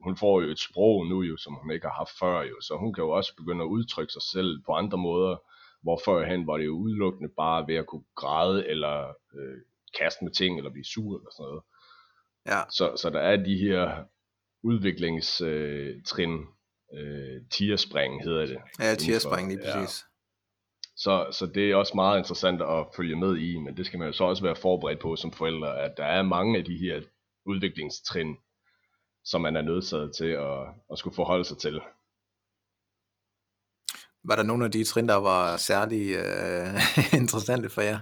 hun 0.04 0.18
får 0.18 0.42
jo 0.42 0.48
et 0.48 0.60
sprog 0.60 1.08
nu 1.08 1.22
jo, 1.22 1.38
som 1.38 1.54
hun 1.54 1.72
ikke 1.72 1.88
har 1.88 1.94
haft 1.94 2.20
før 2.20 2.42
jo, 2.42 2.62
så 2.62 2.78
hun 2.80 2.94
kan 2.94 3.04
jo 3.04 3.10
også 3.10 3.36
begynde 3.36 3.64
at 3.64 3.68
udtrykke 3.68 4.14
sig 4.14 4.22
selv 4.22 4.62
på 4.66 4.72
andre 4.72 4.98
måder, 4.98 5.38
hvor 5.82 6.02
førhen 6.06 6.48
var 6.48 6.58
det 6.58 6.66
jo 6.66 6.72
udelukkende 6.72 7.30
bare 7.38 7.68
ved 7.68 7.76
at 7.76 7.86
kunne 7.86 8.04
græde, 8.16 8.68
eller 8.68 9.08
øh, 9.08 9.58
kaste 10.00 10.24
med 10.24 10.32
ting, 10.32 10.58
eller 10.58 10.72
blive 10.72 10.86
sur, 10.86 11.18
eller 11.18 11.32
sådan 11.32 11.50
noget. 11.50 11.64
Ja. 12.46 12.62
Så, 12.70 12.96
så 13.02 13.10
der 13.10 13.20
er 13.20 13.36
de 13.44 13.58
her 13.58 14.04
udviklingstrin, 14.64 16.46
øh, 16.94 17.42
tierspring 17.52 18.24
hedder 18.24 18.46
det. 18.46 18.58
Ja, 18.80 18.96
tierspring 18.96 19.48
lige 19.48 19.60
præcis. 19.66 20.04
Ja. 20.04 20.17
Så, 20.98 21.28
så 21.32 21.46
det 21.46 21.72
er 21.72 21.76
også 21.76 21.92
meget 21.96 22.18
interessant 22.18 22.62
at 22.62 22.88
følge 22.96 23.16
med 23.16 23.38
i, 23.38 23.58
men 23.58 23.78
det 23.78 23.86
skal 23.86 24.00
man 24.00 24.08
jo 24.08 24.14
så 24.14 24.24
også 24.24 24.44
være 24.44 24.56
forberedt 24.56 25.00
på 25.00 25.16
som 25.16 25.32
forældre, 25.32 25.80
at 25.80 25.98
der 25.98 26.06
er 26.06 26.22
mange 26.22 26.58
af 26.58 26.66
de 26.66 26.78
her 26.78 27.02
udviklingstrin, 27.46 28.38
som 29.24 29.42
man 29.42 29.56
er 29.56 29.62
nødsaget 29.62 30.16
til 30.16 30.26
at, 30.26 30.60
at 30.92 30.98
skulle 30.98 31.16
forholde 31.16 31.46
sig 31.46 31.58
til. 31.58 31.82
Var 34.24 34.36
der 34.36 34.44
nogle 34.44 34.66
af 34.66 34.72
de 34.72 34.84
trin, 34.84 35.08
der 35.08 35.16
var 35.16 35.58
særlig 35.58 36.16
øh, 36.16 36.74
interessante 37.22 37.70
for 37.70 37.82
jer? 37.82 38.00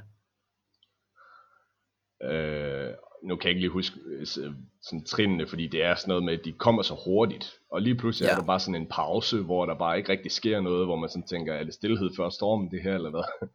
Øh, 2.23 2.93
nu 3.23 3.35
kan 3.35 3.47
jeg 3.47 3.49
ikke 3.49 3.61
lige 3.61 3.71
huske 3.71 3.99
øh, 4.05 4.25
sådan 4.25 5.05
trinene, 5.05 5.47
fordi 5.47 5.67
det 5.67 5.83
er 5.83 5.95
sådan 5.95 6.09
noget 6.09 6.23
med, 6.23 6.33
at 6.33 6.45
de 6.45 6.51
kommer 6.51 6.81
så 6.81 7.01
hurtigt. 7.05 7.53
Og 7.71 7.81
lige 7.81 7.95
pludselig 7.95 8.27
ja. 8.27 8.33
er 8.33 8.39
der 8.39 8.45
bare 8.45 8.59
sådan 8.59 8.81
en 8.81 8.87
pause, 8.87 9.41
hvor 9.41 9.65
der 9.65 9.75
bare 9.75 9.97
ikke 9.97 10.11
rigtig 10.11 10.31
sker 10.31 10.61
noget, 10.61 10.85
hvor 10.85 10.95
man 10.95 11.09
sådan 11.09 11.27
tænker, 11.27 11.53
er 11.53 11.63
det 11.63 11.73
stillhed 11.73 12.09
før 12.17 12.29
stormen 12.29 12.71
det 12.71 12.81
her, 12.83 12.95
eller 12.95 13.09
hvad? 13.09 13.47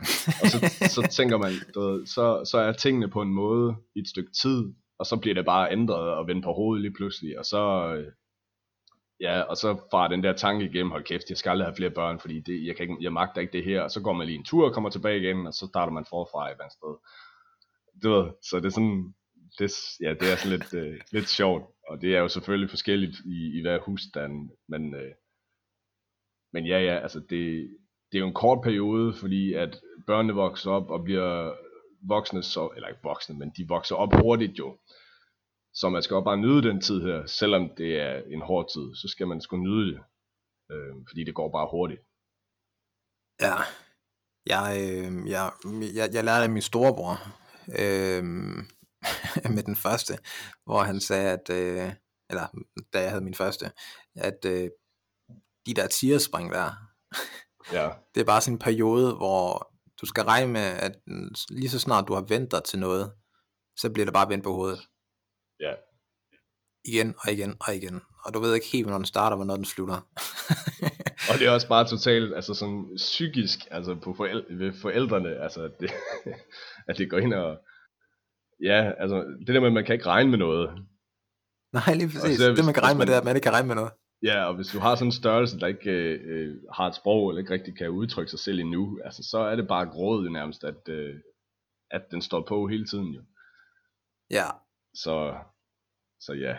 og 0.42 0.46
så, 0.46 0.88
så 0.94 1.08
tænker 1.10 1.36
man, 1.38 1.52
ved, 1.74 2.06
så, 2.06 2.44
så 2.50 2.58
er 2.58 2.72
tingene 2.72 3.08
på 3.08 3.22
en 3.22 3.34
måde 3.34 3.74
i 3.94 3.98
et 3.98 4.08
stykke 4.08 4.32
tid, 4.42 4.74
og 4.98 5.06
så 5.06 5.16
bliver 5.16 5.34
det 5.34 5.44
bare 5.44 5.72
ændret 5.72 6.10
og 6.10 6.26
vendt 6.26 6.44
på 6.44 6.52
hovedet 6.52 6.82
lige 6.82 6.94
pludselig, 6.94 7.38
og 7.38 7.44
så, 7.44 7.94
øh, 7.94 8.12
ja, 9.20 9.40
og 9.40 9.56
så 9.56 9.78
farer 9.90 10.08
den 10.08 10.22
der 10.22 10.32
tanke 10.32 10.64
igennem, 10.64 10.90
hold 10.90 11.04
kæft, 11.04 11.30
jeg 11.30 11.36
skal 11.36 11.50
aldrig 11.50 11.66
have 11.66 11.76
flere 11.76 11.90
børn, 11.90 12.20
fordi 12.20 12.40
det, 12.40 12.66
jeg, 12.66 12.76
kan 12.76 12.82
ikke, 12.82 12.96
jeg 13.00 13.12
magter 13.12 13.40
ikke 13.40 13.52
det 13.52 13.64
her, 13.64 13.82
og 13.82 13.90
så 13.90 14.00
går 14.00 14.12
man 14.12 14.26
lige 14.26 14.38
en 14.38 14.44
tur 14.44 14.66
og 14.66 14.74
kommer 14.74 14.90
tilbage 14.90 15.20
igen, 15.20 15.46
og 15.46 15.54
så 15.54 15.66
starter 15.66 15.92
man 15.92 16.04
forfra 16.10 16.46
et 16.46 16.50
eller 16.50 16.64
andet 16.64 16.72
sted. 16.72 16.94
Du 18.02 18.10
ved, 18.10 18.30
så 18.42 18.56
det 18.56 18.66
er 18.66 18.70
sådan, 18.70 19.14
det, 19.58 19.70
ja, 20.00 20.10
det 20.20 20.32
er 20.32 20.36
sådan 20.36 20.58
lidt, 20.58 20.74
øh, 20.74 21.00
lidt 21.12 21.28
sjovt, 21.28 21.64
og 21.88 22.00
det 22.00 22.16
er 22.16 22.20
jo 22.20 22.28
selvfølgelig 22.28 22.70
forskelligt 22.70 23.16
i, 23.26 23.58
i 23.58 23.60
hver 23.62 23.78
husstand, 23.80 24.50
men, 24.68 24.94
øh, 24.94 25.14
men 26.52 26.66
ja, 26.66 26.78
ja, 26.78 26.98
altså 26.98 27.20
det, 27.20 27.70
det 28.12 28.18
er 28.18 28.18
jo 28.18 28.26
en 28.28 28.42
kort 28.44 28.60
periode, 28.62 29.14
fordi 29.14 29.52
at 29.52 29.80
børnene 30.06 30.34
vokser 30.34 30.70
op 30.70 30.90
og 30.90 31.04
bliver 31.04 31.54
voksne, 32.08 32.42
så, 32.42 32.70
eller 32.76 32.88
ikke 32.88 33.00
voksne, 33.02 33.38
men 33.38 33.52
de 33.56 33.68
vokser 33.68 33.96
op 33.96 34.12
hurtigt 34.22 34.58
jo. 34.58 34.78
Så 35.74 35.88
man 35.88 36.02
skal 36.02 36.14
jo 36.14 36.20
bare 36.20 36.36
nyde 36.36 36.62
den 36.62 36.80
tid 36.80 37.02
her, 37.02 37.26
selvom 37.26 37.70
det 37.76 38.00
er 38.00 38.22
en 38.26 38.42
hård 38.42 38.70
tid, 38.74 38.94
så 38.94 39.08
skal 39.08 39.26
man 39.26 39.40
sgu 39.40 39.56
nyde 39.56 39.86
det, 39.86 40.00
øh, 40.70 40.94
fordi 41.08 41.24
det 41.24 41.34
går 41.34 41.50
bare 41.52 41.68
hurtigt. 41.70 42.00
Ja, 43.40 43.56
jeg, 44.46 44.68
øh, 44.80 45.30
jeg, 45.30 45.52
jeg, 45.96 46.14
jeg 46.14 46.24
lærte 46.24 46.44
af 46.44 46.50
min 46.50 46.62
storebror 46.62 47.16
øh, 47.68 48.24
med 49.56 49.62
den 49.62 49.76
første, 49.76 50.18
hvor 50.64 50.82
han 50.82 51.00
sagde, 51.00 51.30
at, 51.30 51.50
øh, 51.50 51.92
eller 52.30 52.46
da 52.92 53.00
jeg 53.00 53.10
havde 53.10 53.24
min 53.24 53.34
første, 53.34 53.70
at 54.16 54.44
øh, 54.46 54.70
de 55.66 55.74
der 55.74 55.86
tierspring 55.86 56.52
der, 56.52 56.70
ja. 57.72 57.90
det 58.14 58.20
er 58.20 58.24
bare 58.24 58.40
sådan 58.40 58.54
en 58.54 58.58
periode, 58.58 59.14
hvor 59.14 59.72
du 60.00 60.06
skal 60.06 60.24
regne 60.24 60.52
med, 60.52 60.60
at 60.60 60.92
lige 61.50 61.70
så 61.70 61.78
snart 61.78 62.08
du 62.08 62.14
har 62.14 62.20
ventet 62.20 62.52
dig 62.52 62.64
til 62.64 62.78
noget, 62.78 63.12
så 63.76 63.90
bliver 63.90 64.04
det 64.04 64.14
bare 64.14 64.28
vendt 64.28 64.44
på 64.44 64.52
hovedet. 64.52 64.80
Ja. 65.60 65.74
Igen 66.84 67.14
og 67.18 67.32
igen 67.32 67.56
og 67.60 67.76
igen. 67.76 68.00
Og 68.24 68.34
du 68.34 68.40
ved 68.40 68.54
ikke 68.54 68.66
helt, 68.66 68.84
hvornår 68.84 68.98
den 68.98 69.06
starter, 69.06 69.30
og 69.30 69.36
hvornår 69.36 69.56
den 69.56 69.64
slutter. 69.64 70.00
og 71.30 71.38
det 71.38 71.46
er 71.46 71.50
også 71.50 71.68
bare 71.68 71.88
totalt, 71.94 72.34
altså 72.34 72.54
sådan 72.54 72.90
psykisk, 72.96 73.58
altså 73.70 73.94
på 73.94 74.14
forældre, 74.14 74.58
ved 74.58 74.72
forældrene, 74.82 75.42
altså 75.42 75.70
det, 75.80 75.90
at 76.88 76.98
det 76.98 77.10
går 77.10 77.18
ind 77.18 77.34
og, 77.34 77.58
ja, 78.62 78.92
altså 78.98 79.16
det 79.46 79.54
der 79.54 79.60
med, 79.60 79.66
at 79.66 79.72
man 79.72 79.84
kan 79.84 79.92
ikke 79.92 80.06
regne 80.06 80.30
med 80.30 80.38
noget. 80.38 80.86
Nej, 81.72 81.94
lige 81.94 82.08
præcis. 82.08 82.38
Det, 82.38 82.56
det 82.56 82.64
man 82.64 82.74
kan 82.74 82.82
regne 82.82 82.98
med, 82.98 83.06
det 83.06 83.14
er, 83.14 83.18
at 83.18 83.24
man 83.24 83.36
ikke 83.36 83.44
kan 83.44 83.52
regne 83.52 83.68
med 83.68 83.76
noget. 83.76 83.92
Ja, 84.22 84.44
og 84.44 84.54
hvis 84.54 84.68
du 84.68 84.78
har 84.78 84.94
sådan 84.94 85.08
en 85.08 85.12
størrelse, 85.12 85.58
der 85.58 85.66
ikke 85.66 85.90
øh, 85.90 86.20
øh, 86.24 86.56
har 86.72 86.86
et 86.86 86.94
sprog, 86.94 87.28
eller 87.28 87.40
ikke 87.40 87.54
rigtig 87.54 87.78
kan 87.78 87.90
udtrykke 87.90 88.30
sig 88.30 88.38
selv 88.38 88.58
endnu, 88.58 89.00
altså, 89.04 89.22
så 89.22 89.38
er 89.38 89.56
det 89.56 89.68
bare 89.68 89.86
grådet 89.86 90.32
nærmest, 90.32 90.64
at, 90.64 90.88
øh, 90.88 91.14
at 91.90 92.02
den 92.10 92.22
står 92.22 92.44
på 92.48 92.66
hele 92.66 92.86
tiden 92.86 93.06
jo. 93.06 93.22
Ja. 94.30 94.46
Så, 94.94 95.34
så 96.20 96.32
ja. 96.32 96.56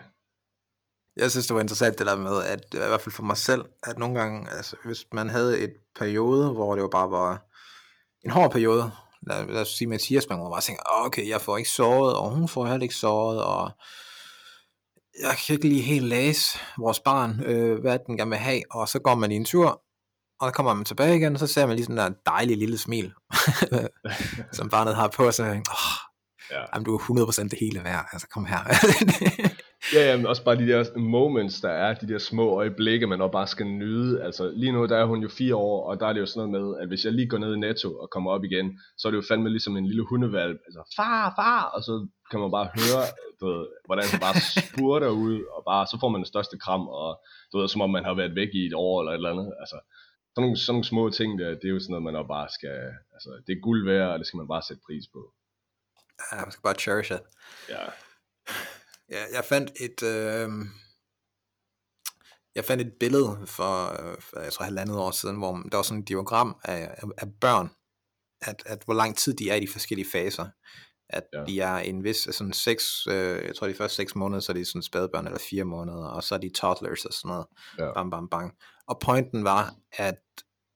Jeg 1.16 1.32
synes, 1.32 1.48
det 1.48 1.56
var 1.56 1.62
interessant 1.62 2.00
det 2.00 2.08
der 2.08 2.18
med, 2.18 2.44
at 2.44 2.74
i 2.74 2.78
hvert 2.78 3.02
fald 3.02 3.14
for 3.14 3.24
mig 3.24 3.38
selv, 3.38 3.66
at 3.84 3.98
nogle 3.98 4.20
gange, 4.20 4.50
altså 4.52 4.76
hvis 4.86 5.06
man 5.14 5.30
havde 5.30 5.60
et 5.60 5.74
periode, 6.00 6.54
hvor 6.54 6.76
det 6.76 6.82
jo 6.82 6.88
bare 6.88 7.12
var 7.12 7.46
en 8.26 8.32
hård 8.32 8.52
periode, 8.52 8.92
lad, 9.28 9.48
lad 9.48 9.62
os 9.62 9.68
sige 9.68 9.88
Mathias, 9.88 10.30
man 10.30 10.40
må 10.40 10.50
bare 10.50 10.62
tænke, 10.62 10.82
okay, 11.06 11.30
jeg 11.30 11.42
får 11.42 11.58
ikke 11.58 11.70
sovet, 11.70 12.16
og 12.16 12.30
hun 12.30 12.48
får 12.48 12.66
heller 12.66 12.84
ikke 12.84 12.96
sovet, 12.96 13.44
og 13.44 13.72
jeg 15.22 15.36
kan 15.38 15.54
ikke 15.54 15.68
lige 15.68 15.82
helt 15.82 16.06
læse 16.06 16.60
vores 16.78 17.00
barn, 17.00 17.42
øh, 17.46 17.82
hvad 17.82 18.00
den 18.08 18.18
gerne 18.18 18.30
vil 18.30 18.40
have, 18.40 18.62
og 18.72 18.90
så 18.90 19.00
går 19.00 19.16
man 19.16 19.32
i 19.32 19.36
en 19.36 19.46
tur, 19.46 19.82
og 20.40 20.48
så 20.48 20.54
kommer 20.54 20.74
man 20.74 20.86
tilbage 20.86 21.18
igen, 21.18 21.34
og 21.34 21.40
så 21.40 21.48
ser 21.48 21.66
man 21.66 21.76
lige 21.76 21.86
sådan 21.86 21.98
der 21.98 22.10
dejlige 22.26 22.60
lille 22.60 22.78
smil, 22.78 23.14
som 24.58 24.70
barnet 24.70 24.96
har 24.96 25.08
på, 25.08 25.26
og 25.26 25.34
så, 25.34 25.44
åh, 25.44 25.58
ja. 26.52 26.62
jamen, 26.74 26.86
du 26.86 26.96
er 26.96 27.28
100% 27.32 27.44
det 27.44 27.58
hele 27.60 27.84
værd, 27.84 28.06
altså 28.12 28.28
kom 28.28 28.46
her. 28.46 28.60
ja, 29.94 30.10
ja, 30.10 30.18
men 30.18 30.26
også 30.26 30.44
bare 30.44 30.56
de 30.56 30.68
der 30.68 31.00
moments, 31.00 31.62
der 31.62 31.70
er, 31.70 31.94
de 31.94 32.08
der 32.08 32.18
små 32.18 32.50
øjeblikke, 32.50 33.08
man 33.08 33.22
også 33.22 33.32
bare 33.32 33.48
skal 33.48 33.66
nyde. 33.66 34.24
Altså 34.24 34.52
lige 34.56 34.72
nu, 34.72 34.86
der 34.86 34.98
er 34.98 35.06
hun 35.06 35.22
jo 35.22 35.30
fire 35.30 35.56
år, 35.56 35.90
og 35.90 36.00
der 36.00 36.08
er 36.08 36.14
det 36.14 36.20
jo 36.20 36.26
sådan 36.26 36.50
noget 36.50 36.66
med, 36.66 36.82
at 36.82 36.88
hvis 36.88 37.06
jeg 37.06 37.14
lige 37.14 37.30
går 37.30 37.38
ned 37.38 37.56
i 37.56 37.60
Netto 37.60 37.98
og 38.00 38.10
kommer 38.10 38.32
op 38.32 38.44
igen, 38.44 38.80
så 38.98 39.08
er 39.08 39.12
det 39.12 39.18
jo 39.18 39.24
fandme 39.28 39.50
ligesom 39.50 39.78
en 39.78 39.88
lille 39.88 40.06
hundevalg. 40.10 40.60
Altså, 40.66 40.94
far, 40.96 41.34
far, 41.36 41.64
og 41.64 41.84
så 41.84 42.08
kan 42.32 42.40
man 42.40 42.52
bare 42.52 42.70
høre, 42.80 43.04
du 43.40 43.46
ved, 43.52 43.68
hvordan 43.86 44.06
han 44.12 44.20
bare 44.20 44.36
spurter 44.40 45.10
ud, 45.10 45.36
og 45.56 45.64
bare, 45.72 45.88
så 45.88 45.98
får 46.00 46.10
man 46.10 46.20
den 46.22 46.34
største 46.34 46.58
kram, 46.58 46.88
og 46.88 47.22
du 47.52 47.60
ved, 47.60 47.68
som 47.68 47.82
om 47.82 47.90
man 47.90 48.06
har 48.06 48.14
været 48.14 48.36
væk 48.36 48.50
i 48.54 48.66
et 48.66 48.74
år 48.74 49.02
eller 49.02 49.12
et 49.12 49.16
eller 49.16 49.32
andet. 49.32 49.54
Altså, 49.60 49.78
sådan 50.34 50.46
nogle, 50.46 50.58
sådan 50.58 50.74
nogle 50.74 50.92
små 50.94 51.10
ting 51.10 51.40
der, 51.40 51.50
det 51.60 51.68
er 51.68 51.76
jo 51.76 51.80
sådan 51.80 51.92
noget, 51.94 52.04
man 52.04 52.16
også 52.16 52.28
bare 52.28 52.50
skal, 52.58 52.78
altså, 53.16 53.30
det 53.46 53.54
er 53.54 53.66
guld 53.68 53.82
værd, 53.86 54.10
og 54.14 54.20
det 54.20 54.28
skal 54.28 54.38
man 54.38 54.48
bare 54.54 54.68
sætte 54.68 54.84
pris 54.88 55.06
på. 55.14 55.22
Ja, 56.32 56.38
man 56.46 56.52
skal 56.52 56.68
bare 56.70 56.84
cherish 56.86 57.12
it. 57.18 57.24
Ja. 57.70 57.84
Ja, 59.12 59.24
jeg 59.34 59.46
fandt 59.46 59.72
et, 59.80 60.04
øh, 60.04 60.50
jeg 62.56 62.66
fandt 62.66 62.82
et 62.82 62.94
billede 63.00 63.40
for, 63.46 63.96
for, 64.20 64.40
jeg 64.40 64.54
tror 64.54 64.66
halvandet 64.66 64.98
år 64.98 65.12
siden, 65.12 65.38
hvor 65.38 65.54
der 65.72 65.78
var 65.78 65.84
sådan 65.84 66.02
et 66.02 66.08
diagram 66.08 66.60
af, 66.64 66.96
af, 66.98 67.08
af 67.18 67.28
børn, 67.42 67.70
at, 68.42 68.64
at 68.66 68.84
hvor 68.86 68.94
lang 68.94 69.18
tid 69.18 69.34
de 69.34 69.50
er 69.50 69.56
i 69.56 69.60
de 69.60 69.68
forskellige 69.68 70.12
faser 70.12 70.50
at 71.10 71.24
ja. 71.34 71.44
de 71.44 71.60
er 71.60 71.78
en 71.78 72.04
vis, 72.04 72.18
sådan 72.32 72.54
seks, 72.54 73.08
øh, 73.08 73.46
jeg 73.46 73.56
tror 73.56 73.68
de 73.68 73.74
første 73.74 73.96
seks 73.96 74.16
måneder, 74.16 74.40
så 74.40 74.52
er 74.52 74.54
de 74.54 74.66
sådan 74.66 74.82
spædbørn, 74.82 75.26
eller 75.26 75.40
fire 75.50 75.64
måneder, 75.64 76.06
og 76.06 76.24
så 76.24 76.36
er 76.36 76.40
de 76.40 76.50
toddlers 76.50 77.06
og 77.06 77.14
sådan 77.14 77.30
noget, 77.30 77.46
ja. 77.80 77.94
bam, 77.94 78.10
bam, 78.10 78.30
bam. 78.30 78.52
Og 78.88 79.00
pointen 79.00 79.44
var, 79.44 79.76
at 79.92 80.22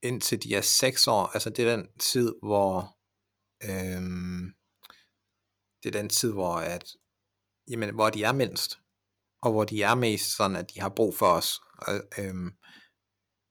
indtil 0.03 0.43
de 0.43 0.55
er 0.55 0.61
seks 0.61 1.07
år, 1.07 1.25
altså 1.25 1.49
det 1.49 1.67
er 1.67 1.75
den 1.75 1.87
tid, 1.99 2.35
hvor, 2.43 2.97
øhm, 3.63 4.53
det 5.83 5.95
er 5.95 5.99
den 6.01 6.09
tid, 6.09 6.31
hvor, 6.31 6.55
at, 6.55 6.83
jamen, 7.71 7.95
hvor 7.95 8.09
de 8.09 8.23
er 8.23 8.33
mindst, 8.33 8.79
og 9.41 9.51
hvor 9.51 9.63
de 9.63 9.83
er 9.83 9.95
mest 9.95 10.35
sådan, 10.37 10.55
at 10.55 10.73
de 10.73 10.81
har 10.81 10.89
brug 10.89 11.15
for 11.15 11.25
os. 11.25 11.61
Og, 11.77 11.93
øhm, 12.19 12.51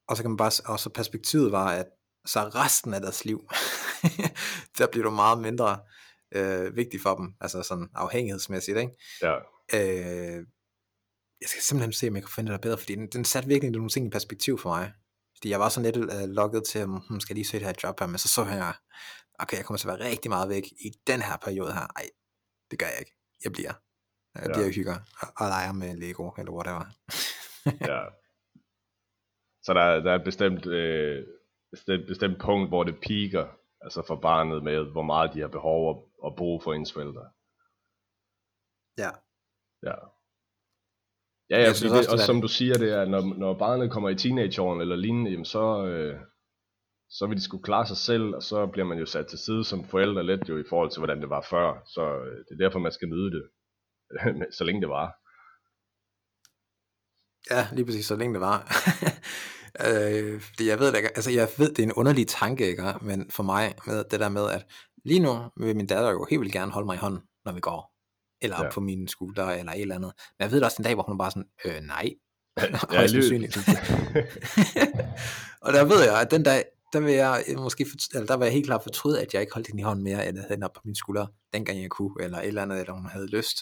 og 0.09 0.17
så 0.17 0.23
kan 0.23 0.31
man 0.31 0.37
bare, 0.37 0.73
og 0.73 0.81
så 0.81 0.91
perspektivet 0.91 1.53
var, 1.53 1.67
at 1.67 1.87
så 2.27 2.41
resten 2.41 2.95
af 2.95 3.01
deres 3.01 3.25
liv, 3.25 3.49
der 4.79 4.87
bliver 4.93 5.05
du 5.05 5.11
meget 5.11 5.39
mindre 5.39 5.81
øh, 6.35 6.77
vigtig 6.77 7.01
for 7.01 7.15
dem, 7.15 7.35
altså 7.41 7.63
sådan 7.63 7.89
afhængighedsmæssigt, 7.95 8.79
ikke? 8.79 8.93
Ja. 9.23 9.37
Øh, 9.75 10.47
jeg 11.41 11.49
skal 11.49 11.63
simpelthen 11.63 11.93
se, 11.93 12.09
om 12.09 12.15
jeg 12.15 12.23
kan 12.23 12.33
finde 12.35 12.53
det 12.53 12.61
bedre, 12.61 12.79
fordi 12.79 12.95
den, 12.95 13.07
den 13.07 13.25
satte 13.25 13.49
virkelig 13.49 13.71
nogle 13.71 13.89
ting 13.89 14.07
i 14.07 14.11
perspektiv 14.11 14.59
for 14.59 14.69
mig. 14.69 14.93
Fordi 15.37 15.51
jeg 15.51 15.61
var 15.61 15.69
sådan 15.69 15.93
lidt 15.93 16.13
uh, 16.15 16.29
lukket 16.29 16.65
til, 16.65 16.79
at 16.79 16.87
hmm, 16.87 17.21
skal 17.21 17.35
jeg 17.35 17.37
lige 17.37 17.47
se 17.47 17.59
det 17.59 17.67
her 17.67 17.75
job 17.83 18.01
her, 18.01 18.07
men 18.07 18.19
så 18.19 18.29
så 18.29 18.45
jeg, 18.45 18.75
okay, 19.39 19.57
jeg 19.57 19.65
kommer 19.65 19.79
til 19.79 19.89
at 19.89 19.99
være 19.99 20.09
rigtig 20.09 20.31
meget 20.31 20.49
væk 20.49 20.65
i 20.67 20.91
den 21.07 21.23
her 21.23 21.37
periode 21.37 21.73
her. 21.73 21.87
Ej, 21.97 22.09
det 22.71 22.79
gør 22.79 22.87
jeg 22.87 22.99
ikke. 22.99 23.15
Jeg 23.45 23.53
bliver. 23.53 23.73
Jeg 24.35 24.47
ja. 24.47 24.53
bliver 24.53 24.73
hygger 24.75 24.97
og, 25.21 25.29
og 25.41 25.47
leger 25.55 25.73
med 25.73 25.97
Lego, 25.97 26.31
eller 26.39 26.53
whatever. 26.53 26.85
ja. 27.93 28.01
Så 29.63 29.75
der, 29.75 30.01
der 30.05 30.11
er 30.13 30.19
et 30.19 30.25
bestemt, 30.25 30.67
øh, 30.67 31.27
bestemt, 31.71 32.07
bestemt 32.07 32.39
punkt, 32.41 32.69
hvor 32.69 32.85
det 32.85 33.01
piker, 33.01 33.47
altså 33.81 34.03
for 34.07 34.17
barnet 34.17 34.63
med, 34.63 34.93
hvor 34.93 35.03
meget 35.03 35.35
de 35.35 35.41
har 35.41 35.49
behov 35.49 35.89
og, 35.89 36.09
og 36.23 36.37
brug 36.37 36.63
for 36.63 36.75
ens 36.75 36.93
forældre. 36.93 37.25
Ja. 38.99 39.11
Ja. 39.89 39.97
Ja, 41.51 41.59
ja, 41.63 41.71
fordi 41.71 41.89
det, 41.89 41.99
også, 41.99 42.13
også 42.13 42.27
som 42.27 42.41
du 42.41 42.49
siger, 42.49 42.75
det 42.79 42.93
er, 42.93 43.05
når, 43.05 43.21
når 43.39 43.55
barnet 43.59 43.91
kommer 43.91 44.09
i 44.09 44.15
teenageårene 44.15 44.83
eller 44.83 44.97
lignende, 44.97 45.31
jamen 45.31 45.45
så, 45.45 45.87
øh, 45.87 46.21
så 47.09 47.27
vil 47.27 47.37
de 47.37 47.43
skulle 47.43 47.63
klare 47.63 47.87
sig 47.87 47.97
selv, 47.97 48.35
og 48.35 48.43
så 48.43 48.67
bliver 48.67 48.87
man 48.87 48.99
jo 48.99 49.07
sat 49.07 49.27
til 49.27 49.39
side 49.39 49.65
som 49.65 49.85
forældre 49.85 50.27
lidt 50.27 50.49
jo 50.49 50.59
i 50.59 50.69
forhold 50.69 50.91
til, 50.91 51.01
hvordan 51.01 51.21
det 51.21 51.31
var 51.31 51.47
før. 51.51 51.83
Så 51.87 52.03
øh, 52.03 52.39
det 52.39 52.53
er 52.53 52.65
derfor, 52.65 52.79
man 52.79 52.93
skal 52.93 53.09
nyde 53.09 53.31
det, 53.31 53.45
så 54.59 54.65
længe 54.65 54.81
det 54.81 54.89
var. 54.89 55.17
Ja, 57.51 57.69
lige 57.73 57.87
præcis, 57.87 58.07
så 58.07 58.17
længe 58.17 58.35
det 58.35 58.41
var. 58.41 58.59
øh, 59.87 60.43
det, 60.59 60.67
jeg 60.67 60.79
ved 60.79 60.87
det 60.87 60.97
ikke, 60.97 61.09
altså 61.09 61.31
jeg 61.31 61.49
ved, 61.59 61.69
det 61.69 61.79
er 61.79 61.87
en 61.87 61.93
underlig 61.93 62.29
tanke, 62.29 62.67
ikke? 62.67 62.95
men 63.01 63.31
for 63.31 63.43
mig, 63.43 63.75
med 63.87 64.05
det 64.05 64.21
der 64.21 64.29
med, 64.29 64.51
at 64.51 64.67
lige 65.05 65.21
nu 65.21 65.51
vil 65.57 65.77
min 65.77 65.87
datter 65.87 66.11
jo 66.11 66.27
helt 66.31 66.41
vildt 66.41 66.53
gerne 66.53 66.73
holde 66.73 66.87
mig 66.87 66.95
i 66.95 66.99
hånden, 66.99 67.21
når 67.45 67.53
vi 67.53 67.61
går, 67.61 67.93
eller 68.43 68.65
ja. 68.65 68.71
på 68.71 68.81
mine 68.81 69.09
skulder, 69.09 69.47
eller 69.47 69.73
et 69.73 69.81
eller 69.81 69.95
andet. 69.95 70.13
Men 70.39 70.45
jeg 70.45 70.51
ved 70.51 70.59
det 70.59 70.65
også 70.65 70.77
en 70.79 70.85
dag, 70.85 70.95
hvor 70.95 71.03
hun 71.03 71.19
bare 71.19 71.31
sådan, 71.31 71.49
øh, 71.65 71.81
nej. 71.81 72.11
Ja, 72.93 73.07
sandsynligt. 73.07 73.57
og 75.61 75.73
der 75.73 75.85
ved 75.85 76.05
jeg, 76.05 76.21
at 76.21 76.31
den 76.31 76.43
dag, 76.43 76.65
der 76.93 77.01
vil 77.01 77.15
jeg 77.15 77.45
måske, 77.57 77.87
eller 78.15 78.27
der 78.27 78.35
var 78.35 78.45
jeg 78.45 78.53
helt 78.53 78.67
klart 78.67 78.83
fortryde, 78.83 79.23
at 79.23 79.35
jeg 79.35 79.41
ikke 79.41 79.55
holdt 79.55 79.67
hende 79.67 79.81
i 79.81 79.85
hånden 79.85 80.05
mere, 80.05 80.29
end 80.29 80.39
jeg 80.39 80.47
havde 80.49 80.65
op 80.65 80.73
på 80.73 80.81
mine 80.85 80.97
skuldre, 80.97 81.29
dengang 81.55 81.83
jeg 81.83 81.91
kunne, 81.91 82.15
eller 82.21 82.39
et 82.39 82.47
eller 82.47 82.63
andet, 82.63 82.81
eller 82.81 82.93
hun 82.93 83.07
havde 83.07 83.27
lyst. 83.27 83.57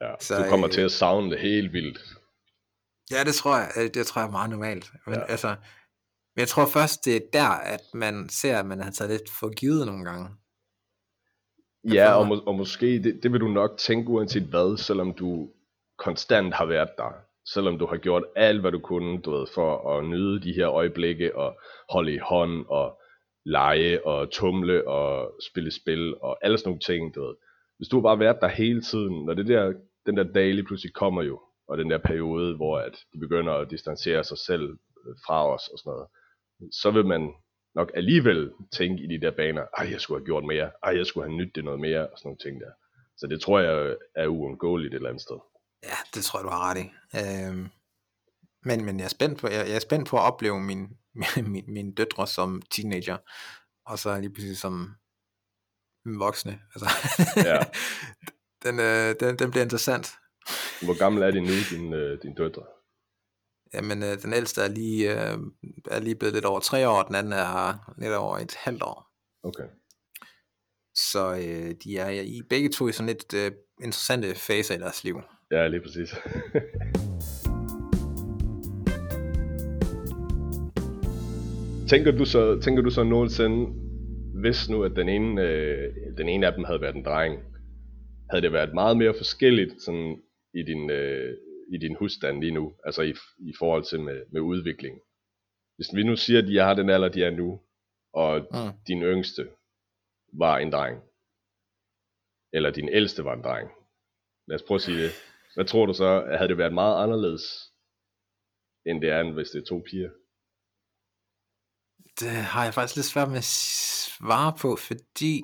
Ja, 0.00 0.14
så, 0.20 0.42
du 0.42 0.48
kommer 0.48 0.68
øh, 0.68 0.72
til 0.72 0.80
at 0.80 0.92
savne 0.92 1.30
det 1.30 1.40
helt 1.40 1.72
vildt. 1.72 1.98
Ja, 3.10 3.24
det 3.24 3.34
tror 3.34 3.56
jeg, 3.56 3.94
det 3.94 4.06
tror 4.06 4.20
jeg 4.20 4.26
er 4.26 4.32
meget 4.32 4.50
normalt. 4.50 4.90
Men 5.06 5.14
ja. 5.14 5.24
altså, 5.24 5.48
Men 6.34 6.40
jeg 6.40 6.48
tror 6.48 6.66
først, 6.66 7.04
det 7.04 7.16
er 7.16 7.20
der, 7.32 7.48
at 7.48 7.80
man 7.94 8.28
ser, 8.28 8.58
at 8.58 8.66
man 8.66 8.80
har 8.80 8.90
taget 8.90 9.10
lidt 9.10 9.30
for 9.40 9.54
givet 9.54 9.86
nogle 9.86 10.04
gange. 10.04 10.28
Ja, 11.92 12.12
og, 12.12 12.26
må, 12.26 12.40
og 12.46 12.54
måske, 12.54 13.02
det, 13.02 13.20
det 13.22 13.32
vil 13.32 13.40
du 13.40 13.48
nok 13.48 13.78
tænke 13.78 14.08
uanset 14.08 14.42
hvad, 14.42 14.78
selvom 14.78 15.14
du 15.14 15.50
konstant 15.98 16.54
har 16.54 16.66
været 16.66 16.90
der. 16.98 17.12
Selvom 17.46 17.78
du 17.78 17.86
har 17.86 17.96
gjort 17.96 18.24
alt, 18.36 18.60
hvad 18.60 18.72
du 18.72 18.78
kunne, 18.78 19.20
du 19.20 19.30
ved, 19.30 19.46
for 19.54 19.98
at 19.98 20.04
nyde 20.04 20.42
de 20.42 20.52
her 20.52 20.70
øjeblikke, 20.70 21.36
og 21.36 21.60
holde 21.90 22.14
i 22.14 22.18
hånd, 22.18 22.66
og 22.68 22.98
lege, 23.44 24.06
og 24.06 24.30
tumle, 24.30 24.88
og 24.88 25.34
spille 25.50 25.70
spil, 25.70 26.14
og 26.22 26.38
alle 26.44 26.58
sådan 26.58 26.68
nogle 26.68 26.80
ting, 26.80 27.14
du 27.14 27.20
ved. 27.22 27.34
Hvis 27.76 27.88
du 27.88 27.96
har 27.96 28.02
bare 28.02 28.18
været 28.18 28.40
der 28.40 28.48
hele 28.48 28.82
tiden, 28.82 29.24
når 29.24 29.34
det 29.34 29.46
der, 29.46 29.72
den 30.06 30.16
der 30.16 30.24
dag 30.24 30.54
lige 30.54 30.64
pludselig 30.64 30.94
kommer 30.94 31.22
jo, 31.22 31.40
og 31.68 31.78
den 31.78 31.90
der 31.90 31.98
periode, 31.98 32.56
hvor 32.56 32.78
at 32.78 33.04
de 33.12 33.18
begynder 33.18 33.52
at 33.52 33.70
distancere 33.70 34.24
sig 34.24 34.38
selv 34.38 34.62
øh, 35.06 35.14
fra 35.26 35.54
os 35.54 35.68
og 35.68 35.78
sådan 35.78 35.90
noget, 35.90 36.08
så 36.82 36.90
vil 36.90 37.06
man 37.06 37.32
nok 37.74 37.90
alligevel 37.94 38.52
tænke 38.72 39.04
i 39.04 39.06
de 39.06 39.20
der 39.20 39.30
baner, 39.30 39.64
ej, 39.78 39.88
jeg 39.90 40.00
skulle 40.00 40.20
have 40.20 40.26
gjort 40.26 40.44
mere, 40.44 40.70
ej, 40.82 40.96
jeg 40.96 41.06
skulle 41.06 41.28
have 41.28 41.36
nyttet 41.36 41.56
det 41.56 41.64
noget 41.64 41.80
mere, 41.80 42.08
og 42.10 42.18
sådan 42.18 42.28
nogle 42.28 42.38
ting 42.38 42.60
der. 42.60 42.70
Så 43.16 43.26
det 43.26 43.40
tror 43.40 43.60
jeg 43.60 43.96
er 44.14 44.26
uundgåeligt 44.26 44.94
et 44.94 44.96
eller 44.96 45.08
andet 45.08 45.22
sted. 45.22 45.36
Ja, 45.82 45.96
det 46.14 46.24
tror 46.24 46.38
jeg, 46.38 46.44
du 46.44 46.50
har 46.50 46.70
ret 46.70 46.78
i. 46.78 46.90
Øhm, 47.16 47.68
men, 48.64 48.84
men 48.84 48.98
jeg 48.98 49.04
er 49.04 49.08
spændt 49.08 49.40
på, 49.40 49.48
jeg, 49.48 49.68
jeg 49.68 49.74
er 49.74 49.80
spændt 49.80 50.08
på 50.08 50.16
at 50.16 50.22
opleve 50.22 50.60
min, 50.60 50.88
min, 51.46 51.64
min, 51.68 51.94
døtre 51.94 52.26
som 52.26 52.62
teenager, 52.70 53.16
og 53.86 53.98
så 53.98 54.20
lige 54.20 54.32
pludselig 54.32 54.58
som 54.58 54.94
voksne. 56.04 56.60
Altså, 56.74 56.90
ja. 57.36 57.58
den, 58.64 58.80
øh, 58.80 59.14
den, 59.20 59.38
den 59.38 59.50
bliver 59.50 59.64
interessant. 59.64 60.14
Hvor 60.82 60.98
gammel 60.98 61.22
er 61.22 61.30
din 61.30 61.42
nu, 61.42 61.52
din, 61.70 61.92
øh, 61.92 62.22
din 62.22 62.34
døtre? 62.34 62.62
Jamen, 63.74 64.02
øh, 64.02 64.22
den 64.22 64.32
ældste 64.32 64.62
er 64.62 64.68
lige, 64.68 65.12
øh, 65.12 65.38
er 65.90 66.00
lige 66.00 66.14
blevet 66.14 66.34
lidt 66.34 66.44
over 66.44 66.60
tre 66.60 66.88
år, 66.88 67.02
og 67.02 67.06
den 67.06 67.14
anden 67.14 67.32
er 67.32 67.94
lidt 67.98 68.12
over 68.12 68.38
et 68.38 68.54
halvt 68.54 68.82
år. 68.82 69.12
Okay. 69.42 69.64
Så 70.94 71.34
øh, 71.34 71.74
de 71.84 71.98
er 71.98 72.10
i 72.10 72.42
begge 72.48 72.68
to 72.68 72.88
i 72.88 72.92
sådan 72.92 73.06
lidt 73.06 73.34
øh, 73.34 73.52
interessante 73.82 74.34
faser 74.34 74.74
i 74.74 74.78
deres 74.78 75.04
liv. 75.04 75.20
Ja, 75.52 75.68
lige 75.68 75.80
præcis. 75.80 76.10
tænker, 81.92 82.10
du 82.18 82.24
så, 82.24 82.60
tænker 82.60 82.82
du 82.82 82.90
så 82.90 83.02
nogensinde, 83.02 83.72
hvis 84.40 84.68
nu 84.68 84.84
at 84.84 84.96
den 84.96 85.08
ene, 85.08 85.42
øh, 85.42 85.94
den 86.16 86.28
ene 86.28 86.46
af 86.46 86.52
dem 86.52 86.64
havde 86.64 86.80
været 86.80 86.94
en 86.96 87.04
dreng, 87.04 87.42
havde 88.30 88.42
det 88.42 88.52
været 88.52 88.74
meget 88.74 88.96
mere 88.96 89.14
forskelligt 89.16 89.82
sådan, 89.82 90.22
i 90.54 90.62
din, 90.62 90.90
øh, 90.90 91.36
i 91.74 91.78
din 91.78 91.96
husstand 91.96 92.40
lige 92.40 92.52
nu, 92.52 92.74
altså 92.84 93.02
i, 93.02 93.14
i 93.38 93.52
forhold 93.58 93.84
til 93.84 94.00
med, 94.00 94.22
med 94.32 94.40
udvikling. 94.40 95.00
Hvis 95.76 95.88
vi 95.94 96.02
nu 96.02 96.16
siger, 96.16 96.38
at 96.42 96.48
de 96.48 96.56
har 96.58 96.74
den 96.74 96.90
alder, 96.90 97.08
de 97.08 97.24
er 97.24 97.30
nu, 97.30 97.60
og 98.14 98.40
mm. 98.40 98.78
din 98.86 99.02
yngste 99.02 99.48
var 100.32 100.58
en 100.58 100.72
dreng, 100.72 101.02
eller 102.52 102.70
din 102.70 102.88
ældste 102.88 103.24
var 103.24 103.34
en 103.34 103.42
dreng. 103.42 103.70
Lad 104.48 104.54
os 104.54 104.62
prøve 104.62 104.76
at 104.76 104.82
sige 104.82 105.02
det. 105.02 105.31
Hvad 105.54 105.66
tror 105.70 105.86
du 105.86 105.94
så, 105.94 106.10
havde 106.36 106.48
det 106.48 106.58
været 106.58 106.74
meget 106.82 107.02
anderledes, 107.02 107.44
end 108.86 108.96
det 109.02 109.10
er, 109.10 109.32
hvis 109.36 109.50
det 109.50 109.60
er 109.60 109.68
to 109.72 109.78
piger? 109.88 110.10
Det 112.20 112.30
har 112.52 112.64
jeg 112.64 112.74
faktisk 112.74 112.96
lidt 112.96 113.12
svært 113.12 113.28
med 113.28 113.38
at 113.38 113.50
svare 114.16 114.52
på, 114.62 114.76
fordi 114.88 115.34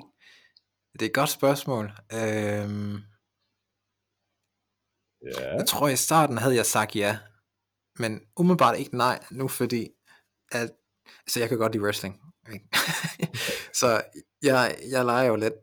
det 0.93 1.03
er 1.03 1.11
et 1.11 1.21
godt 1.21 1.37
spørgsmål. 1.39 1.85
Øhm, 2.19 2.97
Ja. 5.23 5.55
Jeg 5.55 5.67
tror 5.67 5.89
i 5.89 5.97
starten 5.97 6.39
havde 6.39 6.55
jeg 6.55 6.67
sagt 6.67 6.97
ja, 6.97 7.19
men 7.99 8.21
umiddelbart 8.37 8.79
ikke 8.79 8.97
nej 8.97 9.25
nu, 9.31 9.49
fordi 9.49 9.89
at, 10.53 10.71
altså 11.25 11.41
jeg 11.41 11.49
kan 11.49 11.59
godt 11.59 11.73
lide 11.73 11.85
wrestling. 11.85 12.21
Så 13.81 14.03
jeg, 14.43 14.79
jeg 14.91 15.05
leger 15.05 15.29
jo 15.29 15.37
lidt, 15.37 15.55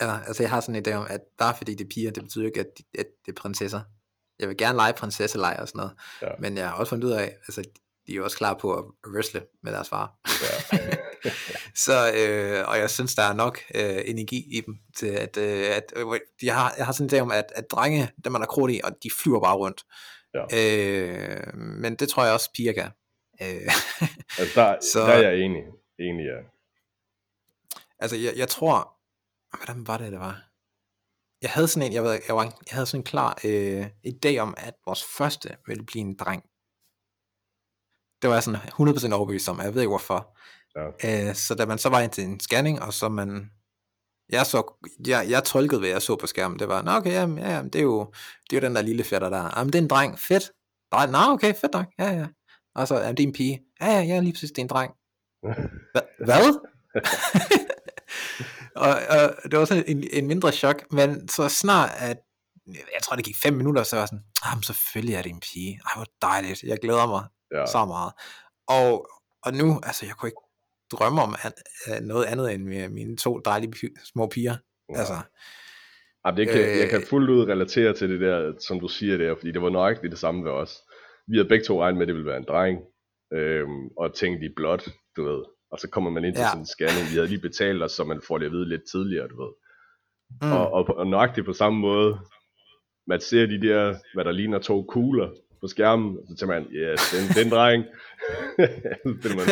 eller, 0.00 0.14
altså 0.14 0.42
jeg 0.42 0.50
har 0.50 0.60
sådan 0.60 0.74
en 0.74 0.86
idé 0.86 0.92
om, 0.92 1.06
at 1.10 1.20
bare 1.38 1.54
fordi 1.56 1.74
det 1.74 1.84
er 1.84 1.88
piger, 1.94 2.10
det 2.10 2.22
betyder 2.22 2.46
ikke, 2.46 2.60
at, 2.60 2.66
at 2.98 3.06
det 3.26 3.32
er 3.32 3.40
prinsesser. 3.40 3.80
Jeg 4.38 4.48
vil 4.48 4.56
gerne 4.56 4.76
lege 4.76 4.92
prinsesselejr 4.92 5.60
og 5.60 5.68
sådan 5.68 5.78
noget, 5.78 5.92
ja. 6.22 6.28
men 6.38 6.56
jeg 6.56 6.68
har 6.68 6.76
også 6.76 6.90
fundet 6.90 7.08
ud 7.08 7.12
af, 7.12 7.36
altså 7.48 7.62
de 8.06 8.12
er 8.12 8.16
jo 8.16 8.24
også 8.24 8.36
klar 8.36 8.54
på 8.54 8.74
at 8.74 8.84
wrestle 9.06 9.42
med 9.62 9.72
deres 9.72 9.88
far. 9.88 10.14
Ja. 10.72 10.78
så, 11.86 12.12
øh, 12.16 12.68
og 12.68 12.78
jeg 12.78 12.90
synes, 12.90 13.14
der 13.14 13.22
er 13.22 13.34
nok 13.34 13.58
øh, 13.74 14.02
energi 14.04 14.58
i 14.58 14.60
dem, 14.60 14.74
til 14.96 15.06
at, 15.06 15.36
øh, 15.36 15.76
at 15.76 15.92
øh, 15.96 16.20
de 16.40 16.48
har, 16.48 16.74
jeg 16.78 16.86
har 16.86 16.92
sådan 16.92 17.10
en 17.10 17.14
idé 17.14 17.22
om, 17.22 17.30
at, 17.30 17.52
at 17.54 17.70
drenge, 17.70 18.08
dem 18.24 18.32
man 18.32 18.40
har 18.40 18.46
krudt 18.46 18.72
i, 18.72 18.80
og 18.84 18.92
de 19.02 19.10
flyver 19.22 19.40
bare 19.40 19.56
rundt. 19.56 19.84
Ja. 20.34 20.44
Øh, 20.58 21.56
men 21.56 21.94
det 21.96 22.08
tror 22.08 22.24
jeg 22.24 22.32
også, 22.32 22.50
piger 22.56 22.72
kan. 22.72 22.90
Øh, 23.42 23.72
altså 24.38 24.60
der, 24.60 24.76
så, 24.92 25.00
der 25.00 25.06
er 25.06 25.30
jeg 25.30 25.38
enig, 25.38 25.62
enig 25.98 26.24
ja. 26.24 26.38
Altså 27.98 28.16
jeg, 28.16 28.32
jeg 28.36 28.48
tror, 28.48 28.95
hvordan 29.56 29.86
var 29.86 29.98
det, 29.98 30.12
det 30.12 30.20
var? 30.20 30.42
Jeg 31.42 31.50
havde 31.50 31.68
sådan 31.68 31.86
en, 31.86 31.92
jeg, 31.92 32.02
ved, 32.02 32.20
jeg, 32.28 32.36
var, 32.36 32.42
jeg 32.42 32.52
havde 32.76 32.86
sådan 32.86 33.00
en 33.00 33.04
klar 33.04 33.38
øh, 33.44 33.86
idé 34.06 34.38
om, 34.38 34.54
at 34.56 34.74
vores 34.86 35.04
første 35.18 35.56
ville 35.66 35.84
blive 35.84 36.00
en 36.00 36.16
dreng. 36.16 36.42
Det 38.22 38.30
var 38.30 38.36
jeg 38.36 38.42
sådan 38.42 38.60
100% 38.60 39.14
overbevist 39.14 39.48
om, 39.48 39.60
jeg 39.60 39.74
ved 39.74 39.82
ikke 39.82 39.88
hvorfor. 39.88 40.36
Ja. 40.76 41.28
Øh, 41.28 41.34
så 41.34 41.54
da 41.54 41.66
man 41.66 41.78
så 41.78 41.88
var 41.88 42.00
ind 42.00 42.12
til 42.12 42.24
en 42.24 42.40
scanning, 42.40 42.82
og 42.82 42.92
så 42.92 43.08
man, 43.08 43.50
jeg, 44.28 44.46
så, 44.46 44.74
jeg, 45.06 45.26
jeg 45.30 45.44
tolkede, 45.44 45.80
hvad 45.80 45.88
jeg 45.88 46.02
så 46.02 46.16
på 46.16 46.26
skærmen, 46.26 46.58
det 46.58 46.68
var, 46.68 46.82
nå 46.82 46.90
okay, 46.90 47.12
jamen, 47.12 47.38
ja, 47.38 47.54
jamen, 47.54 47.70
det, 47.72 47.78
er 47.78 47.82
jo, 47.82 48.12
det 48.50 48.56
er 48.56 48.60
jo 48.60 48.66
den 48.66 48.76
der 48.76 48.82
lille 48.82 49.04
fætter 49.04 49.28
der, 49.28 49.58
jamen 49.58 49.72
det 49.72 49.78
er 49.78 49.82
en 49.82 49.88
dreng, 49.88 50.18
fedt, 50.18 50.52
nej, 50.92 51.06
nå 51.06 51.18
okay, 51.32 51.54
fedt 51.54 51.72
nok, 51.72 51.86
ja 51.98 52.10
ja, 52.10 52.26
og 52.74 52.88
så, 52.88 52.94
jamen 52.94 53.16
det 53.16 53.22
er 53.22 53.26
en 53.26 53.32
pige, 53.32 53.62
ja 53.80 53.86
ja, 53.86 54.00
ja 54.00 54.20
lige 54.20 54.32
præcis, 54.32 54.50
det 54.50 54.58
er 54.58 54.62
en 54.62 54.68
dreng. 54.68 54.92
Hva- 55.96 56.24
hvad? 56.24 56.60
og, 58.76 58.88
og 59.44 59.50
det 59.50 59.58
var 59.58 59.64
sådan 59.64 59.84
en, 59.86 60.04
en 60.12 60.26
mindre 60.26 60.52
chok, 60.52 60.92
men 60.92 61.28
så 61.28 61.48
snart 61.48 61.90
at, 61.98 62.18
jeg 62.66 63.02
tror 63.02 63.16
det 63.16 63.24
gik 63.24 63.36
fem 63.42 63.54
minutter, 63.54 63.82
så 63.82 63.96
var 63.96 64.00
jeg 64.02 64.08
sådan, 64.08 64.24
jamen 64.46 64.62
selvfølgelig 64.62 65.14
er 65.14 65.22
det 65.22 65.30
en 65.30 65.40
pige, 65.40 65.80
ej 65.86 65.92
hvor 65.96 66.06
dejligt, 66.22 66.62
jeg 66.62 66.78
glæder 66.78 67.06
mig 67.06 67.24
ja. 67.54 67.66
så 67.66 67.84
meget. 67.84 68.12
Og, 68.68 69.08
og 69.42 69.54
nu, 69.54 69.80
altså 69.82 70.06
jeg 70.06 70.14
kunne 70.14 70.28
ikke 70.28 70.40
drømme 70.92 71.22
om 71.22 71.34
an, 71.44 71.52
noget 72.06 72.24
andet 72.24 72.52
end 72.54 72.88
mine 72.88 73.16
to 73.16 73.38
dejlige 73.38 73.72
små 74.04 74.26
piger. 74.26 74.56
Ja. 74.92 74.98
Altså, 74.98 75.14
ja, 76.26 76.30
det 76.36 76.48
kan, 76.48 76.60
øh, 76.60 76.78
jeg 76.78 76.88
kan 76.88 77.02
fuldt 77.10 77.30
ud 77.30 77.46
relatere 77.46 77.92
til 77.94 78.10
det 78.10 78.20
der, 78.20 78.52
som 78.68 78.80
du 78.80 78.88
siger 78.88 79.16
der, 79.16 79.34
fordi 79.36 79.52
det 79.52 79.62
var 79.62 79.70
nøjagtigt 79.70 80.10
det 80.10 80.18
samme 80.18 80.44
ved 80.44 80.50
os. 80.50 80.78
Vi 81.28 81.36
havde 81.36 81.48
begge 81.48 81.64
to 81.64 81.82
regnet 81.82 81.96
med, 81.98 82.02
at 82.02 82.08
det 82.08 82.14
ville 82.14 82.30
være 82.30 82.36
en 82.36 82.48
dreng, 82.48 82.78
øhm, 83.32 83.88
og 83.96 84.14
tænkt 84.14 84.42
i 84.42 84.48
blot, 84.56 84.88
du 85.16 85.24
ved. 85.24 85.44
Og 85.76 85.80
så 85.80 85.88
kommer 85.90 86.10
man 86.10 86.24
ind 86.24 86.34
til 86.34 86.42
ja. 86.42 86.48
sådan 86.48 86.62
en 86.62 86.66
scanning, 86.66 87.06
vi 87.10 87.16
havde 87.16 87.28
lige 87.28 87.48
betalt 87.48 87.82
os, 87.82 87.92
så 87.92 88.04
man 88.04 88.20
får 88.28 88.38
det 88.38 88.46
at 88.46 88.52
vide 88.52 88.68
lidt 88.68 88.82
tidligere, 88.92 89.28
du 89.28 89.36
ved. 89.42 89.52
Mm. 90.42 90.52
Og, 90.52 90.72
og, 90.72 90.82
og 90.96 91.06
nøjagtigt 91.06 91.46
på 91.46 91.52
samme 91.52 91.78
måde, 91.78 92.18
man 93.06 93.20
ser 93.20 93.46
de 93.46 93.60
der, 93.60 93.94
hvad 94.14 94.24
der 94.24 94.32
ligner 94.32 94.58
to 94.58 94.82
kugler, 94.82 95.28
på 95.60 95.66
skærmen, 95.66 96.18
og 96.18 96.24
så 96.28 96.36
tænker 96.36 96.54
man, 96.54 96.66
yes, 96.72 97.00
den, 97.14 97.24
den 97.38 97.50
dreng. 97.54 97.84
så 99.22 99.28
man, 99.38 99.46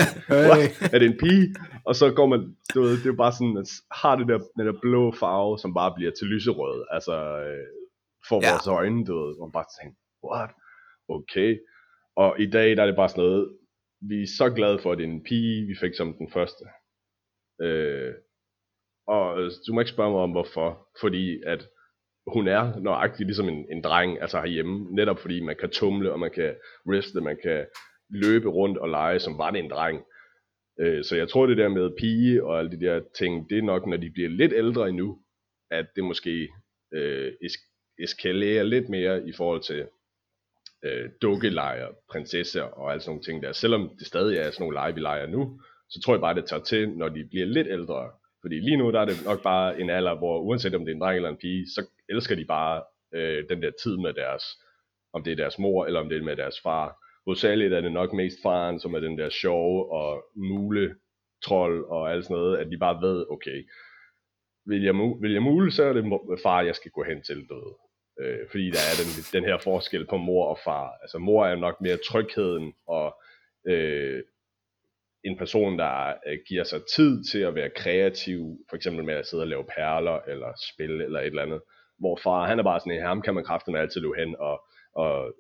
er 0.95 0.99
det 0.99 1.07
en 1.13 1.19
pige? 1.19 1.55
Og 1.85 1.97
så 1.97 2.13
går 2.19 2.27
man, 2.27 2.41
du 2.75 2.83
ved, 2.83 2.91
det 2.91 3.07
er 3.07 3.15
jo 3.15 3.23
bare 3.25 3.33
sådan, 3.33 3.57
at 3.57 3.69
har 4.03 4.17
det 4.17 4.29
der, 4.29 4.39
den 4.59 4.67
der 4.67 4.81
blå 4.83 5.13
farve, 5.13 5.59
som 5.59 5.75
bare 5.75 5.93
bliver 5.97 6.13
til 6.19 6.27
lyserød, 6.27 6.85
altså 6.91 7.17
øh, 7.47 7.67
for 8.29 8.39
ja. 8.43 8.51
vores 8.51 8.67
øjne, 8.67 9.05
du 9.05 9.13
ved, 9.21 9.31
og 9.39 9.47
man 9.47 9.53
bare 9.59 9.71
tænker, 9.79 9.99
what? 10.29 10.51
Okay. 11.09 11.51
Og 12.17 12.41
i 12.45 12.47
dag, 12.57 12.77
der 12.77 12.83
er 12.83 12.87
det 12.87 12.97
bare 12.97 13.09
sådan 13.09 13.25
noget, 13.25 13.49
vi 14.09 14.23
er 14.23 14.27
så 14.39 14.51
glade 14.51 14.79
for, 14.79 14.93
at 14.93 14.99
det 14.99 15.05
er 15.05 15.09
en 15.09 15.25
pige, 15.25 15.67
vi 15.67 15.75
fik 15.81 15.95
som 15.95 16.15
den 16.15 16.31
første. 16.31 16.65
Øh, 17.63 18.15
og 19.07 19.41
øh, 19.41 19.51
du 19.67 19.73
må 19.73 19.81
ikke 19.81 19.91
spørge 19.91 20.11
mig 20.11 20.21
om 20.21 20.31
hvorfor, 20.31 20.89
fordi 21.01 21.43
at 21.43 21.69
hun 22.27 22.49
er 22.49 22.81
nøjagtigt 22.81 23.27
ligesom 23.27 23.49
en, 23.49 23.67
en 23.71 23.83
dreng, 23.83 24.21
altså 24.21 24.41
herhjemme, 24.41 24.95
netop 24.95 25.19
fordi 25.19 25.41
man 25.41 25.57
kan 25.61 25.71
tumle, 25.71 26.13
og 26.13 26.21
man 26.21 26.31
kan 26.31 26.55
wrestle, 26.89 27.21
man 27.21 27.39
kan 27.43 27.67
løbe 28.11 28.49
rundt 28.49 28.79
og 28.79 28.89
lege, 28.89 29.19
som 29.19 29.39
var 29.39 29.51
det 29.51 29.59
en 29.59 29.71
dreng. 29.71 30.05
Øh, 30.81 31.05
så 31.05 31.17
jeg 31.17 31.29
tror 31.29 31.47
det 31.47 31.57
der 31.57 31.69
med 31.69 31.97
pige 31.99 32.45
og 32.45 32.59
alle 32.59 32.71
de 32.71 32.81
der 32.81 33.01
ting, 33.19 33.51
det 33.51 33.59
er 33.59 33.63
nok, 33.63 33.87
når 33.87 33.97
de 33.97 34.11
bliver 34.11 34.29
lidt 34.29 34.53
ældre 34.53 34.89
endnu, 34.89 35.19
at 35.71 35.87
det 35.97 36.05
måske 36.05 36.49
øh, 36.95 37.33
eskalerer 37.99 38.63
lidt 38.63 38.89
mere 38.89 39.29
i 39.29 39.33
forhold 39.37 39.63
til 39.63 39.87
øh, 40.85 41.11
dukkelejer, 41.23 41.89
prinsesser 42.11 42.63
og 42.63 42.91
alle 42.91 43.01
sådan 43.01 43.11
nogle 43.11 43.23
ting 43.23 43.43
der. 43.43 43.53
Selvom 43.53 43.91
det 43.99 44.07
stadig 44.07 44.39
er 44.39 44.51
sådan 44.51 44.63
nogle 44.63 44.75
lege, 44.75 44.95
vi 44.95 45.01
leger 45.01 45.27
nu, 45.27 45.61
så 45.89 46.01
tror 46.01 46.15
jeg 46.15 46.21
bare, 46.21 46.35
det 46.35 46.47
tager 46.47 46.63
til, 46.63 46.91
når 46.91 47.09
de 47.09 47.25
bliver 47.31 47.47
lidt 47.47 47.69
ældre. 47.71 48.11
Fordi 48.41 48.55
lige 48.55 48.77
nu, 48.77 48.93
der 48.93 49.01
er 49.01 49.05
det 49.05 49.25
nok 49.25 49.43
bare 49.43 49.81
en 49.81 49.91
alder, 49.91 50.15
hvor 50.19 50.41
uanset 50.41 50.75
om 50.75 50.85
det 50.85 50.91
er 50.91 50.95
en 50.95 51.01
dreng 51.01 51.17
eller 51.17 51.29
en 51.29 51.37
pige, 51.37 51.67
så 51.67 51.87
elsker 52.09 52.37
de 52.37 52.45
bare 52.45 52.83
øh, 53.15 53.45
den 53.49 53.63
der 53.63 53.71
tid 53.83 53.97
med 53.97 54.13
deres, 54.13 54.45
om 55.13 55.23
det 55.25 55.33
er 55.33 55.37
deres 55.37 55.59
mor, 55.59 55.87
eller 55.87 56.01
om 56.01 56.09
det 56.09 56.19
er 56.19 56.23
med 56.23 56.37
deres 56.37 56.61
far. 56.63 56.97
Hovedsageligt 57.27 57.75
er 57.75 57.81
det 57.81 57.93
nok 57.93 58.13
mest 58.13 58.39
faren, 58.43 58.81
som 58.81 58.95
er 58.95 59.01
den 59.01 59.19
der 59.19 59.29
sjove 59.29 59.93
og 59.93 60.25
mule 60.37 60.95
trold 61.45 61.85
og 61.85 62.13
alt 62.13 62.25
sådan 62.25 62.37
noget, 62.37 62.57
at 62.59 62.71
de 62.71 62.79
bare 62.79 63.03
ved, 63.03 63.27
okay, 63.31 63.69
vil 64.67 64.83
jeg, 64.83 64.95
vil 64.95 65.33
jeg 65.33 65.43
mule, 65.43 65.73
så 65.73 65.85
er 65.85 65.93
det 65.93 66.05
far, 66.43 66.63
jeg 66.63 66.77
skal 66.77 66.91
gå 66.91 67.03
hen 67.03 67.23
til, 67.23 67.37
død. 67.37 67.84
Øh, 68.21 68.39
fordi 68.51 68.71
der 68.71 68.83
er 68.91 68.95
den, 69.01 69.41
den 69.41 69.45
her 69.49 69.59
forskel 69.59 70.07
på 70.07 70.17
mor 70.17 70.47
og 70.47 70.59
far. 70.65 70.91
Altså 71.03 71.19
mor 71.19 71.47
er 71.47 71.57
nok 71.57 71.81
mere 71.81 71.97
trygheden 71.97 72.73
og 72.87 73.17
øh, 73.67 74.23
en 75.25 75.39
person, 75.39 75.79
der 75.79 76.15
øh, 76.27 76.39
giver 76.49 76.65
sig 76.65 76.81
tid 76.97 77.25
til 77.25 77.39
at 77.39 77.55
være 77.55 77.71
kreativ, 77.77 78.59
for 78.69 78.77
eksempel 78.77 79.05
med 79.05 79.15
at 79.15 79.27
sidde 79.27 79.43
og 79.43 79.47
lave 79.47 79.65
perler, 79.77 80.19
eller 80.29 80.53
spille, 80.73 81.05
eller 81.05 81.21
et 81.21 81.27
eller 81.27 81.43
andet. 81.43 81.61
Hvor 81.99 82.19
far, 82.23 82.47
han 82.47 82.59
er 82.59 82.63
bare 82.63 82.81
sådan 82.81 82.93
en, 82.93 83.03
ham 83.03 83.23
kan 83.23 83.35
man 83.35 83.45
kraften 83.45 83.77
altid 83.77 84.01
løbe 84.01 84.15
hen, 84.19 84.37
og, 84.39 84.65
og, 84.95 85.33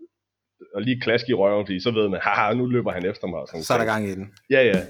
og 0.74 0.82
lige 0.82 1.00
klaske 1.00 1.30
i 1.30 1.34
røven, 1.34 1.66
fordi 1.66 1.80
så 1.80 1.90
ved 1.90 2.08
man, 2.08 2.20
haha, 2.20 2.54
nu 2.54 2.66
løber 2.66 2.92
han 2.92 3.06
efter 3.06 3.26
mig. 3.26 3.48
Sådan 3.48 3.62
Så 3.62 3.74
er 3.74 3.78
der 3.78 3.84
gang 3.84 4.04
i 4.06 4.14
den. 4.14 4.34
Ja, 4.50 4.62
ja. 4.62 4.80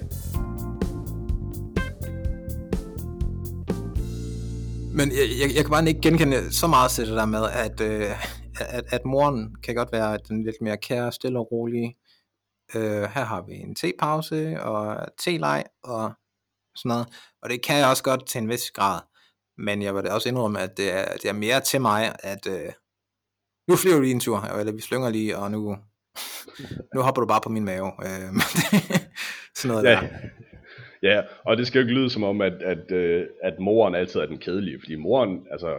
Men 4.95 5.11
jeg, 5.11 5.27
jeg, 5.39 5.55
jeg 5.55 5.63
kan 5.63 5.71
bare 5.71 5.87
ikke 5.87 6.01
genkende 6.01 6.53
så 6.53 6.67
meget 6.67 6.91
til 6.91 7.07
det 7.07 7.17
der 7.17 7.25
med, 7.25 7.43
at, 7.49 7.81
øh, 7.81 8.11
at, 8.59 8.83
at 8.87 9.05
moren 9.05 9.55
kan 9.63 9.75
godt 9.75 9.91
være 9.91 10.17
den 10.27 10.43
lidt 10.43 10.55
mere 10.61 10.77
kære, 10.77 11.11
stille 11.11 11.39
og 11.39 11.51
rolige. 11.51 11.97
Øh, 12.75 13.01
her 13.01 13.25
har 13.25 13.41
vi 13.41 13.53
en 13.53 13.75
tepause 13.75 14.61
og 14.61 15.07
teleg 15.17 15.63
og 15.83 16.13
sådan 16.75 16.89
noget. 16.89 17.07
Og 17.41 17.49
det 17.49 17.61
kan 17.61 17.77
jeg 17.77 17.87
også 17.87 18.03
godt 18.03 18.27
til 18.27 18.41
en 18.41 18.49
vis 18.49 18.71
grad. 18.71 19.01
Men 19.57 19.81
jeg 19.81 19.95
vil 19.95 20.03
da 20.03 20.13
også 20.13 20.29
indrømme, 20.29 20.59
at 20.59 20.77
det 20.77 20.93
er, 20.93 21.13
det 21.13 21.29
er 21.29 21.33
mere 21.33 21.61
til 21.61 21.81
mig, 21.81 22.15
at 22.19 22.47
øh, 22.47 22.71
nu 23.67 23.75
flyver 23.75 24.01
lige 24.01 24.13
en 24.13 24.19
tur, 24.19 24.39
eller 24.39 24.73
vi 24.73 24.81
slynger 24.81 25.09
lige, 25.09 25.37
og 25.37 25.51
nu, 25.51 25.77
nu 26.95 27.01
hopper 27.01 27.21
du 27.21 27.27
bare 27.27 27.41
på 27.41 27.49
min 27.49 27.65
mave. 27.65 27.87
Øh, 27.87 28.41
sådan 29.57 29.71
noget 29.71 29.83
ja. 29.83 29.89
der. 29.89 30.07
Ja, 31.09 31.17
og 31.45 31.57
det 31.57 31.67
skal 31.67 31.79
jo 31.79 31.83
ikke 31.85 31.99
lyde 31.99 32.09
som 32.09 32.23
om, 32.23 32.41
at, 32.41 32.53
at, 32.73 32.91
øh, 32.91 33.27
at 33.43 33.59
moren 33.59 33.95
altid 33.95 34.19
er 34.21 34.25
den 34.25 34.37
kedelige, 34.45 34.79
fordi 34.79 34.95
moren, 34.95 35.47
altså, 35.51 35.71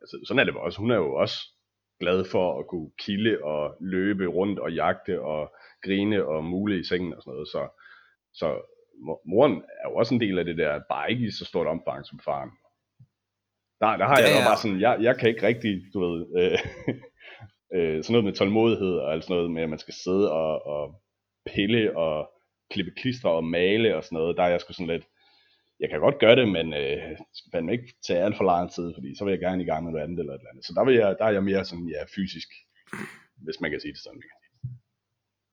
altså 0.00 0.16
sådan 0.26 0.40
er 0.40 0.44
det 0.44 0.54
også, 0.54 0.78
hun 0.78 0.90
er 0.90 0.96
jo 0.96 1.14
også 1.14 1.36
glad 2.00 2.24
for 2.24 2.58
at 2.58 2.66
kunne 2.66 2.90
kilde 2.98 3.38
og 3.44 3.76
løbe 3.80 4.26
rundt 4.26 4.58
og 4.58 4.72
jagte 4.72 5.20
og 5.20 5.54
grine 5.84 6.24
og 6.24 6.44
mule 6.44 6.80
i 6.80 6.84
sengen 6.84 7.14
og 7.14 7.22
sådan 7.22 7.32
noget, 7.32 7.48
så, 7.48 7.62
så 8.34 8.48
mo- 9.06 9.22
moren 9.30 9.62
er 9.84 9.88
jo 9.90 9.96
også 9.96 10.14
en 10.14 10.20
del 10.20 10.38
af 10.38 10.44
det 10.44 10.56
der, 10.58 10.80
bare 10.88 11.10
ikke 11.10 11.26
i 11.26 11.30
så 11.30 11.44
stort 11.44 11.66
omfang 11.66 12.06
som 12.06 12.20
faren. 12.24 12.50
Der, 13.80 13.96
der 13.96 14.04
har 14.06 14.18
jeg 14.18 14.28
Ja, 14.28 14.34
ja, 14.34 14.40
ja. 14.40 14.48
bare 14.48 14.58
sådan, 14.62 14.80
jeg, 14.80 14.98
jeg 15.00 15.18
kan 15.18 15.28
ikke 15.28 15.46
rigtig, 15.46 15.82
du 15.94 16.00
ved, 16.00 16.26
øh, 16.40 16.58
øh, 17.74 18.02
sådan 18.04 18.12
noget 18.12 18.24
med 18.24 18.32
tålmodighed 18.32 18.94
og 18.98 19.12
alt 19.12 19.24
sådan 19.24 19.36
noget 19.36 19.50
med, 19.50 19.62
at 19.62 19.70
man 19.70 19.78
skal 19.78 19.94
sidde 19.94 20.32
og, 20.32 20.66
og 20.66 21.02
pille 21.54 21.96
og 21.96 22.30
klippe 22.70 22.92
klister 22.96 23.28
og 23.28 23.44
male 23.44 23.96
og 23.96 24.04
sådan 24.04 24.16
noget, 24.16 24.36
der 24.36 24.42
er 24.42 24.48
jeg 24.48 24.60
sgu 24.60 24.72
sådan 24.72 24.86
lidt, 24.86 25.06
jeg 25.80 25.90
kan 25.90 26.00
godt 26.00 26.18
gøre 26.18 26.36
det, 26.36 26.48
men 26.48 26.66
øh, 26.74 27.18
fandme 27.52 27.72
ikke 27.72 27.94
tage 28.06 28.20
alt 28.24 28.36
for 28.36 28.44
lang 28.44 28.72
tid, 28.72 28.94
fordi 28.94 29.16
så 29.16 29.24
vil 29.24 29.32
jeg 29.32 29.40
gerne 29.40 29.62
i 29.62 29.66
gang 29.66 29.84
med 29.84 29.92
noget 29.92 30.04
andet 30.04 30.18
eller 30.18 30.32
et 30.34 30.38
eller 30.38 30.50
andet. 30.50 30.64
Så 30.66 30.72
der, 30.76 30.84
vil 30.84 30.94
jeg, 30.94 31.16
der 31.18 31.24
er 31.24 31.30
jeg 31.30 31.44
mere 31.44 31.64
sådan, 31.64 31.88
ja, 31.88 32.04
fysisk, 32.16 32.48
hvis 33.36 33.60
man 33.60 33.70
kan 33.70 33.80
sige 33.80 33.92
det 33.92 34.00
sådan. 34.00 34.22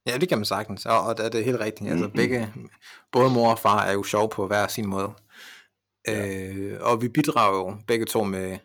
Ja, 0.07 0.18
det 0.18 0.30
kan 0.30 0.38
man 0.38 0.45
sagtens, 0.45 0.86
og, 0.86 0.99
og 1.07 1.18
det, 1.18 1.34
det 1.34 1.39
er 1.41 1.45
helt 1.45 1.59
rigtigt. 1.59 1.89
Altså 1.89 2.09
begge, 2.16 2.47
både 3.12 3.30
mor 3.34 3.51
og 3.51 3.59
far 3.59 3.86
er 3.86 3.93
jo 3.93 4.03
sjov 4.03 4.32
på 4.32 4.47
hver 4.47 4.68
sin 4.68 4.88
måde. 4.88 5.12
Ja. 6.07 6.51
Øh, 6.53 6.78
og 6.82 7.01
vi 7.01 7.07
bidrager 7.09 7.57
jo 7.57 7.78
begge 7.88 8.05
to 8.05 8.24
med 8.24 8.57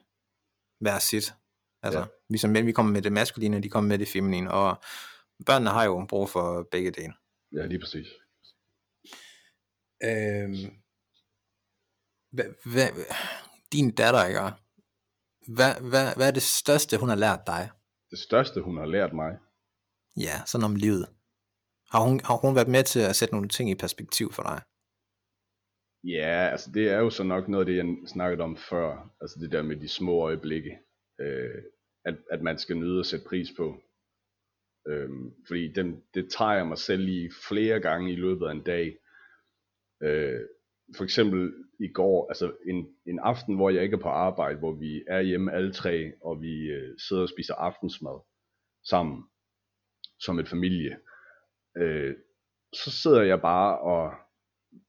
hver 0.80 0.98
sit. 0.98 1.34
Altså, 1.82 1.98
Ja. 1.98 2.04
ja. 2.04 2.10
vi 2.28 2.38
som 2.38 2.50
mænd, 2.50 2.66
vi 2.66 2.72
kommer 2.72 2.92
med 2.92 3.02
det 3.02 3.12
maskuline, 3.12 3.62
de 3.62 3.68
kommer 3.68 3.88
med 3.88 3.98
det 3.98 4.08
feminine, 4.08 4.50
og 4.50 4.76
børnene 5.46 5.70
har 5.70 5.84
jo 5.84 6.06
brug 6.08 6.28
for 6.28 6.68
begge 6.70 6.90
dele. 6.90 7.12
Ja, 7.52 7.66
lige 7.66 7.80
præcis. 7.80 8.06
Øh, 10.04 10.50
hvad, 12.32 12.48
hvad, 12.72 12.88
din 13.72 13.94
datter, 13.94 14.26
ikke? 14.26 14.40
Hvad, 15.56 15.72
hvad, 15.90 16.16
hvad 16.16 16.28
er 16.28 16.34
det 16.38 16.42
største, 16.42 16.98
hun 16.98 17.08
har 17.08 17.16
lært 17.16 17.40
dig? 17.46 17.70
Det 18.10 18.18
største, 18.18 18.60
hun 18.60 18.76
har 18.76 18.86
lært 18.86 19.12
mig, 19.12 19.38
Ja, 20.16 20.36
sådan 20.46 20.64
om 20.64 20.76
livet. 20.76 21.06
Har 21.92 22.00
hun, 22.08 22.20
har 22.24 22.36
hun 22.36 22.54
været 22.54 22.68
med 22.68 22.84
til 22.84 23.00
at 23.00 23.16
sætte 23.16 23.34
nogle 23.34 23.48
ting 23.48 23.70
i 23.70 23.74
perspektiv 23.74 24.32
for 24.32 24.42
dig? 24.42 24.60
Ja, 26.04 26.48
altså 26.52 26.70
det 26.74 26.88
er 26.88 26.98
jo 26.98 27.10
så 27.10 27.22
nok 27.22 27.48
noget 27.48 27.64
af 27.64 27.66
det, 27.66 27.76
jeg 27.76 27.96
snakkede 28.06 28.42
om 28.42 28.56
før. 28.56 29.14
Altså 29.20 29.36
det 29.40 29.52
der 29.52 29.62
med 29.62 29.76
de 29.76 29.88
små 29.88 30.20
øjeblikke. 30.20 30.78
Øh, 31.20 31.62
at, 32.04 32.16
at 32.30 32.42
man 32.42 32.58
skal 32.58 32.76
nyde 32.76 33.00
at 33.00 33.06
sætte 33.06 33.26
pris 33.28 33.48
på. 33.56 33.80
Øhm, 34.88 35.34
fordi 35.48 35.72
dem, 35.72 36.02
det 36.14 36.30
tager 36.30 36.52
jeg 36.52 36.66
mig 36.66 36.78
selv 36.78 37.08
i 37.08 37.30
flere 37.48 37.80
gange 37.80 38.12
i 38.12 38.16
løbet 38.16 38.46
af 38.46 38.52
en 38.52 38.62
dag. 38.62 38.96
Øh, 40.02 40.40
for 40.96 41.04
eksempel 41.04 41.54
i 41.80 41.88
går, 41.88 42.28
altså 42.28 42.52
en, 42.66 42.88
en 43.06 43.18
aften, 43.18 43.54
hvor 43.54 43.70
jeg 43.70 43.82
ikke 43.82 43.96
er 43.96 44.00
på 44.00 44.08
arbejde, 44.08 44.58
hvor 44.58 44.72
vi 44.72 45.04
er 45.08 45.20
hjemme 45.20 45.52
alle 45.52 45.72
tre, 45.72 46.12
og 46.24 46.42
vi 46.42 46.66
øh, 46.66 46.98
sidder 46.98 47.22
og 47.22 47.28
spiser 47.28 47.54
aftensmad 47.54 48.20
sammen, 48.84 49.24
som 50.20 50.38
et 50.38 50.48
familie. 50.48 50.98
Øh, 51.76 52.14
så 52.72 52.90
sidder 52.90 53.22
jeg 53.22 53.40
bare 53.40 53.78
og 53.78 54.12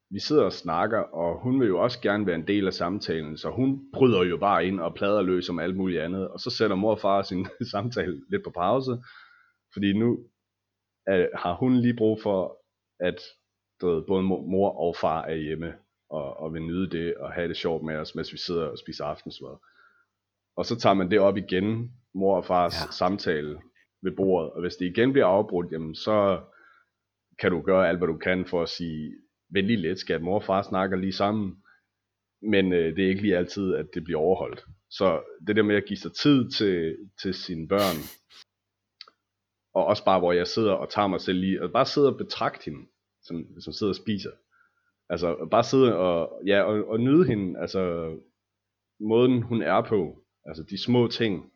vi 0.09 0.19
sidder 0.19 0.43
og 0.43 0.53
snakker, 0.53 0.99
og 0.99 1.41
hun 1.41 1.59
vil 1.59 1.67
jo 1.67 1.79
også 1.83 2.01
gerne 2.01 2.25
være 2.25 2.35
en 2.35 2.47
del 2.47 2.67
af 2.67 2.73
samtalen, 2.73 3.37
så 3.37 3.49
hun 3.49 3.91
bryder 3.93 4.23
jo 4.23 4.37
bare 4.37 4.65
ind 4.65 4.79
og 4.79 4.95
plader 4.95 5.21
løs 5.21 5.49
om 5.49 5.59
alt 5.59 5.75
muligt 5.75 6.01
andet, 6.01 6.27
og 6.27 6.39
så 6.39 6.49
sætter 6.49 6.75
mor 6.75 6.91
og 6.91 6.99
far 6.99 7.21
sin 7.21 7.47
samtale 7.71 8.21
lidt 8.29 8.43
på 8.43 8.51
pause, 8.51 8.91
fordi 9.73 9.93
nu 9.93 10.19
øh, 11.09 11.27
har 11.35 11.53
hun 11.53 11.75
lige 11.75 11.95
brug 11.97 12.21
for, 12.21 12.57
at 12.99 13.21
du 13.81 13.87
ved, 13.87 14.03
både 14.07 14.21
mo- 14.23 14.45
mor 14.51 14.69
og 14.79 14.95
far 15.01 15.21
er 15.25 15.35
hjemme, 15.35 15.73
og, 16.09 16.37
og 16.39 16.53
vil 16.53 16.61
nyde 16.61 16.89
det, 16.89 17.15
og 17.17 17.31
have 17.33 17.47
det 17.47 17.57
sjovt 17.57 17.83
med 17.83 17.95
os, 17.95 18.15
mens 18.15 18.33
vi 18.33 18.37
sidder 18.37 18.65
og 18.67 18.77
spiser 18.77 19.05
aftensmad. 19.05 19.57
Og 20.57 20.65
så 20.65 20.75
tager 20.79 20.93
man 20.93 21.11
det 21.11 21.19
op 21.19 21.37
igen, 21.37 21.91
mor 22.13 22.37
og 22.37 22.45
fars 22.45 22.73
Ja. 22.73 22.91
samtale 22.91 23.59
ved 24.03 24.11
bordet, 24.15 24.51
og 24.51 24.61
hvis 24.61 24.75
det 24.75 24.85
igen 24.85 25.11
bliver 25.11 25.25
afbrudt, 25.27 25.71
jamen 25.71 25.95
så 25.95 26.41
kan 27.39 27.51
du 27.51 27.61
gøre 27.61 27.89
alt, 27.89 27.97
hvad 27.97 28.07
du 28.07 28.17
kan 28.17 28.45
for 28.45 28.61
at 28.63 28.69
sige, 28.69 29.13
vent 29.53 29.67
lige 29.67 29.81
lidt, 29.81 29.99
skat, 29.99 30.21
mor 30.21 30.35
og 30.35 30.43
far 30.43 30.61
snakker 30.61 30.97
lige 30.97 31.13
sammen, 31.13 31.63
men 32.41 32.73
øh, 32.73 32.95
det 32.95 33.03
er 33.05 33.09
ikke 33.09 33.21
lige 33.21 33.37
altid, 33.37 33.75
at 33.75 33.85
det 33.93 34.03
bliver 34.03 34.19
overholdt. 34.19 34.65
Så 34.89 35.21
det 35.47 35.55
der 35.55 35.63
med 35.63 35.75
at 35.75 35.85
give 35.85 35.97
sig 35.97 36.11
tid 36.13 36.49
til, 36.51 36.97
til 37.21 37.33
sine 37.33 37.67
børn, 37.67 37.97
og 39.73 39.85
også 39.85 40.05
bare, 40.05 40.19
hvor 40.19 40.31
jeg 40.33 40.47
sidder 40.47 40.73
og 40.73 40.89
tager 40.89 41.07
mig 41.07 41.21
selv 41.21 41.39
lige, 41.39 41.63
og 41.63 41.71
bare 41.71 41.85
sidder 41.85 42.11
og 42.11 42.17
betragte 42.17 42.65
hende, 42.65 42.87
som, 43.27 43.35
hun 43.35 43.61
sidder 43.73 43.91
og 43.91 43.95
spiser. 43.95 44.31
Altså 45.09 45.47
bare 45.51 45.63
sidde 45.63 45.95
og, 45.97 46.41
ja, 46.45 46.61
og, 46.61 46.87
og 46.87 46.99
nyde 46.99 47.25
hende, 47.27 47.59
altså 47.59 48.11
måden 48.99 49.41
hun 49.41 49.61
er 49.61 49.81
på, 49.81 50.17
altså 50.45 50.63
de 50.63 50.83
små 50.83 51.07
ting, 51.07 51.51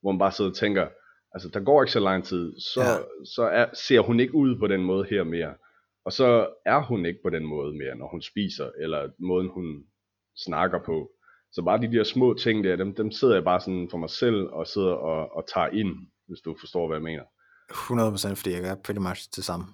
hvor 0.00 0.12
man 0.12 0.18
bare 0.18 0.32
sidder 0.32 0.50
og 0.50 0.56
tænker, 0.56 0.88
altså 1.34 1.48
der 1.48 1.60
går 1.60 1.82
ikke 1.82 1.92
så 1.92 2.00
lang 2.00 2.24
tid, 2.24 2.60
så, 2.60 2.80
Ja. 2.80 2.90
ja. 2.90 2.98
så 3.34 3.42
er, 3.42 3.66
ser 3.74 4.00
hun 4.00 4.20
ikke 4.20 4.34
ud 4.34 4.58
på 4.58 4.66
den 4.66 4.84
måde 4.84 5.04
her 5.10 5.24
mere. 5.24 5.54
Og 6.04 6.12
så 6.12 6.48
er 6.66 6.82
hun 6.82 7.06
ikke 7.06 7.20
på 7.22 7.30
den 7.30 7.44
måde 7.46 7.72
mere, 7.78 7.94
når 7.96 8.08
hun 8.10 8.22
spiser, 8.22 8.70
eller 8.78 9.10
måden 9.18 9.48
hun 9.48 9.84
snakker 10.44 10.78
på. 10.86 11.10
Så 11.52 11.62
bare 11.62 11.80
de 11.80 11.92
der 11.92 12.04
små 12.04 12.34
ting 12.34 12.64
der, 12.64 12.76
dem, 12.76 12.94
dem 12.94 13.10
sidder 13.10 13.34
jeg 13.34 13.44
bare 13.44 13.60
sådan 13.60 13.88
for 13.90 13.98
mig 13.98 14.10
selv, 14.10 14.46
og 14.52 14.66
sidder 14.66 14.92
og, 14.92 15.36
og 15.36 15.44
tager 15.54 15.68
ind, 15.68 15.94
hvis 16.28 16.40
du 16.40 16.56
forstår, 16.60 16.86
hvad 16.86 16.96
jeg 16.96 17.02
mener. 17.02 17.22
100% 17.72 18.34
fordi 18.34 18.50
jeg 18.52 18.68
er 18.70 18.74
pretty 18.84 19.00
much 19.00 19.28
det 19.36 19.44
samme. 19.44 19.64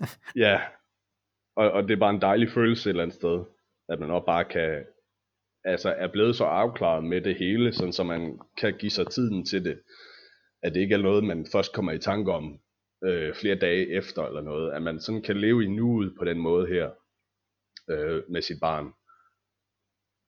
Ja, 0.44 0.60
og, 1.56 1.70
og 1.70 1.82
det 1.82 1.90
er 1.90 2.00
bare 2.00 2.14
en 2.14 2.20
dejlig 2.22 2.50
følelse 2.50 2.88
et 2.88 2.92
eller 2.92 3.02
andet 3.02 3.16
sted, 3.16 3.44
at 3.88 4.00
man 4.00 4.10
også 4.10 4.26
bare 4.26 4.44
kan, 4.44 4.84
altså 5.64 5.90
er 5.90 6.08
blevet 6.12 6.36
så 6.36 6.44
afklaret 6.44 7.04
med 7.04 7.20
det 7.20 7.36
hele, 7.36 7.72
sådan 7.72 7.92
så 7.92 8.04
man 8.04 8.40
kan 8.58 8.78
give 8.78 8.90
sig 8.90 9.06
tiden 9.06 9.44
til 9.44 9.64
det, 9.64 9.80
at 10.62 10.74
det 10.74 10.80
ikke 10.80 10.94
er 10.94 11.02
noget, 11.02 11.24
man 11.24 11.46
først 11.52 11.72
kommer 11.72 11.92
i 11.92 11.98
tanke 11.98 12.32
om 12.32 12.60
øh, 13.04 13.34
flere 13.34 13.54
dage 13.54 13.88
efter 13.88 14.22
eller 14.26 14.40
noget, 14.40 14.72
at 14.72 14.82
man 14.82 15.00
sådan 15.00 15.22
kan 15.22 15.36
leve 15.36 15.64
i 15.64 15.68
nuet 15.68 16.14
på 16.18 16.24
den 16.24 16.38
måde 16.38 16.66
her, 16.66 16.90
øh, 17.90 18.22
med 18.28 18.42
sit 18.42 18.60
barn. 18.60 18.92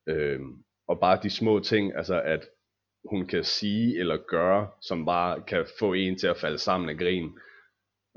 Øh, 0.08 0.40
og 0.88 1.00
bare 1.00 1.20
de 1.22 1.30
små 1.30 1.60
ting, 1.60 1.96
altså 1.96 2.22
at 2.22 2.48
hun 3.10 3.26
kan 3.26 3.44
sige 3.44 3.98
eller 3.98 4.16
gøre, 4.16 4.70
som 4.82 5.04
bare 5.04 5.42
kan 5.42 5.66
få 5.78 5.92
en 5.92 6.18
til 6.18 6.26
at 6.26 6.36
falde 6.36 6.58
sammen 6.58 6.88
af 6.88 6.96
grin. 6.98 7.38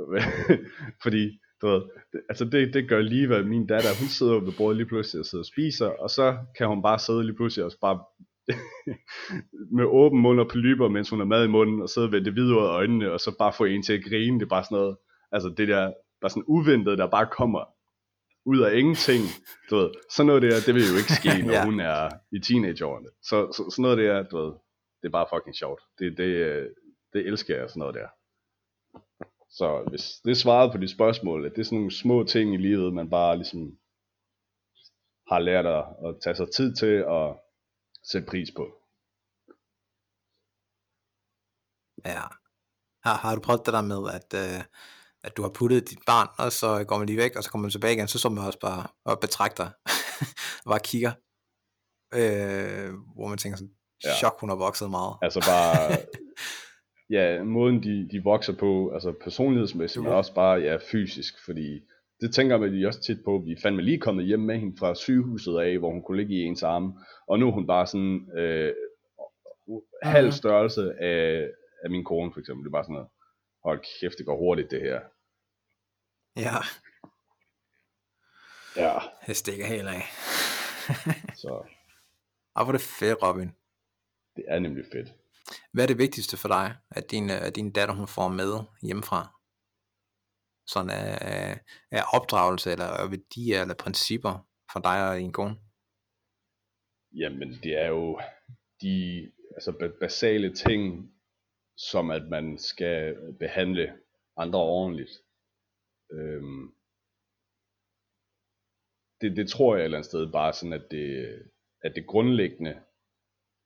Fordi, 1.04 1.40
du 1.62 1.68
ved, 1.68 1.82
det, 2.14 2.22
altså 2.30 2.46
det, 2.46 2.74
det 2.74 2.90
gør 2.90 3.02
lige, 3.02 3.28
hvad 3.28 3.44
min 3.44 3.68
datter, 3.68 3.90
hun 4.00 4.08
sidder 4.08 4.40
ved 4.40 4.54
bordet 4.58 4.78
lige 4.78 4.88
pludselig 4.88 5.20
og 5.20 5.26
sidder 5.26 5.42
og 5.42 5.46
spiser, 5.54 5.88
og 5.88 6.10
så 6.10 6.38
kan 6.58 6.68
hun 6.68 6.82
bare 6.82 7.00
sidde 7.00 7.24
lige 7.24 7.36
pludselig 7.36 7.66
og 7.66 7.72
bare 7.82 8.00
med 9.78 9.86
åben 9.86 10.20
mund 10.22 10.40
og 10.40 10.48
polyper, 10.50 10.88
mens 10.90 11.10
hun 11.10 11.20
har 11.20 11.26
mad 11.26 11.46
i 11.46 11.48
munden, 11.48 11.82
og 11.82 11.90
sidde 11.90 12.08
og 12.08 12.12
vende 12.12 12.34
videre 12.34 12.60
af 12.70 12.74
øjnene, 12.74 13.12
og 13.12 13.20
så 13.20 13.36
bare 13.40 13.54
få 13.54 13.66
en 13.66 13.84
til 13.84 13.94
at 13.94 14.04
grine. 14.10 14.40
Det 14.40 14.46
er 14.46 14.50
bare 14.50 14.64
sådan 14.64 14.76
noget, 14.78 14.98
altså 15.32 15.50
det 15.58 15.68
der, 15.68 15.94
bare 16.22 16.30
sådan 16.30 16.44
uventet, 16.48 16.98
der 16.98 17.08
bare 17.08 17.28
kommer 17.32 17.64
ud 18.46 18.60
af 18.60 18.78
ingenting. 18.78 19.24
Du 19.70 19.76
ved, 19.76 19.90
sådan 20.16 20.28
noget 20.28 20.42
der, 20.42 20.56
det 20.66 20.76
vil 20.76 20.90
jo 20.92 20.98
ikke 21.02 21.14
ske, 21.22 21.30
når 21.48 21.54
Ja. 21.54 21.60
ja. 21.60 21.66
hun 21.66 21.80
er 21.80 22.10
i 22.32 22.40
teenageårene. 22.40 23.10
Så, 23.30 23.38
så 23.56 23.62
sådan 23.72 23.84
noget 23.84 23.98
der, 23.98 24.24
du 24.24 24.38
ved, 24.38 24.52
det 25.02 25.08
er 25.08 25.18
bare 25.20 25.28
fucking 25.34 25.56
sjovt. 25.56 25.82
Det, 26.00 26.18
det, 26.18 26.24
øh, 26.50 26.68
det 27.14 27.28
elsker 27.28 27.56
jeg, 27.58 27.70
sådan 27.70 27.80
noget 27.80 27.96
der. 27.96 28.08
Så 29.50 29.86
hvis 29.90 30.04
det 30.26 30.38
svarede 30.38 30.72
på 30.72 30.78
dit 30.78 30.92
spørgsmål, 30.92 31.46
at 31.46 31.52
det 31.52 31.60
er 31.60 31.66
sådan 31.66 31.78
nogle 31.78 31.92
små 31.92 32.24
ting 32.24 32.54
i 32.54 32.58
livet, 32.58 32.94
man 32.94 33.10
bare 33.10 33.36
ligesom 33.36 33.78
har 35.28 35.40
lært 35.40 35.66
at, 35.66 35.86
at 36.06 36.16
tage 36.24 36.36
sig 36.36 36.52
tid 36.52 36.76
til 36.76 36.96
at 37.20 37.28
sætte 38.04 38.28
pris 38.28 38.50
på. 38.56 38.66
Ja. 42.06 42.24
Har, 43.04 43.18
har 43.24 43.36
du 43.36 43.42
prøvet 43.42 43.66
det 43.66 43.74
der 43.74 43.82
med, 43.82 44.02
at 44.18 44.30
øh, 44.44 44.64
at 45.24 45.38
du 45.38 45.42
har 45.42 45.50
puttet 45.50 45.90
dit 45.90 46.00
barn, 46.06 46.28
og 46.38 46.52
så 46.52 46.84
går 46.84 46.98
man 46.98 47.08
lige 47.08 47.18
væk, 47.18 47.36
og 47.36 47.44
så 47.44 47.50
kommer 47.50 47.64
man 47.64 47.72
tilbage 47.72 47.94
igen, 47.94 48.08
så 48.08 48.20
står 48.20 48.30
man 48.30 48.46
også 48.46 48.60
bare 48.60 48.88
og 49.06 49.20
betragter, 49.20 49.70
og 50.66 50.70
bare 50.70 50.80
kigger, 50.80 51.12
øh, 52.14 52.94
hvor 53.16 53.28
man 53.28 53.38
tænker 53.38 53.58
sådan, 53.58 53.74
ja. 54.04 54.16
chok, 54.18 54.40
hun 54.40 54.50
har 54.50 54.56
vokset 54.56 54.90
meget. 54.90 55.16
Altså 55.22 55.40
bare, 55.40 55.98
ja, 57.10 57.44
måden 57.44 57.84
de, 57.84 58.10
de 58.12 58.24
vokser 58.24 58.54
på, 58.54 58.92
altså 58.94 59.14
personlighedsmæssigt, 59.24 60.04
men 60.04 60.14
også 60.14 60.34
bare, 60.34 60.60
ja, 60.60 60.78
fysisk, 60.92 61.46
fordi 61.46 61.82
det 62.22 62.34
tænker 62.34 62.58
man 62.58 62.74
de 62.74 62.88
også 62.88 63.02
tit 63.02 63.18
på, 63.26 63.44
vi 63.46 63.56
fandme 63.62 63.82
lige 63.82 64.00
kommet 64.00 64.26
hjem 64.26 64.40
med 64.40 64.60
hende 64.60 64.78
fra 64.80 64.96
sygehuset 64.96 65.60
af, 65.60 65.78
hvor 65.78 65.92
hun 65.92 66.02
kunne 66.02 66.18
ligge 66.18 66.36
i 66.36 66.44
ens 66.44 66.64
arme, 66.64 66.94
og 67.28 67.40
nu 67.40 67.48
er 67.48 67.52
hun 67.52 67.68
bare 67.68 67.88
sådan, 67.88 68.38
øh, 68.38 68.74
halv 70.04 70.32
størrelse 70.32 70.94
af, 71.00 71.50
af 71.84 71.90
min 71.90 72.04
kone 72.04 72.34
for 72.34 72.40
eksempel, 72.40 72.64
det 72.64 72.70
er 72.70 72.72
bare 72.72 72.84
sådan 72.84 72.94
noget, 72.94 73.10
hold 73.64 73.80
kæft, 74.00 74.18
det 74.18 74.26
går 74.26 74.38
hurtigt 74.38 74.72
det 74.72 74.82
her. 74.82 75.00
Ja. 76.36 76.58
Ja. 78.76 79.00
Det 79.28 79.36
stikker 79.36 79.66
helt 79.66 79.88
af. 79.88 80.04
Så. 81.36 81.64
Og 82.56 82.64
hvor 82.64 82.72
det 82.72 82.82
fedt, 82.82 83.24
Robin. 83.24 83.52
Det 84.36 84.46
er 84.48 84.60
nemlig 84.60 84.86
fedt. 84.92 85.08
Hvad 85.80 85.86
er 85.86 85.94
det 85.94 86.06
vigtigste 86.08 86.38
for 86.38 86.48
dig, 86.48 86.68
at 86.92 87.12
din, 87.12 87.30
øh, 87.30 87.48
at 87.48 87.56
din 87.56 87.72
datter 87.72 87.96
hun 87.96 88.08
får 88.08 88.28
med 88.28 88.52
hjemmefra? 88.88 89.22
Sådan 90.74 90.90
af, 90.90 91.60
af 91.92 92.04
opdragelse, 92.18 92.72
eller 92.72 92.90
øh, 93.02 93.12
værdier, 93.12 93.62
eller 93.62 93.84
principper 93.84 94.34
for 94.72 94.80
dig 94.80 95.10
og 95.10 95.18
din 95.18 95.32
kone? 95.32 95.56
Jamen, 97.22 97.50
det 97.64 97.74
er 97.84 97.88
jo 97.88 98.20
de 98.82 98.98
altså 99.56 99.92
basale 100.00 100.54
ting, 100.54 100.82
som 101.78 102.12
at 102.12 102.26
man 102.30 102.58
skal 102.58 103.16
behandle 103.40 103.86
andre 104.38 104.60
ordentligt. 104.60 105.14
Øhm, 106.12 106.66
det, 109.22 109.38
det 109.38 109.50
tror 109.50 109.76
jeg 109.76 109.82
et 109.82 109.86
eller 109.86 109.98
andet 109.98 110.10
sted 110.10 110.32
bare 110.32 110.54
sådan, 110.54 110.74
at 110.74 110.86
det, 110.92 111.08
at 111.82 111.92
det 111.96 112.08
grundlæggende, 112.08 112.84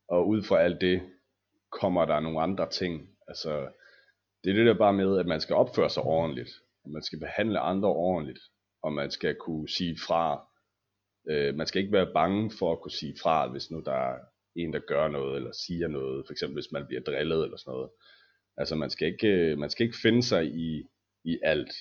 og 0.07 0.28
ud 0.28 0.43
fra 0.43 0.61
alt 0.61 0.82
det, 0.82 1.12
kommer 1.82 2.05
der 2.05 2.19
nogle 2.19 2.41
andre 2.41 2.69
ting. 2.69 3.09
Altså, 3.28 3.71
det 4.43 4.49
er 4.49 4.55
det 4.55 4.65
der 4.65 4.78
bare 4.78 4.93
med, 4.93 5.19
at 5.19 5.26
man 5.26 5.41
skal 5.41 5.55
opføre 5.55 5.89
sig 5.89 6.03
ordentligt, 6.03 6.51
og 6.84 6.89
man 6.91 7.03
skal 7.03 7.19
behandle 7.19 7.59
andre 7.59 7.89
ordentligt, 7.89 8.39
og 8.84 8.93
man 8.93 9.11
skal 9.11 9.36
kunne 9.36 9.69
sige 9.69 9.97
fra. 10.07 10.47
Øh, 11.30 11.55
man 11.55 11.67
skal 11.67 11.82
ikke 11.82 11.93
være 11.93 12.13
bange 12.13 12.51
for 12.59 12.71
at 12.71 12.82
kunne 12.82 12.91
sige 12.91 13.15
fra, 13.21 13.47
hvis 13.51 13.71
nu 13.71 13.82
der 13.86 13.93
er 13.93 14.19
en, 14.55 14.74
der 14.74 14.80
gør 14.80 15.07
noget, 15.07 15.36
eller 15.36 15.51
siger 15.51 15.88
noget, 15.88 16.26
for 16.26 16.32
eksempel 16.32 16.55
hvis 16.55 16.71
man 16.71 16.88
bliver 16.88 17.01
drillet, 17.01 17.43
eller 17.43 17.57
sådan 17.57 17.71
noget. 17.71 17.89
Altså, 18.57 18.76
man 18.76 18.89
skal 18.89 19.07
ikke, 19.07 19.55
man 19.55 19.69
skal 19.69 19.86
ikke 19.86 19.97
finde 20.01 20.24
sig 20.24 20.45
i, 20.45 20.88
i 21.24 21.39
alt. 21.43 21.74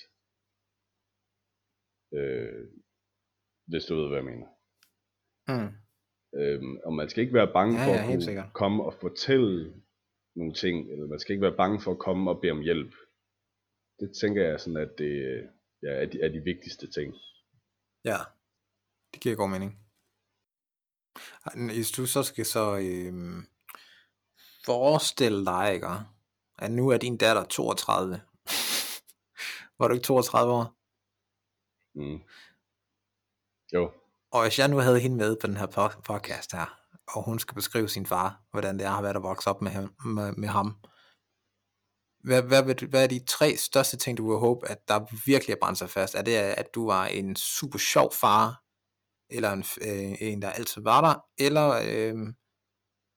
Øh, 2.13 2.67
hvis 3.67 3.85
du 3.85 3.95
ved, 3.95 4.07
hvad 4.07 4.17
jeg 4.17 4.25
mener. 4.25 4.47
Mm. 5.47 5.75
Øhm, 6.35 6.77
og 6.85 6.93
man 6.93 7.09
skal 7.09 7.21
ikke 7.21 7.33
være 7.33 7.53
bange 7.53 7.79
ja, 7.79 7.87
for 7.87 7.93
ja, 7.93 8.01
at 8.01 8.05
kunne 8.05 8.21
sikkert. 8.21 8.53
komme 8.53 8.83
og 8.83 8.93
fortælle 8.93 9.73
nogle 10.35 10.53
ting, 10.53 10.91
eller 10.91 11.07
man 11.07 11.19
skal 11.19 11.33
ikke 11.33 11.47
være 11.47 11.57
bange 11.57 11.81
for 11.81 11.91
at 11.91 11.99
komme 11.99 12.31
og 12.31 12.41
bede 12.41 12.51
om 12.51 12.61
hjælp. 12.61 12.93
Det 13.99 14.15
tænker 14.21 14.43
jeg 14.43 14.59
sådan, 14.59 14.77
at 14.77 14.91
det 14.97 15.13
ja, 15.83 15.89
er, 15.89 16.05
de, 16.05 16.21
er 16.21 16.29
de 16.29 16.39
vigtigste 16.39 16.91
ting. 16.91 17.13
Ja, 18.05 18.17
det 19.13 19.21
giver 19.21 19.35
god 19.35 19.49
mening. 19.49 19.79
Hvis 21.73 21.91
du 21.91 22.05
så 22.05 22.23
skal 22.23 22.45
så 22.45 22.77
øhm, 22.77 23.47
forestille 24.65 25.45
dig, 25.45 25.73
ikke, 25.73 25.87
at 26.59 26.71
nu 26.71 26.89
er 26.89 26.97
din 26.97 27.17
datter 27.17 27.45
32. 27.45 28.21
Var 29.79 29.87
du 29.87 29.93
ikke 29.93 30.05
32 30.05 30.53
år? 30.53 30.75
Mm. 31.95 32.21
Jo. 33.73 33.91
Og 34.31 34.41
hvis 34.41 34.59
jeg 34.59 34.67
nu 34.67 34.77
havde 34.77 34.99
hende 34.99 35.17
med 35.17 35.35
på 35.41 35.47
den 35.47 35.57
her 35.57 35.99
podcast 36.05 36.51
her, 36.51 36.82
og 37.07 37.23
hun 37.25 37.39
skal 37.39 37.55
beskrive 37.55 37.89
sin 37.89 38.05
far, 38.05 38.41
hvordan 38.51 38.79
det 38.79 38.85
er 38.85 38.89
har 38.89 39.01
været 39.01 39.15
at 39.15 39.23
vokse 39.23 39.49
op 39.49 39.61
med, 39.61 39.71
ham, 39.71 39.95
med, 40.05 40.31
med 40.31 40.47
ham. 40.47 40.83
Hvad, 42.19 42.41
hvad, 42.41 42.87
hvad 42.89 43.03
er 43.03 43.07
de 43.07 43.25
tre 43.25 43.57
største 43.57 43.97
ting, 43.97 44.17
du 44.17 44.29
vil 44.29 44.39
håbe, 44.39 44.67
at 44.67 44.87
der 44.87 45.25
virkelig 45.25 45.53
er 45.53 45.59
brændt 45.61 45.79
sig 45.79 45.89
fast? 45.89 46.15
Er 46.15 46.21
det, 46.21 46.35
at 46.35 46.67
du 46.75 46.85
var 46.85 47.05
en 47.05 47.35
super 47.35 47.79
sjov 47.79 48.11
far, 48.21 48.63
eller 49.29 49.51
en, 49.51 49.63
øh, 49.87 50.15
en 50.21 50.41
der 50.41 50.49
altid 50.49 50.81
var 50.81 51.01
der, 51.01 51.43
eller 51.45 51.67
øh, 51.69 52.33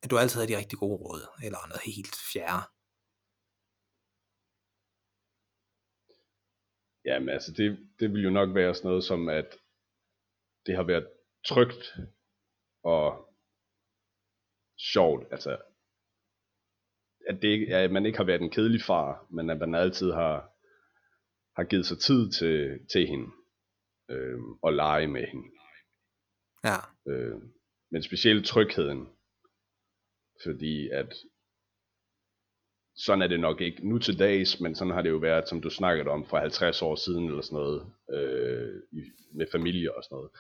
at 0.03 0.11
du 0.11 0.18
altid 0.18 0.41
havde 0.41 0.53
de 0.53 0.59
rigtig 0.59 0.78
gode 0.78 0.97
råd, 0.97 1.22
eller 1.45 1.59
noget 1.68 1.82
helt 1.84 2.16
fjerde? 2.32 2.62
Jamen 7.05 7.28
altså, 7.28 7.53
det, 7.53 7.78
det 8.01 8.12
vil 8.12 8.22
jo 8.22 8.30
nok 8.30 8.55
være 8.55 8.74
sådan 8.74 8.89
noget 8.89 9.05
som, 9.05 9.28
at 9.28 9.59
det 10.66 10.76
har 10.76 10.82
været 10.82 11.09
trygt 11.45 11.99
og 12.84 13.25
sjovt, 14.78 15.26
altså 15.30 15.58
at, 17.28 17.42
det 17.42 17.48
ikke, 17.48 17.76
at 17.76 17.90
man 17.90 18.06
ikke 18.06 18.18
har 18.18 18.24
været 18.24 18.40
en 18.42 18.50
kedelig 18.50 18.82
far, 18.82 19.26
men 19.30 19.50
at 19.50 19.58
man 19.58 19.74
altid 19.74 20.12
har, 20.12 20.52
har 21.56 21.64
givet 21.64 21.86
sig 21.86 21.98
tid 21.98 22.30
til, 22.30 22.86
til 22.92 23.06
hende 23.06 23.30
øh, 24.10 24.38
og 24.62 24.72
lege 24.72 25.06
med 25.06 25.26
hende. 25.26 25.48
Ja. 26.64 26.78
Øh, 27.12 27.40
men 27.90 28.02
specielt 28.02 28.46
trygheden, 28.46 29.08
fordi 30.44 30.88
at 30.88 31.14
sådan 32.96 33.22
er 33.22 33.26
det 33.26 33.40
nok 33.40 33.60
ikke 33.60 33.88
nu 33.88 33.98
til 33.98 34.18
dags, 34.18 34.60
men 34.60 34.74
sådan 34.74 34.94
har 34.94 35.02
det 35.02 35.10
jo 35.10 35.16
været, 35.16 35.48
som 35.48 35.60
du 35.60 35.70
snakkede 35.70 36.08
om, 36.08 36.26
for 36.26 36.38
50 36.38 36.82
år 36.82 36.94
siden 36.94 37.26
eller 37.26 37.42
sådan 37.42 37.56
noget, 37.56 37.92
øh, 38.12 38.82
med 39.34 39.46
familie 39.52 39.96
og 39.96 40.04
sådan 40.04 40.16
noget. 40.16 40.30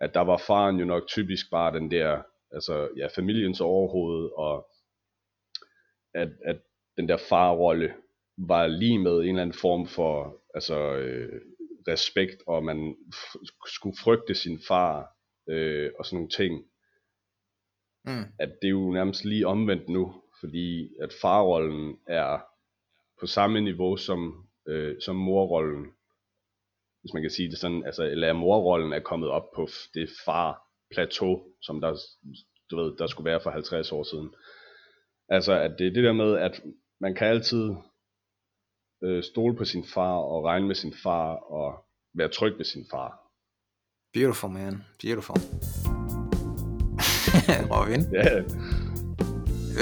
At 0.00 0.14
der 0.14 0.20
var 0.20 0.42
faren 0.46 0.76
jo 0.76 0.84
nok 0.84 1.08
typisk 1.08 1.50
bare 1.50 1.74
den 1.78 1.90
der, 1.90 2.22
altså 2.52 2.88
ja, 2.96 3.06
familiens 3.06 3.60
overhoved, 3.60 4.30
og 4.36 4.66
at, 6.14 6.28
at 6.44 6.60
den 6.96 7.08
der 7.08 7.16
farrolle 7.16 7.94
var 8.36 8.66
lige 8.66 8.98
med 8.98 9.16
en 9.18 9.28
eller 9.28 9.42
anden 9.42 9.58
form 9.60 9.86
for 9.86 10.42
altså, 10.54 10.96
øh, 10.96 11.40
respekt, 11.88 12.42
og 12.46 12.64
man 12.64 12.96
skulle 13.66 13.96
frygte 14.04 14.34
sin 14.34 14.60
far, 14.68 15.16
øh, 15.48 15.90
og 15.98 16.06
sådan 16.06 16.16
nogle 16.16 16.30
ting. 16.30 16.64
Mm. 18.04 18.24
At 18.38 18.48
det 18.62 18.68
er 18.68 18.70
jo 18.70 18.92
nærmest 18.92 19.24
lige 19.24 19.46
omvendt 19.46 19.88
nu, 19.88 20.22
fordi 20.40 20.94
at 21.02 21.12
farrollen 21.20 21.98
er 22.06 22.38
på 23.20 23.26
samme 23.26 23.60
niveau 23.60 23.96
som, 23.96 24.48
øh, 24.68 24.96
som 25.00 25.16
morrollen. 25.16 25.86
Hvis 27.00 27.12
man 27.14 27.22
kan 27.22 27.30
sige 27.30 27.50
det 27.50 27.58
sådan, 27.58 27.84
altså, 27.84 28.04
eller 28.04 28.32
morrollen 28.32 28.92
er 28.92 29.00
kommet 29.00 29.28
op 29.30 29.50
på 29.54 29.68
det 29.94 30.10
far 30.24 30.69
plateau, 30.94 31.42
som 31.62 31.80
der, 31.80 31.96
du 32.70 32.76
ved, 32.76 32.96
der 32.98 33.06
skulle 33.06 33.30
være 33.30 33.40
for 33.42 33.50
50 33.50 33.92
år 33.92 34.02
siden. 34.02 34.34
Altså, 35.28 35.52
at 35.52 35.70
det 35.78 35.86
er 35.86 35.92
det 35.92 36.04
der 36.04 36.12
med, 36.12 36.36
at 36.36 36.62
man 37.00 37.14
kan 37.14 37.26
altid 37.26 37.70
øh, 39.04 39.22
stole 39.22 39.56
på 39.56 39.64
sin 39.64 39.84
far, 39.94 40.16
og 40.16 40.44
regne 40.44 40.66
med 40.66 40.74
sin 40.74 40.94
far, 41.02 41.34
og 41.34 41.84
være 42.14 42.28
tryg 42.28 42.58
ved 42.58 42.64
sin 42.64 42.86
far. 42.90 43.20
Beautiful, 44.12 44.50
man. 44.50 44.84
Beautiful. 45.02 45.36
Robin? 47.74 48.00
Ja. 48.12 48.38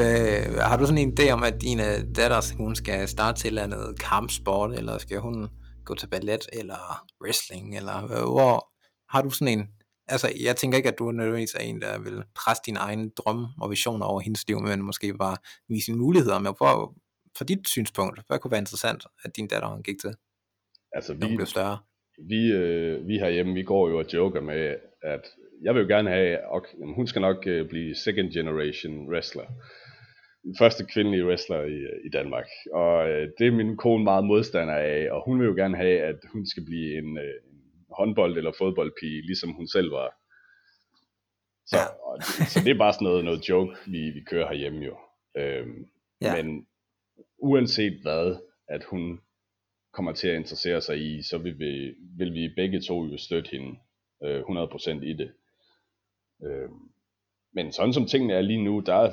Øh, 0.01 0.55
har 0.71 0.77
du 0.77 0.87
sådan 0.87 0.99
en 0.99 1.13
idé 1.19 1.31
om, 1.31 1.43
at 1.43 1.61
din 1.61 1.81
øh, 1.81 2.17
datter, 2.17 2.57
hun 2.57 2.75
skal 2.75 3.09
starte 3.09 3.41
til 3.41 3.55
noget 3.55 3.99
kampsport, 3.99 4.75
eller 4.75 4.99
skal 4.99 5.19
hun 5.19 5.49
gå 5.85 5.95
til 5.95 6.07
ballet, 6.07 6.41
eller 6.53 7.07
wrestling, 7.23 7.77
eller 7.77 8.05
øh, 8.05 8.33
hvor 8.35 8.73
har 9.13 9.23
du 9.23 9.31
sådan 9.31 9.59
en, 9.59 9.69
altså 10.09 10.33
jeg 10.45 10.57
tænker 10.57 10.77
ikke, 10.79 10.89
at 10.89 10.99
du 10.99 11.11
nødvendigvis 11.11 11.55
er 11.55 11.61
en, 11.61 11.81
der 11.81 11.99
vil 11.99 12.23
presse 12.35 12.63
dine 12.67 12.79
egne 12.79 13.11
drømme 13.11 13.47
og 13.61 13.71
visioner 13.71 14.07
over 14.07 14.21
hendes 14.21 14.49
liv, 14.49 14.61
men 14.61 14.83
måske 14.83 15.15
bare 15.15 15.37
vise 15.69 15.85
sine 15.85 15.99
muligheder, 15.99 16.39
men 16.39 16.55
hvor, 16.57 16.95
for 17.37 17.45
dit 17.45 17.69
synspunkt, 17.69 18.21
hvad 18.27 18.39
kunne 18.39 18.51
være 18.51 18.61
interessant, 18.61 19.07
at 19.25 19.37
din 19.37 19.49
datter 19.49 19.69
hun 19.69 19.83
gik 19.83 20.01
til, 20.01 20.15
altså, 20.93 21.15
vi, 21.15 21.37
blev 21.37 21.47
større? 21.47 21.79
Vi, 22.29 22.53
øh, 22.53 23.09
vi 23.09 23.19
herhjemme, 23.19 23.55
vi 23.55 23.63
går 23.63 23.89
jo 23.89 23.99
og 23.99 24.05
joker 24.13 24.41
med, 24.41 24.77
at 25.03 25.25
jeg 25.63 25.75
vil 25.75 25.83
jo 25.83 25.89
gerne 25.89 26.11
have, 26.11 26.51
og 26.51 26.67
jamen, 26.81 26.95
hun 26.95 27.07
skal 27.07 27.23
nok 27.23 27.47
øh, 27.47 27.69
blive 27.69 27.95
second 27.95 28.33
generation 28.33 29.09
wrestler. 29.09 29.47
Den 30.45 30.57
første 30.59 30.85
kvindelige 30.85 31.27
wrestler 31.27 31.63
i, 31.63 31.79
i 32.07 32.11
Danmark. 32.13 32.47
Og 32.73 33.09
øh, 33.09 33.29
det 33.39 33.47
er 33.47 33.53
min 33.53 33.77
kone 33.77 34.05
meget 34.05 34.25
modstander 34.25 34.75
af, 34.75 35.09
og 35.11 35.23
hun 35.25 35.41
vil 35.41 35.47
jo 35.47 35.55
gerne 35.55 35.77
have, 35.77 36.01
at 36.01 36.17
hun 36.33 36.47
skal 36.47 36.65
blive 36.65 36.99
en, 36.99 37.19
øh, 37.19 37.35
håndbold- 37.93 38.37
eller 38.37 38.53
fodboldpige, 38.59 39.27
ligesom 39.27 39.53
hun 39.53 39.69
selv 39.69 39.91
var. 39.93 40.15
Så, 41.67 41.77
ja. 41.77 41.85
og, 42.07 42.23
så 42.23 42.61
det 42.65 42.71
er 42.71 42.79
bare 42.79 42.93
sådan 42.93 43.05
noget, 43.05 43.25
noget 43.25 43.49
joke, 43.49 43.77
vi, 43.87 44.11
vi 44.11 44.21
kører 44.27 44.49
herhjemme 44.49 44.85
jo. 44.85 44.97
Øhm, 45.37 45.87
ja. 46.21 46.43
Men 46.43 46.67
uanset 47.39 48.03
hvad, 48.03 48.37
at 48.69 48.85
hun 48.85 49.21
kommer 49.93 50.13
til 50.13 50.29
at 50.29 50.37
interessere 50.37 50.81
sig 50.81 50.99
i, 50.99 51.23
så 51.23 51.39
vil 51.39 51.59
vi, 51.59 51.95
vil 52.19 52.35
vi 52.35 52.53
begge 52.57 52.81
to 52.81 53.05
jo 53.05 53.19
støtte 53.19 53.51
hende 53.51 53.79
øh, 54.25 54.41
100% 54.41 54.91
i 54.91 55.13
det. 55.13 55.33
Øh, 56.45 56.69
men 57.55 57.73
sådan 57.73 57.93
som 57.93 58.07
tingene 58.07 58.35
er 58.35 58.41
lige 58.41 58.65
nu, 58.65 58.81
der 58.81 59.13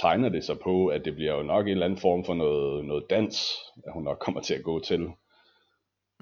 tegner 0.00 0.28
det 0.28 0.44
sig 0.44 0.58
på, 0.58 0.86
at 0.86 1.04
det 1.04 1.14
bliver 1.14 1.34
jo 1.34 1.42
nok 1.42 1.66
en 1.66 1.72
eller 1.72 1.86
anden 1.86 2.00
form 2.00 2.24
for 2.24 2.34
noget, 2.34 2.84
noget 2.84 3.04
dans, 3.10 3.52
at 3.86 3.92
hun 3.92 4.04
nok 4.04 4.18
kommer 4.18 4.40
til 4.40 4.54
at 4.54 4.62
gå 4.64 4.80
til. 4.80 5.08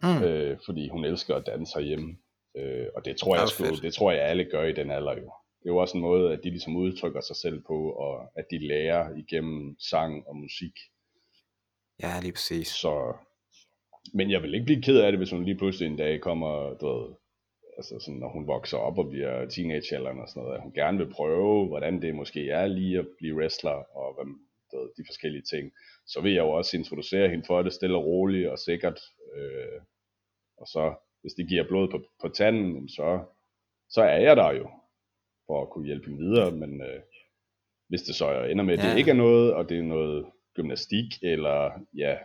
Mm. 0.03 0.23
øh, 0.23 0.59
fordi 0.65 0.89
hun 0.89 1.05
elsker 1.05 1.35
at 1.35 1.47
danse 1.47 1.79
herhjemme. 1.79 2.17
Øh, 2.57 2.87
og 2.97 3.05
det 3.05 3.17
tror, 3.17 3.37
jeg 3.37 3.49
sgu, 3.49 3.65
det 3.87 3.95
tror 3.95 4.13
jeg 4.13 4.23
alle 4.23 4.45
gør 4.45 4.65
i 4.65 4.73
den 4.73 4.91
alder 4.91 5.13
jo. 5.13 5.33
Det 5.59 5.69
er 5.69 5.73
jo 5.73 5.77
også 5.77 5.97
en 5.97 6.03
måde, 6.03 6.33
at 6.33 6.41
de 6.45 6.51
ligesom 6.51 6.77
udtrykker 6.77 7.21
sig 7.21 7.37
selv 7.37 7.63
på, 7.67 7.91
og 7.91 8.31
at 8.37 8.45
de 8.51 8.59
lærer 8.59 9.17
igennem 9.17 9.77
sang 9.79 10.27
og 10.29 10.37
musik. 10.37 10.73
Ja, 12.03 12.21
lige 12.23 12.33
præcis. 12.33 12.69
Så, 12.69 13.15
men 14.15 14.31
jeg 14.31 14.43
vil 14.43 14.55
ikke 14.55 14.65
blive 14.65 14.83
ked 14.83 14.99
af 14.99 15.13
det, 15.13 15.19
hvis 15.19 15.31
hun 15.31 15.45
lige 15.45 15.59
pludselig 15.59 15.87
en 15.87 15.97
dag 15.97 16.21
kommer, 16.21 16.75
du 16.75 16.87
ved, 16.87 17.15
altså 17.77 17.99
sådan, 18.01 18.21
når 18.21 18.29
hun 18.29 18.47
vokser 18.47 18.79
op 18.79 18.99
og 18.99 19.09
bliver 19.09 19.49
teenagealderen 19.49 20.21
og 20.21 20.29
sådan 20.29 20.43
noget, 20.43 20.57
at 20.57 20.63
hun 20.63 20.73
gerne 20.73 20.99
vil 20.99 21.11
prøve, 21.11 21.67
hvordan 21.67 22.03
det 22.03 22.15
måske 22.15 22.51
er 22.51 22.67
lige 22.67 22.99
at 22.99 23.07
blive 23.19 23.37
wrestler, 23.37 23.97
og 23.97 24.15
hvad, 24.15 24.27
du 24.73 24.77
ved, 24.79 24.89
de 24.97 25.09
forskellige 25.09 25.43
ting. 25.43 25.73
Så 26.07 26.21
vil 26.21 26.33
jeg 26.33 26.43
jo 26.43 26.51
også 26.51 26.77
introducere 26.77 27.29
hende 27.29 27.45
for 27.47 27.63
det 27.63 27.73
stille 27.73 27.97
og 27.97 28.05
roligt 28.05 28.49
og 28.49 28.59
sikkert. 28.59 29.01
Øh, 29.37 29.81
og 30.63 30.69
så, 30.69 30.95
hvis 31.21 31.35
det 31.35 31.49
giver 31.49 31.69
blod 31.69 31.89
på, 31.91 31.99
på 32.21 32.29
tanden, 32.29 32.89
så, 32.89 33.25
så 33.89 34.03
er 34.03 34.19
jeg 34.19 34.37
der 34.37 34.51
jo, 34.53 34.71
for 35.47 35.63
at 35.63 35.71
kunne 35.71 35.87
hjælpe 35.87 36.07
hende 36.07 36.25
videre, 36.25 36.51
men 36.51 36.81
øh, 36.83 37.03
hvis 37.89 38.03
det 38.03 38.15
så 38.15 38.45
ender 38.45 38.65
med, 38.65 38.75
at 38.75 38.85
det 38.85 38.91
ja. 38.91 38.97
ikke 38.97 39.11
er 39.11 39.23
noget, 39.27 39.55
og 39.55 39.69
det 39.69 39.79
er 39.79 39.83
noget 39.83 40.27
gymnastik, 40.55 41.23
eller 41.23 41.87
ja, 41.95 42.19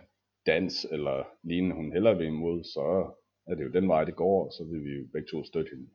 dans, 0.46 0.86
eller 0.90 1.24
lignende, 1.42 1.76
hun 1.76 1.92
heller 1.92 2.14
vil 2.14 2.26
imod, 2.26 2.64
så 2.64 3.14
er 3.46 3.54
det 3.54 3.64
jo 3.64 3.72
den 3.72 3.88
vej, 3.88 4.04
det 4.04 4.16
går, 4.16 4.46
og 4.46 4.52
så 4.52 4.64
vil 4.64 4.84
vi 4.84 4.90
jo 4.90 5.06
begge 5.12 5.28
to 5.30 5.44
støtte 5.44 5.70
hende. 5.70 5.88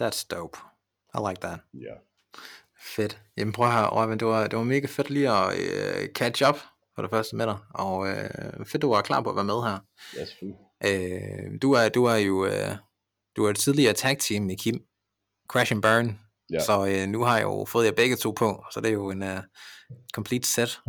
That's 0.00 0.26
dope. 0.30 0.58
I 1.14 1.18
like 1.28 1.40
that. 1.40 1.60
Ja. 1.74 1.78
Yeah. 1.78 1.98
Fedt. 2.96 3.22
Jamen 3.36 3.52
prøv 3.52 3.66
her, 3.66 4.06
men 4.06 4.18
det 4.20 4.28
var, 4.28 4.46
det 4.46 4.58
var 4.58 4.64
mega 4.64 4.86
fedt 4.86 5.10
lige 5.10 5.30
at 5.30 5.48
uh, 5.48 6.06
catch 6.14 6.42
up 6.48 6.58
for 6.98 7.02
det 7.02 7.10
første 7.10 7.36
med 7.36 7.46
dig, 7.46 7.58
og 7.74 7.98
uh, 7.98 8.66
fedt, 8.66 8.82
du 8.82 8.88
var 8.90 9.02
klar 9.02 9.20
på 9.20 9.30
at 9.30 9.36
være 9.36 9.44
med 9.44 9.62
her. 9.62 9.78
Ja, 10.16 10.24
selvfølgelig. 10.24 10.58
Uh, 10.84 11.58
du, 11.62 11.72
er, 11.72 11.88
du 11.88 12.04
er 12.04 12.16
jo 12.16 12.44
uh, 12.44 12.76
du 13.36 13.44
er 13.44 13.50
et 13.50 13.56
tidligere 13.56 13.92
tag 13.92 14.18
team 14.18 14.42
med 14.42 14.56
Kim, 14.56 14.80
Crash 15.50 15.72
and 15.72 15.82
Burn, 15.82 16.18
ja. 16.52 16.60
så 16.60 16.80
uh, 16.80 17.08
nu 17.12 17.22
har 17.22 17.36
jeg 17.36 17.44
jo 17.44 17.64
fået 17.64 17.86
jer 17.86 17.92
begge 17.92 18.16
to 18.16 18.30
på, 18.30 18.64
så 18.72 18.80
det 18.80 18.88
er 18.88 18.92
jo 18.92 19.10
en 19.10 19.22
uh, 19.22 19.38
complete 20.14 20.48
set. 20.48 20.80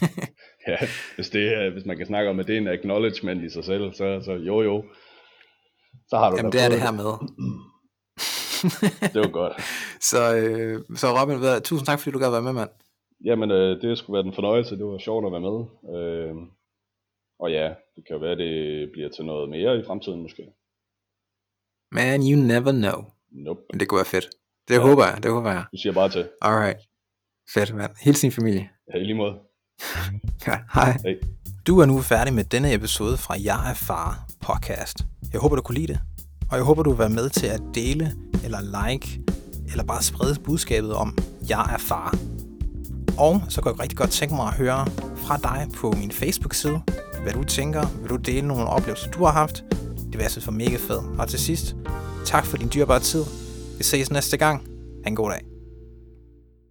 ja, 0.68 0.76
hvis, 1.14 1.28
det, 1.28 1.54
er, 1.54 1.70
hvis 1.70 1.86
man 1.86 1.96
kan 1.96 2.06
snakke 2.06 2.30
om, 2.30 2.40
at 2.40 2.46
det 2.46 2.54
er 2.54 2.60
en 2.60 2.68
acknowledgement 2.68 3.44
i 3.44 3.50
sig 3.50 3.64
selv, 3.64 3.92
så, 3.92 4.20
så 4.24 4.32
jo 4.32 4.62
jo, 4.62 4.84
så 6.08 6.16
har 6.16 6.30
du 6.30 6.36
Jamen 6.36 6.52
det 6.52 6.60
er 6.60 6.68
det 6.68 6.80
her 6.80 6.90
med. 6.90 7.10
det 9.12 9.20
var 9.20 9.30
godt. 9.30 9.52
så, 10.10 10.36
øh, 10.36 10.80
så 10.96 11.06
Robin, 11.20 11.62
tusind 11.62 11.86
tak, 11.86 12.00
fordi 12.00 12.12
du 12.12 12.18
gad 12.18 12.30
være 12.30 12.42
med, 12.42 12.52
mand. 12.52 12.70
Jamen, 13.24 13.50
øh, 13.50 13.82
det 13.82 13.98
skulle 13.98 14.14
være 14.14 14.22
den 14.22 14.34
fornøjelse. 14.34 14.76
Det 14.76 14.86
var 14.86 14.98
sjovt 14.98 15.26
at 15.26 15.32
være 15.32 15.40
med. 15.40 15.58
Øh, 15.96 16.34
og 17.38 17.52
ja, 17.52 17.74
det 17.96 18.06
kan 18.06 18.16
jo 18.16 18.18
være, 18.18 18.36
det 18.36 18.90
bliver 18.92 19.08
til 19.08 19.24
noget 19.24 19.48
mere 19.50 19.78
i 19.78 19.84
fremtiden 19.86 20.22
måske. 20.22 20.42
Man, 21.92 22.20
you 22.20 22.36
never 22.52 22.72
know. 22.72 23.04
Nope. 23.30 23.60
Men 23.72 23.80
det 23.80 23.88
kunne 23.88 23.98
være 23.98 24.14
fedt. 24.16 24.28
Det 24.68 24.74
ja. 24.74 24.80
håber 24.80 25.04
jeg, 25.06 25.22
det 25.22 25.30
håber 25.30 25.50
jeg. 25.50 25.64
Du 25.72 25.76
siger 25.76 25.92
bare 25.92 26.08
til. 26.08 26.28
Alright. 26.42 26.78
Fedt, 27.54 27.74
mand. 27.74 27.92
Hils 28.04 28.18
sin 28.18 28.32
familie. 28.32 28.68
Ja, 28.94 28.98
i 28.98 29.04
lige 29.04 29.14
måde. 29.14 29.34
ja, 30.46 30.56
hej. 30.74 30.92
Hej. 31.02 31.18
Du 31.66 31.80
er 31.80 31.86
nu 31.86 32.00
færdig 32.00 32.34
med 32.34 32.44
denne 32.44 32.74
episode 32.74 33.16
fra 33.16 33.34
Jeg 33.44 33.70
er 33.70 33.74
far 33.74 34.28
podcast. 34.40 34.96
Jeg 35.32 35.40
håber, 35.40 35.56
du 35.56 35.62
kunne 35.62 35.78
lide 35.78 35.92
det. 35.92 36.00
Og 36.50 36.56
jeg 36.56 36.64
håber, 36.64 36.82
du 36.82 36.90
vil 36.90 36.98
være 36.98 37.10
med 37.10 37.30
til 37.30 37.46
at 37.46 37.62
dele, 37.74 38.12
eller 38.44 38.88
like, 38.88 39.20
eller 39.70 39.84
bare 39.84 40.02
sprede 40.02 40.40
budskabet 40.44 40.94
om, 40.94 41.18
jeg 41.48 41.74
er 41.74 41.78
far. 41.78 42.35
Og 43.18 43.42
så 43.48 43.60
kunne 43.60 43.72
jeg 43.72 43.80
rigtig 43.80 43.98
godt 43.98 44.10
tænke 44.10 44.34
mig 44.34 44.46
at 44.46 44.54
høre 44.54 44.86
fra 45.16 45.36
dig 45.36 45.68
på 45.74 45.92
min 45.92 46.12
Facebook-side, 46.12 46.80
hvad 47.22 47.32
du 47.32 47.44
tænker, 47.44 47.86
vil 48.00 48.10
du 48.10 48.16
dele 48.16 48.48
nogle 48.48 48.66
oplevelser, 48.66 49.10
du 49.10 49.24
har 49.24 49.32
haft. 49.32 49.64
Det 49.96 50.12
vil 50.12 50.20
jeg 50.20 50.30
synes 50.30 50.46
var 50.46 50.52
mega 50.52 50.76
fedt. 50.76 51.20
Og 51.20 51.28
til 51.28 51.38
sidst, 51.38 51.76
tak 52.24 52.44
for 52.44 52.56
din 52.56 52.70
dyrbare 52.74 53.00
tid. 53.00 53.24
Vi 53.78 53.84
ses 53.84 54.10
næste 54.10 54.36
gang. 54.36 54.62
Ha' 55.04 55.08
en 55.08 55.16
god 55.16 55.30
dag. 55.30 55.55